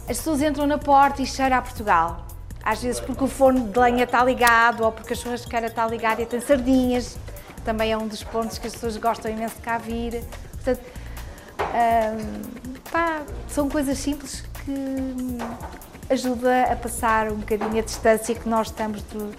As 0.00 0.16
pessoas 0.16 0.42
entram 0.42 0.66
na 0.66 0.76
porta 0.76 1.22
e 1.22 1.26
cheiram 1.26 1.58
a 1.58 1.62
Portugal. 1.62 2.26
Às 2.64 2.82
vezes 2.82 3.00
porque 3.00 3.22
o 3.22 3.28
forno 3.28 3.68
de 3.68 3.78
lenha 3.78 4.02
está 4.02 4.24
ligado 4.24 4.82
ou 4.82 4.90
porque 4.90 5.12
a 5.12 5.16
churrasqueira 5.16 5.68
está 5.68 5.86
ligada 5.86 6.22
e 6.22 6.26
tem 6.26 6.40
sardinhas. 6.40 7.16
Também 7.64 7.92
é 7.92 7.96
um 7.96 8.08
dos 8.08 8.24
pontos 8.24 8.58
que 8.58 8.66
as 8.66 8.72
pessoas 8.72 8.96
gostam 8.96 9.30
imenso 9.30 9.54
de 9.54 9.60
cá 9.60 9.78
vir. 9.78 10.24
Portanto, 10.54 10.80
pá, 12.90 13.22
são 13.46 13.68
coisas 13.68 13.96
simples 13.96 14.42
que 14.64 16.12
ajuda 16.12 16.64
a 16.64 16.74
passar 16.74 17.30
um 17.30 17.36
bocadinho 17.36 17.78
a 17.78 17.82
distância 17.82 18.34
que 18.34 18.48
nós 18.48 18.66
estamos 18.66 19.02
de 19.02 19.30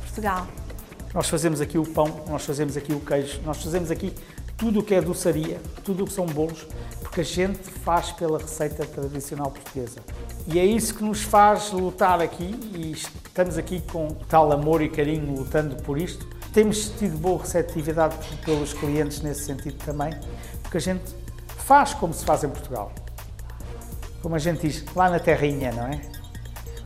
Portugal. 0.00 0.46
Nós 1.16 1.30
fazemos 1.30 1.62
aqui 1.62 1.78
o 1.78 1.82
pão, 1.82 2.24
nós 2.28 2.44
fazemos 2.44 2.76
aqui 2.76 2.92
o 2.92 3.00
queijo, 3.00 3.40
nós 3.42 3.62
fazemos 3.62 3.90
aqui 3.90 4.12
tudo 4.54 4.80
o 4.80 4.82
que 4.82 4.94
é 4.94 5.00
doçaria, 5.00 5.58
tudo 5.82 6.04
o 6.04 6.06
que 6.06 6.12
são 6.12 6.26
bolos, 6.26 6.66
porque 7.00 7.22
a 7.22 7.24
gente 7.24 7.70
faz 7.70 8.12
pela 8.12 8.38
receita 8.38 8.84
tradicional 8.84 9.50
portuguesa. 9.50 10.00
E 10.46 10.58
é 10.58 10.66
isso 10.66 10.94
que 10.94 11.02
nos 11.02 11.22
faz 11.22 11.72
lutar 11.72 12.20
aqui 12.20 12.54
e 12.74 12.92
estamos 12.92 13.56
aqui 13.56 13.80
com 13.90 14.08
tal 14.28 14.52
amor 14.52 14.82
e 14.82 14.90
carinho 14.90 15.34
lutando 15.34 15.82
por 15.84 15.96
isto. 15.96 16.26
Temos 16.52 16.90
tido 16.90 17.16
boa 17.16 17.40
receptividade 17.40 18.14
pelos 18.44 18.74
clientes 18.74 19.22
nesse 19.22 19.46
sentido 19.46 19.82
também, 19.86 20.10
porque 20.60 20.76
a 20.76 20.80
gente 20.82 21.14
faz 21.64 21.94
como 21.94 22.12
se 22.12 22.26
faz 22.26 22.44
em 22.44 22.50
Portugal. 22.50 22.92
Como 24.20 24.34
a 24.34 24.38
gente 24.38 24.68
diz, 24.68 24.84
lá 24.94 25.08
na 25.08 25.18
terrinha, 25.18 25.72
não 25.72 25.86
é? 25.86 25.98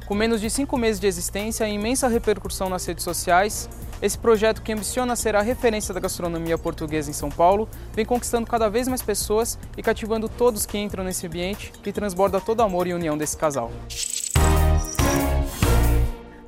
Com 0.06 0.14
menos 0.14 0.40
de 0.40 0.48
cinco 0.48 0.78
meses 0.78 1.00
de 1.00 1.08
existência 1.08 1.68
e 1.68 1.74
imensa 1.74 2.06
repercussão 2.06 2.68
nas 2.68 2.86
redes 2.86 3.02
sociais, 3.02 3.68
esse 4.02 4.18
projeto, 4.18 4.62
que 4.62 4.72
ambiciona 4.72 5.14
ser 5.14 5.36
a 5.36 5.42
referência 5.42 5.92
da 5.92 6.00
gastronomia 6.00 6.56
portuguesa 6.56 7.10
em 7.10 7.14
São 7.14 7.30
Paulo, 7.30 7.68
vem 7.94 8.04
conquistando 8.04 8.46
cada 8.46 8.68
vez 8.68 8.88
mais 8.88 9.02
pessoas 9.02 9.58
e 9.76 9.82
cativando 9.82 10.28
todos 10.28 10.66
que 10.66 10.78
entram 10.78 11.04
nesse 11.04 11.26
ambiente 11.26 11.72
que 11.82 11.92
transborda 11.92 12.40
todo 12.40 12.62
amor 12.62 12.86
e 12.86 12.94
união 12.94 13.16
desse 13.16 13.36
casal. 13.36 13.70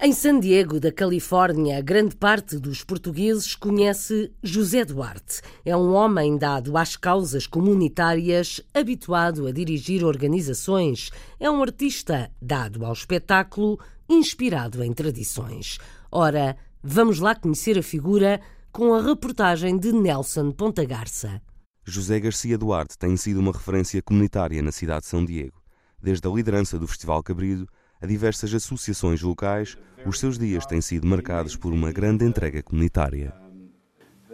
Em 0.05 0.13
San 0.13 0.41
Diego, 0.41 0.81
da 0.81 0.91
Califórnia, 0.91 1.81
grande 1.81 2.17
parte 2.17 2.59
dos 2.59 2.83
portugueses 2.83 3.55
conhece 3.55 4.33
José 4.43 4.85
Duarte. 4.85 5.41
É 5.65 5.77
um 5.77 5.95
homem 5.95 6.37
dado 6.37 6.77
às 6.77 6.97
causas 6.97 7.47
comunitárias, 7.47 8.61
habituado 8.75 9.47
a 9.47 9.53
dirigir 9.53 10.05
organizações. 10.05 11.13
É 11.39 11.49
um 11.49 11.63
artista 11.63 12.33
dado 12.43 12.85
ao 12.85 12.93
espetáculo, 12.93 13.79
inspirado 14.09 14.83
em 14.83 14.93
tradições. 14.93 15.79
Ora, 16.11 16.57
Vamos 16.85 17.21
lá 17.21 17.33
conhecer 17.33 17.79
a 17.79 17.83
figura 17.83 18.41
com 18.73 18.93
a 18.93 19.01
reportagem 19.01 19.79
de 19.79 19.93
Nelson 19.93 20.51
Pontagarça. 20.51 21.41
José 21.85 22.19
Garcia 22.19 22.59
Duarte 22.59 22.99
tem 22.99 23.17
sido 23.17 23.39
uma 23.39 23.53
referência 23.53 24.03
comunitária 24.03 24.61
na 24.61 24.73
cidade 24.73 25.03
de 25.03 25.07
São 25.07 25.25
Diego, 25.25 25.63
desde 26.03 26.27
a 26.27 26.31
liderança 26.33 26.81
do 26.81 26.89
Festival 26.89 27.23
Cabrido 27.23 27.69
a 28.01 28.07
diversas 28.07 28.53
associações 28.53 29.23
locais, 29.23 29.79
os 30.05 30.19
seus 30.19 30.37
dias 30.37 30.67
têm 30.67 30.81
sido 30.81 31.07
marcados 31.07 31.55
por 31.55 31.73
uma 31.73 31.93
grande 31.93 32.25
entrega 32.25 32.61
comunitária. 32.65 33.33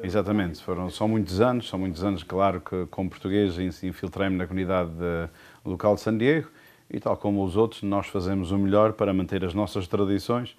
Exatamente, 0.03 0.65
foram, 0.65 0.89
são 0.89 1.07
muitos 1.07 1.43
anos, 1.43 1.69
são 1.69 1.79
muitos 1.79 2.03
anos, 2.03 2.23
claro 2.23 2.63
que 2.63 2.87
como 2.87 3.11
português 3.11 3.59
infiltrei-me 3.59 4.39
na 4.39 4.47
comunidade 4.47 4.89
de, 4.93 5.29
local 5.67 5.97
de 5.97 6.01
San 6.01 6.17
Diego 6.17 6.49
e 6.89 6.99
tal 6.99 7.15
como 7.15 7.45
os 7.45 7.59
outros, 7.59 7.83
nós 7.83 8.07
fazemos 8.07 8.53
o 8.53 8.57
melhor 8.57 8.95
para 8.95 9.13
manter 9.13 9.45
as 9.45 9.53
nossas 9.53 9.87
tradições 9.87 10.57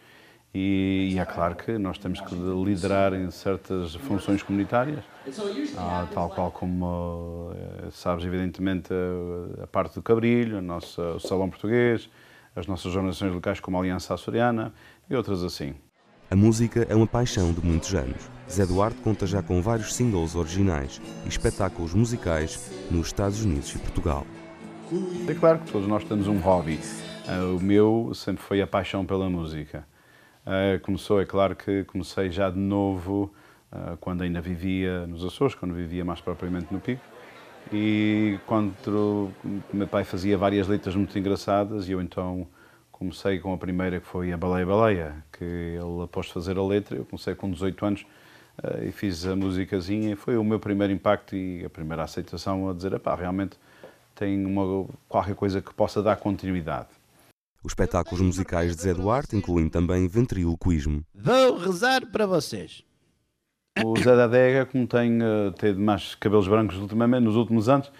e, 0.54 1.12
e 1.14 1.20
é 1.20 1.26
claro 1.26 1.56
que 1.56 1.78
nós 1.78 1.98
temos 1.98 2.20
que 2.22 2.34
liderar 2.34 3.14
em 3.14 3.30
certas 3.30 3.96
funções 3.96 4.42
comunitárias, 4.42 5.04
ah, 5.78 6.08
tal 6.12 6.30
qual 6.30 6.52
como 6.52 7.52
eh, 7.54 7.90
sabes, 7.92 8.26
evidentemente, 8.26 8.90
a, 8.92 9.64
a 9.64 9.68
parte 9.68 9.96
do 9.96 10.02
Cabrilho, 10.02 10.58
a 10.58 10.62
nossa, 10.62 11.02
o 11.02 11.20
Salão 11.20 11.50
Português, 11.50 12.10
as 12.56 12.66
nossas 12.66 12.96
organizações 12.96 13.34
locais 13.34 13.60
como 13.60 13.78
a 13.78 13.80
Aliança 13.80 14.14
Açoriana 14.14 14.74
e 15.10 15.16
outras 15.16 15.44
assim. 15.44 15.76
A 16.32 16.36
música 16.36 16.86
é 16.90 16.96
uma 16.96 17.08
paixão 17.08 17.52
de 17.52 17.66
muitos 17.66 17.94
anos. 17.96 18.30
Zé 18.50 18.66
Duarte 18.66 19.00
conta 19.02 19.26
já 19.26 19.42
com 19.42 19.62
vários 19.62 19.96
singles 19.96 20.36
originais 20.36 21.02
e 21.26 21.30
espetáculos 21.30 21.94
musicais 21.94 22.72
nos 22.92 23.08
Estados 23.08 23.44
Unidos 23.44 23.74
e 23.74 23.80
Portugal. 23.80 24.26
É 25.28 25.34
claro 25.34 25.60
que 25.60 25.72
todos 25.72 25.88
nós 25.88 26.04
temos 26.04 26.28
um 26.28 26.40
hobby. 26.40 26.80
Uh, 27.28 27.56
o 27.56 27.60
meu 27.60 28.12
sempre 28.14 28.44
foi 28.44 28.62
a 28.62 28.68
paixão 28.68 29.06
pela 29.06 29.30
música. 29.30 29.88
Uh, 30.50 30.80
começou, 30.80 31.22
é 31.22 31.28
claro 31.28 31.56
que 31.56 31.84
comecei 31.84 32.32
já 32.32 32.50
de 32.50 32.58
novo 32.58 33.32
uh, 33.72 33.96
quando 33.98 34.24
ainda 34.24 34.42
vivia 34.42 35.06
nos 35.06 35.24
Açores, 35.24 35.54
quando 35.54 35.76
vivia 35.76 36.04
mais 36.04 36.22
propriamente 36.22 36.74
no 36.74 36.80
Pico. 36.80 37.04
E 37.72 38.40
quando 38.48 39.32
meu 39.72 39.88
pai 39.88 40.04
fazia 40.04 40.36
várias 40.40 40.68
letras 40.68 40.96
muito 40.96 41.18
engraçadas 41.20 41.88
e 41.88 41.92
eu 41.92 42.02
então 42.02 42.48
comecei 42.92 43.38
com 43.38 43.54
a 43.54 43.58
primeira 43.60 44.00
que 44.00 44.08
foi 44.08 44.32
a 44.34 44.38
Baleia 44.38 44.66
Baleia, 44.66 45.24
que 45.32 45.44
ele 45.44 46.04
após 46.04 46.32
fazer 46.32 46.58
a 46.58 46.64
letra, 46.64 46.98
eu 46.98 47.06
comecei 47.06 47.36
com 47.36 47.52
18 47.52 47.86
anos 47.86 48.06
e 48.82 48.92
fiz 48.92 49.28
a 49.28 49.36
musicazinha 49.36 50.14
e 50.14 50.16
foi 50.16 50.36
o 50.36 50.44
meu 50.44 50.60
primeiro 50.60 50.92
impacto 50.92 51.36
e 51.36 51.64
a 51.64 51.70
primeira 51.70 52.02
aceitação 52.02 52.68
a 52.68 52.74
dizer, 52.74 52.98
pá, 53.00 53.14
realmente 53.14 53.56
tem 54.16 54.44
uma, 54.44 54.88
qualquer 55.08 55.36
coisa 55.36 55.62
que 55.62 55.72
possa 55.76 56.02
dar 56.02 56.16
continuidade. 56.16 56.99
Os 57.62 57.72
espetáculos 57.72 58.22
musicais 58.22 58.74
de 58.74 58.82
Zé 58.84 58.94
Duarte 58.94 59.36
incluem 59.36 59.68
também 59.68 60.08
ventriloquismo. 60.08 61.04
Vou 61.14 61.58
rezar 61.58 62.06
para 62.06 62.26
vocês. 62.26 62.84
O 63.84 63.98
Zé 64.00 64.16
da 64.16 64.26
Adega, 64.26 64.66
como 64.66 64.88
tem 64.88 65.22
uh, 65.22 65.52
tido 65.58 65.80
mais 65.80 66.16
cabelos 66.16 66.48
brancos 66.48 66.78
ultimamente, 66.78 67.24
nos 67.24 67.36
últimos 67.36 67.68
anos, 67.68 67.92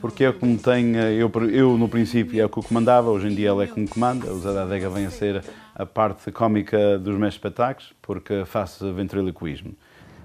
porque 0.00 0.24
é 0.24 0.32
como 0.32 0.58
tem, 0.58 0.96
uh, 0.96 0.98
eu, 0.98 1.30
eu 1.48 1.78
no 1.78 1.88
princípio 1.88 2.40
é 2.40 2.44
o 2.44 2.48
que 2.48 2.58
eu 2.58 2.62
comandava, 2.64 3.08
hoje 3.08 3.28
em 3.28 3.34
dia 3.34 3.50
ele 3.50 3.62
é 3.62 3.66
que 3.68 3.78
me 3.78 3.86
comanda. 3.86 4.32
O 4.32 4.40
Zé 4.40 4.52
da 4.52 4.64
Adega 4.64 4.90
vem 4.90 5.06
a 5.06 5.10
ser 5.10 5.44
a 5.72 5.86
parte 5.86 6.32
cómica 6.32 6.98
dos 6.98 7.16
meus 7.16 7.34
espetáculos, 7.34 7.94
porque 8.02 8.44
faço 8.44 8.92
ventriloquismo. 8.92 9.72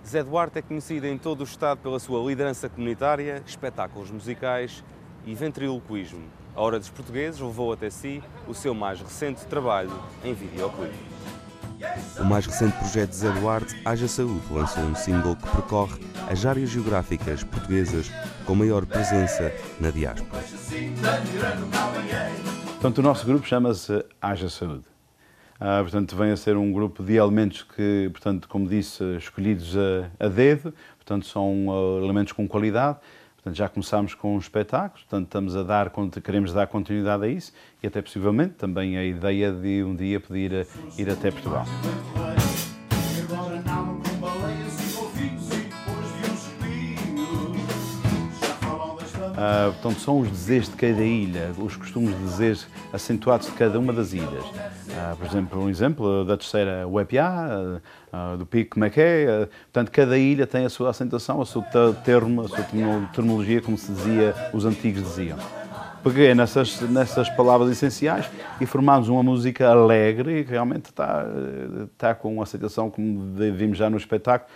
Zé 0.06 0.24
Duarte 0.24 0.58
é 0.58 0.62
conhecido 0.64 1.06
em 1.06 1.20
todo 1.20 1.42
o 1.42 1.44
Estado 1.44 1.78
pela 1.78 2.00
sua 2.00 2.28
liderança 2.28 2.68
comunitária, 2.68 3.44
espetáculos 3.46 4.10
musicais 4.10 4.84
e 5.26 5.34
ventriloquismo. 5.34 6.24
A 6.56 6.62
Hora 6.62 6.80
dos 6.80 6.90
Portugueses 6.90 7.40
levou 7.40 7.72
até 7.72 7.90
si 7.90 8.22
o 8.48 8.54
seu 8.54 8.74
mais 8.74 9.00
recente 9.00 9.46
trabalho 9.46 9.92
em 10.24 10.34
videoclipe. 10.34 10.96
O 12.20 12.26
mais 12.26 12.46
recente 12.46 12.78
projeto 12.78 13.10
de 13.10 13.16
Zé 13.16 13.32
Duarte, 13.32 13.82
Haja 13.84 14.08
Saúde, 14.08 14.46
lançou 14.52 14.84
um 14.84 14.94
single 14.94 15.36
que 15.36 15.50
percorre 15.50 16.00
as 16.30 16.46
áreas 16.46 16.70
geográficas 16.70 17.44
portuguesas 17.44 18.12
com 18.46 18.54
maior 18.54 18.86
presença 18.86 19.52
na 19.80 19.90
diáspora. 19.90 20.44
Portanto, 22.74 22.98
o 23.00 23.02
nosso 23.02 23.26
grupo 23.26 23.48
chama-se 23.48 24.06
Haja 24.22 24.50
Saúde. 24.50 24.86
Ah, 25.60 25.80
portanto, 25.82 26.16
vem 26.16 26.32
a 26.32 26.38
ser 26.38 26.58
um 26.58 26.72
grupo 26.72 27.04
de 27.04 27.18
elementos 27.18 27.62
que, 27.62 28.10
portanto, 28.12 28.48
como 28.48 28.68
disse, 28.68 29.04
escolhidos 29.18 29.78
a, 29.78 30.26
a 30.26 30.28
dedo, 30.28 30.74
portanto, 30.98 31.28
são 31.28 31.68
uh, 31.68 32.04
elementos 32.04 32.34
com 32.34 32.48
qualidade, 32.48 32.98
Portanto, 33.42 33.58
já 33.58 33.68
começámos 33.68 34.14
com 34.14 34.36
um 34.36 34.38
espetáculo, 34.38 35.02
portanto, 35.02 35.26
estamos 35.26 35.56
a 35.56 35.64
dar, 35.64 35.92
queremos 36.24 36.54
dar 36.54 36.68
continuidade 36.68 37.26
a 37.26 37.28
isso 37.28 37.52
e 37.82 37.88
até 37.88 38.00
possivelmente 38.00 38.54
também 38.54 38.98
a 38.98 39.04
ideia 39.04 39.52
de 39.52 39.84
um 39.84 39.96
dia 39.96 40.20
poder 40.20 40.68
ir 40.96 41.10
até 41.10 41.32
Portugal. 41.32 41.66
Uh, 49.42 49.74
portanto, 49.74 50.00
são 50.02 50.20
os 50.20 50.30
desejos 50.30 50.70
de 50.70 50.76
cada 50.76 51.04
ilha, 51.04 51.50
os 51.58 51.76
costumes 51.76 52.16
de 52.16 52.24
desejos 52.26 52.68
acentuados 52.94 53.48
de 53.48 53.54
cada 53.54 53.80
uma 53.80 53.92
das 53.92 54.14
ilhas. 54.14 54.46
Uh, 54.46 55.18
por 55.18 55.26
exemplo, 55.26 55.64
um 55.64 55.68
exemplo 55.68 56.24
da 56.24 56.38
terceira, 56.38 56.88
o 56.88 56.98
uh, 57.00 58.38
do 58.38 58.46
Pico 58.46 58.80
Maqué. 58.80 59.48
portanto, 59.64 59.92
cada 59.92 60.16
ilha 60.16 60.46
tem 60.46 60.64
a 60.64 60.70
sua 60.70 60.92
acentuação, 60.92 61.42
a 61.42 61.46
sua 61.46 61.64
termo, 62.06 62.42
a 62.42 62.48
sua 62.50 62.64
terminologia, 63.14 63.62
como 63.62 63.80
se 63.80 63.92
dizia, 63.92 64.36
os 64.54 64.64
antigos 64.64 65.02
diziam. 65.02 65.40
Peguei 66.04 66.36
nessas, 66.36 66.80
nessas 66.82 67.28
palavras 67.30 67.72
essenciais 67.72 68.30
e 68.60 68.68
formámos 68.68 69.10
uma 69.10 69.24
música 69.24 69.70
alegre 69.70 70.42
e 70.42 70.44
realmente 70.44 70.86
está, 70.86 71.26
está 71.94 72.14
com 72.14 72.36
uma 72.36 72.44
aceitação 72.44 72.92
como 72.92 73.34
vimos 73.56 73.78
já 73.80 73.90
no 73.90 73.98
espetáculo. 73.98 74.52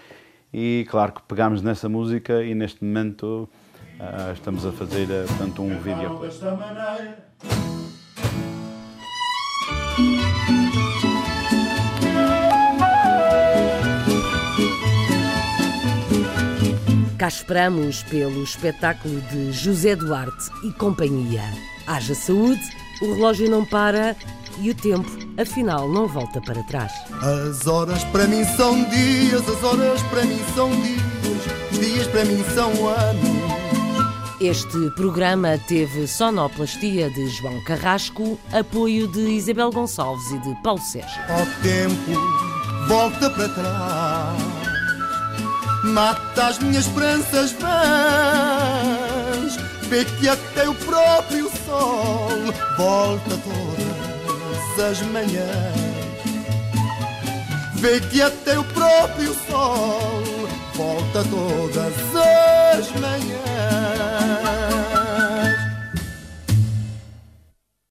E 0.54 0.86
claro 0.90 1.12
que 1.12 1.22
pegámos 1.24 1.64
nessa 1.64 1.90
música 1.90 2.44
e 2.44 2.54
neste 2.54 2.84
momento 2.84 3.50
Uh, 3.98 4.34
estamos 4.34 4.66
a 4.66 4.72
fazer, 4.74 5.08
uh, 5.10 5.26
portanto, 5.26 5.62
um 5.62 5.80
vídeo. 5.80 6.20
Cá 17.18 17.30
esperamos 17.30 18.04
pelo 18.04 18.43
espetáculo 18.43 19.22
de 19.32 19.54
José 19.54 19.96
Duarte 19.96 20.50
e 20.66 20.74
companhia. 20.74 21.43
Haja 21.88 22.14
saúde, 22.14 22.62
o 23.02 23.14
relógio 23.14 23.50
não 23.50 23.64
para 23.64 24.14
e 24.60 24.72
o 24.72 24.76
tempo, 24.76 25.10
afinal, 25.39 25.88
não 25.88 26.06
volta 26.06 26.41
para 26.41 26.62
trás. 26.64 26.91
As 27.22 27.66
horas 27.66 28.04
para 28.06 28.28
mim 28.28 28.43
são 28.43 28.84
dias, 28.89 29.48
as 29.48 29.64
horas 29.64 30.02
para 30.04 30.26
mim 30.26 30.39
são 30.54 30.70
dias, 30.82 31.02
os 31.72 31.80
dias 31.80 32.08
para 32.08 32.26
mim 32.26 32.43
são 32.54 32.89
anos. 32.89 33.35
Este 34.42 34.90
programa 34.98 35.58
teve 35.66 36.06
sonoplastia 36.08 37.10
de 37.10 37.30
João 37.30 37.64
Carrasco, 37.64 38.38
apoio 38.52 39.08
de 39.08 39.22
Isabel 39.22 39.72
Gonçalves 39.72 40.30
e 40.30 40.38
de 40.40 40.54
Paulo 40.62 40.82
Sérgio. 40.82 41.22
O 41.24 41.46
tempo 41.64 42.12
volta 42.86 43.30
para 43.30 43.48
trás, 43.48 44.38
mata 45.86 46.48
as 46.48 46.60
minhas 46.60 46.86
esperanças 46.86 47.54
vãs, 47.54 47.76
vê 49.84 50.04
que 50.04 50.28
até 50.28 50.68
o 50.68 50.76
próprio 50.76 51.50
sol 51.66 52.28
volta 52.78 53.38
todas 53.38 54.86
as 54.86 55.02
manhãs. 55.04 55.96
Vê 57.76 58.02
que 58.02 58.22
até 58.22 58.60
o 58.60 58.66
próprio 58.66 59.34
sol 59.48 60.35
volta 60.76 61.23
todas 61.30 62.15
as 62.15 62.91
manhãs. 62.99 64.64